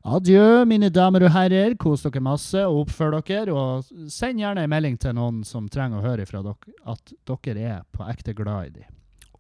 Adjø, 0.03 0.65
mine 0.67 0.89
damer 0.91 1.29
og 1.29 1.35
herrer. 1.37 1.77
Kos 1.79 2.03
dere 2.03 2.23
masse 2.25 2.65
og 2.67 2.87
oppfør 2.87 3.21
dere. 3.21 3.55
Og 3.55 4.11
send 4.11 4.43
gjerne 4.43 4.65
en 4.65 4.73
melding 4.73 4.97
til 4.99 5.15
noen 5.19 5.45
som 5.47 5.69
trenger 5.71 6.01
å 6.01 6.07
høre 6.09 6.27
fra 6.27 6.43
dere 6.43 6.75
at 6.89 7.15
dere 7.29 7.69
er 7.77 7.85
på 7.95 8.09
ekte 8.11 8.35
glad 8.39 8.73
i 8.73 8.75
dem. 8.81 8.89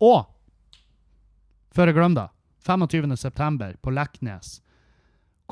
Og 0.03 0.29
før 1.73 1.89
jeg 1.89 1.97
glemmer 1.97 2.21
det, 2.21 2.29
25.9. 2.69 3.73
på 3.83 3.97
Leknes. 3.97 4.61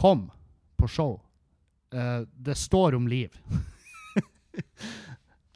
Kom 0.01 0.31
på 0.77 0.89
show. 0.89 1.21
Uh, 1.95 2.27
det 2.33 2.55
står 2.55 2.95
om 2.95 3.09
liv. 3.09 3.41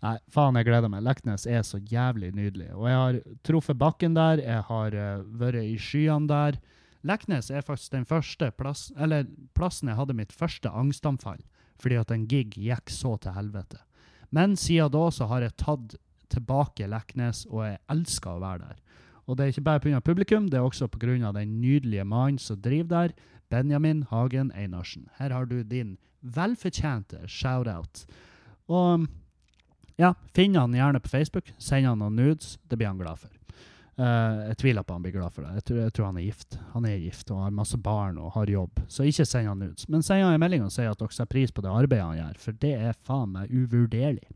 Nei, 0.04 0.18
faen, 0.28 0.59
jeg 0.59 0.66
gleder 0.68 0.90
meg. 0.92 1.00
Leknes 1.07 1.46
er 1.48 1.62
så 1.64 1.80
jævlig 1.80 2.35
nydelig. 2.37 2.68
Og 2.76 2.85
jeg 2.90 2.98
har 3.00 3.18
truffet 3.48 3.80
bakken 3.80 4.18
der, 4.18 4.42
jeg 4.44 4.66
har 4.68 4.98
uh, 5.00 5.24
vært 5.40 5.64
i 5.64 5.78
skyene 5.80 6.28
der. 6.28 6.61
Leknes 7.09 7.48
er 7.48 7.64
faktisk 7.64 7.96
den 7.96 8.04
første 8.04 8.50
plass, 8.52 8.90
eller 9.00 9.24
plassen 9.57 9.88
jeg 9.88 9.96
hadde 9.96 10.20
mitt 10.20 10.37
første 10.37 10.68
angstanfall, 10.68 11.40
fordi 11.80 12.02
at 12.02 12.12
en 12.12 12.28
gig 12.28 12.52
gikk 12.52 12.92
så 12.92 13.16
til 13.24 13.33
helvete. 13.37 13.80
Men 14.29 14.60
siden 14.60 14.92
da 14.92 15.08
så 15.08 15.33
har 15.33 15.48
jeg 15.48 15.56
tatt 15.64 15.96
tilbake 16.33 16.92
Leknes, 16.92 17.46
og 17.48 17.64
jeg 17.64 17.81
elsker 17.96 18.37
å 18.37 18.44
være 18.44 18.69
der. 18.69 18.79
Og 19.25 19.38
det 19.38 19.44
er 19.44 19.54
ikke 19.54 19.71
bare 19.73 19.81
pga. 19.81 20.00
publikum, 20.04 20.50
det 20.52 20.58
er 20.58 20.69
også 20.69 20.88
pga. 20.88 21.33
den 21.33 21.60
nydelige 21.62 22.04
mannen 22.04 22.38
som 22.38 22.60
driver 22.60 23.08
der, 23.08 23.12
Benjamin 23.53 24.05
Hagen 24.11 24.53
Einarsen. 24.53 25.09
Her 25.19 25.31
har 25.31 25.47
du 25.51 25.63
din 25.63 25.97
velfortjente 26.21 27.27
shout-out. 27.29 28.07
Og 28.73 29.07
ja, 30.01 30.15
finn 30.35 30.57
han 30.57 30.75
gjerne 30.75 31.01
på 31.01 31.13
Facebook, 31.13 31.53
send 31.59 31.87
han 31.87 32.01
noen 32.03 32.17
nudes, 32.19 32.57
det 32.69 32.79
blir 32.81 32.90
han 32.90 33.01
glad 33.01 33.21
for. 33.21 33.33
Uh, 33.95 34.51
jeg 34.51 34.57
tviler 34.59 34.83
på 34.83 34.97
han 34.97 35.05
blir 35.05 35.15
glad 35.15 35.31
for 35.31 35.47
det. 35.47 35.53
Jeg 35.61 35.67
tror, 35.69 35.77
jeg 35.85 35.95
tror 35.95 36.09
han 36.09 36.17
er 36.19 36.25
gift. 36.27 36.57
Han 36.73 36.87
er 36.88 36.97
gift 36.99 37.29
og 37.31 37.45
har 37.45 37.53
masse 37.55 37.79
barn 37.79 38.17
og 38.19 38.33
har 38.35 38.51
jobb, 38.51 38.81
så 38.90 39.07
ikke 39.07 39.27
send 39.29 39.51
han 39.53 39.61
nudes. 39.63 39.87
Men 39.88 40.03
send 40.03 40.25
han 40.25 40.35
en 40.35 40.42
melding 40.42 40.65
og 40.67 40.73
si 40.75 40.87
at 40.88 40.99
dere 40.99 41.15
setter 41.15 41.31
pris 41.31 41.55
på 41.55 41.63
det 41.63 41.71
arbeidet 41.71 42.09
han 42.09 42.19
gjør, 42.19 42.40
for 42.42 42.65
det 42.65 42.73
er 42.75 42.99
faen 43.07 43.37
meg 43.37 43.53
uvurderlig. 43.55 44.27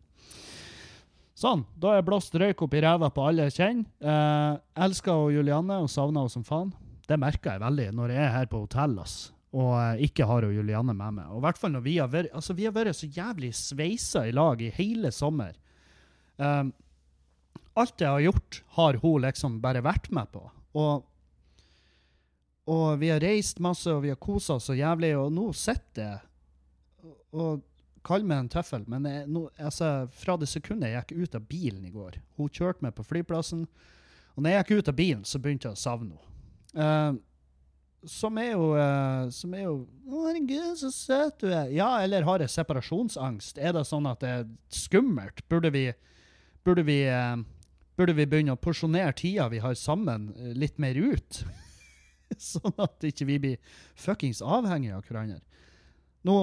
Sånn, 1.39 1.65
da 1.79 1.95
er 1.95 2.07
blåst 2.07 2.35
røyk 2.35 2.63
opp 2.67 2.73
i 2.75 2.81
ræva 2.83 3.11
på 3.15 3.25
alle 3.27 3.47
jeg 3.47 3.59
kjenner. 3.61 3.91
Uh, 4.03 4.59
elsker 4.87 5.29
Julianne 5.35 5.77
og 5.83 5.91
savner 5.91 6.23
henne 6.23 6.35
som 6.35 6.47
faen. 6.47 6.73
Det 7.09 7.17
merker 7.21 7.55
jeg 7.55 7.65
veldig 7.65 7.89
når 7.97 8.13
jeg 8.13 8.25
er 8.25 8.35
her 8.35 8.49
på 8.51 8.63
hotell 8.65 8.99
ass, 9.01 9.17
og 9.57 9.73
eh, 9.81 10.05
ikke 10.09 10.27
har 10.29 10.45
hun 10.45 10.57
Julianne 10.59 10.95
med 10.97 11.21
meg. 11.21 11.31
Og 11.33 11.41
i 11.41 11.47
hvert 11.47 11.61
fall 11.61 11.73
når 11.73 11.87
vi 11.87 11.97
har 11.97 12.11
vært 12.13 12.35
altså 12.37 12.57
vi 12.57 12.67
har 12.69 12.77
vært 12.77 12.99
så 12.99 13.09
jævlig 13.09 13.55
sveisa 13.57 14.27
i 14.29 14.35
lag 14.37 14.61
i 14.61 14.73
hele 14.77 15.13
sommer. 15.15 15.57
Um, 16.37 16.75
alt 17.79 18.03
jeg 18.03 18.11
har 18.11 18.25
gjort, 18.27 18.63
har 18.77 18.99
hun 19.03 19.23
liksom 19.25 19.61
bare 19.63 19.83
vært 19.87 20.11
med 20.15 20.31
på. 20.35 20.43
Og, 20.79 21.07
og 22.69 22.87
vi 23.01 23.11
har 23.13 23.23
reist 23.23 23.63
masse, 23.63 23.89
og 23.91 24.03
vi 24.05 24.13
har 24.13 24.21
kosa 24.21 24.59
oss 24.59 24.69
så 24.69 24.77
jævlig, 24.77 25.15
og 25.19 25.33
nå 25.35 25.49
sitter 25.57 26.05
jeg 26.05 26.25
og 27.39 27.63
kaller 28.07 28.29
meg 28.29 28.41
en 28.41 28.51
tøffel, 28.53 28.85
men 28.89 29.05
jeg, 29.09 29.27
nå, 29.29 29.45
altså, 29.61 30.09
fra 30.17 30.39
det 30.41 30.49
sekundet 30.49 30.93
jeg 30.93 31.05
gikk 31.05 31.27
ut 31.29 31.37
av 31.37 31.45
bilen 31.51 31.85
i 31.85 31.93
går 31.93 32.17
Hun 32.39 32.49
kjørte 32.49 32.87
meg 32.87 32.95
på 32.97 33.05
flyplassen, 33.05 33.67
og 34.35 34.43
når 34.45 34.55
jeg 34.55 34.65
gikk 34.65 34.73
ut 34.79 34.91
av 34.93 34.99
bilen, 34.99 35.25
så 35.29 35.41
begynte 35.43 35.69
jeg 35.69 35.77
å 35.77 35.83
savne 35.83 36.15
henne. 36.15 36.25
Eh, 36.75 37.12
som 38.07 38.39
er 38.39 38.53
jo 38.53 38.73
uh, 38.79 39.29
Som 39.35 39.55
er 39.59 39.64
jo 39.64 39.79
herregud, 40.09 40.77
så 40.79 40.91
søt 40.95 41.41
du 41.43 41.49
er. 41.51 41.71
Ja, 41.75 41.99
eller 42.05 42.27
har 42.29 42.43
jeg 42.43 42.53
separasjonsangst? 42.55 43.59
Er 43.59 43.75
det 43.75 43.87
sånn 43.89 44.07
at 44.09 44.23
det 44.23 44.31
er 44.31 44.45
skummelt? 44.73 45.43
Burde 45.51 45.73
vi 45.75 45.89
Burde 46.66 46.85
vi 46.87 47.01
uh, 47.11 47.41
Burde 47.99 48.14
vi 48.14 48.29
begynne 48.31 48.55
å 48.55 48.61
porsjonere 48.61 49.16
tida 49.19 49.49
vi 49.51 49.59
har 49.59 49.75
sammen, 49.75 50.31
litt 50.55 50.79
mer 50.79 50.95
ut? 50.95 51.41
sånn 52.53 52.77
at 52.79 53.03
ikke 53.03 53.27
vi 53.27 53.39
blir 53.43 53.75
fuckings 53.99 54.39
avhengige 54.39 54.95
av 54.95 55.09
hverandre. 55.09 55.41
Nå 56.29 56.37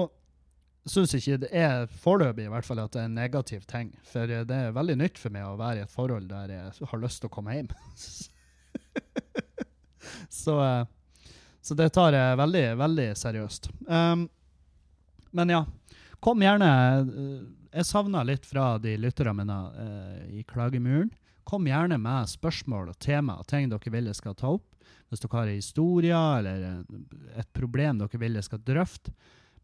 syns 0.84 1.14
ikke 1.16 1.40
det 1.46 1.50
er 1.56 1.88
foreløpig 2.02 2.44
i 2.44 2.52
hvert 2.52 2.68
fall 2.68 2.82
at 2.84 2.92
det 2.92 3.00
er 3.00 3.08
en 3.08 3.16
negativ 3.16 3.64
ting. 3.70 3.94
For 4.04 4.28
det 4.28 4.52
er 4.52 4.76
veldig 4.76 4.98
nytt 5.00 5.16
for 5.22 5.32
meg 5.32 5.48
å 5.48 5.56
være 5.56 5.80
i 5.80 5.86
et 5.86 5.96
forhold 5.96 6.28
der 6.28 6.52
jeg 6.52 6.90
har 6.92 7.02
lyst 7.06 7.24
til 7.24 7.32
å 7.32 7.36
komme 7.38 7.56
hjem. 7.56 7.72
så, 10.28 10.56
eh, 10.64 10.86
så 11.62 11.74
det 11.74 11.90
tar 11.96 12.12
jeg 12.16 12.38
veldig, 12.40 12.64
veldig 12.80 13.08
seriøst. 13.18 13.70
Um, 13.88 14.28
men 15.36 15.52
ja, 15.52 15.64
kom 16.24 16.40
gjerne 16.40 16.70
eh, 17.02 17.40
Jeg 17.76 17.84
savna 17.84 18.22
litt 18.24 18.46
fra 18.48 18.78
de 18.80 18.96
lytterne 18.96 19.34
mine 19.36 19.56
uh, 19.76 20.22
i 20.32 20.42
Klagemuren. 20.48 21.10
Kom 21.44 21.66
gjerne 21.68 21.98
med 22.00 22.28
spørsmål 22.30 22.88
og 22.94 22.98
tema 23.02 23.36
og 23.36 23.46
ting 23.50 23.68
dere 23.70 23.92
vil 23.92 24.06
jeg 24.08 24.16
skal 24.18 24.34
ta 24.38 24.46
opp. 24.56 24.64
Hvis 25.10 25.20
dere 25.22 25.36
har 25.36 25.46
historier 25.52 26.38
eller 26.40 26.56
et 27.36 27.50
problem 27.54 27.98
dere 28.00 28.18
vil 28.22 28.34
jeg 28.38 28.46
skal 28.48 28.64
drøfte. 28.64 29.12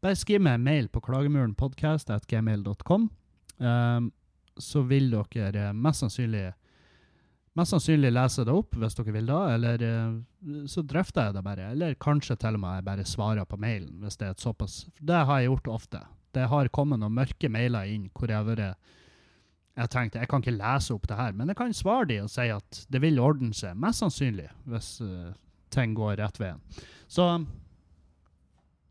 Bare 0.02 0.18
skriv 0.18 0.40
meg 0.42 0.54
en 0.58 0.66
mail 0.66 0.88
på 0.90 1.00
klagemurenpodkast.gmail.com. 1.06 3.02
Um, 3.62 4.12
så 4.58 4.82
vil 4.84 5.10
dere 5.14 5.72
mest 5.72 6.00
sannsynlig 6.02 6.52
mest 7.58 7.74
sannsynlig 7.74 8.12
leser 8.12 8.42
jeg 8.42 8.48
det 8.48 8.56
opp 8.56 8.78
hvis 8.80 8.96
dere 8.96 9.14
vil 9.16 9.28
da, 9.28 9.40
eller 9.54 9.84
eh, 9.86 10.64
så 10.70 10.84
drøfter 10.88 11.28
jeg 11.28 11.36
det 11.36 11.44
bare. 11.46 11.68
Eller 11.74 12.00
kanskje 12.00 12.38
til 12.40 12.58
og 12.58 12.64
med 12.64 12.78
jeg 12.78 12.88
bare 12.88 13.06
svarer 13.08 13.48
på 13.48 13.60
mailen, 13.60 13.94
hvis 14.02 14.18
det 14.20 14.28
er 14.28 14.34
et 14.36 14.44
såpass 14.44 14.86
Det 14.98 15.22
har 15.28 15.40
jeg 15.40 15.50
gjort 15.50 15.72
ofte. 15.76 16.02
Det 16.32 16.48
har 16.48 16.72
kommet 16.72 17.02
noen 17.02 17.16
mørke 17.16 17.50
mailer 17.52 17.90
inn 17.92 18.08
hvor 18.16 18.30
jeg 18.32 18.40
har 18.40 18.48
vært 18.48 18.92
Jeg 19.76 19.92
tenkte 19.92 20.20
jeg 20.20 20.28
kan 20.28 20.44
ikke 20.44 20.56
lese 20.56 20.94
opp 20.94 21.08
det 21.08 21.16
her, 21.16 21.32
men 21.36 21.52
jeg 21.52 21.58
kan 21.60 21.74
svare 21.76 22.08
de 22.08 22.20
og 22.24 22.30
si 22.32 22.48
at 22.52 22.84
det 22.92 23.00
vil 23.04 23.20
ordne 23.20 23.52
seg. 23.56 23.76
Mest 23.80 24.04
sannsynlig, 24.04 24.48
hvis 24.68 24.94
uh, 25.00 25.32
ting 25.72 25.94
går 25.96 26.18
rett 26.20 26.40
veien. 26.40 26.60
Så 27.08 27.28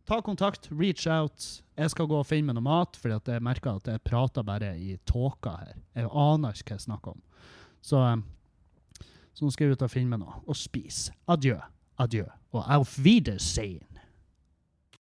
ta 0.10 0.22
kontakt, 0.26 0.70
reach 0.74 1.06
out. 1.06 1.46
Jeg 1.78 1.94
skal 1.94 2.10
gå 2.10 2.18
og 2.20 2.28
finne 2.28 2.50
meg 2.50 2.58
noe 2.58 2.66
mat, 2.66 2.98
fordi 2.98 3.36
jeg 3.36 3.46
merker 3.46 3.78
at 3.78 3.90
jeg 3.94 4.04
prater 4.06 4.46
bare 4.46 4.74
i 4.78 4.98
tåka 5.06 5.54
her. 5.62 5.78
Jeg 5.98 6.10
aner 6.10 6.58
ikke 6.58 6.74
hva 6.74 6.80
jeg 6.80 6.88
snakker 6.88 7.14
om. 7.14 7.22
Så, 7.86 8.02
um, 8.02 8.26
så 9.34 9.46
nå 9.46 9.52
skal 9.54 9.68
jeg 9.68 9.78
ut 9.78 9.86
og 9.86 9.92
finne 9.94 10.12
meg 10.14 10.22
noe 10.24 10.42
og 10.46 10.58
spise. 10.58 11.14
Adjø, 11.32 11.58
adjø 12.02 12.26
og 12.52 12.66
auf 12.68 12.98
Wiedersehen. 13.00 13.84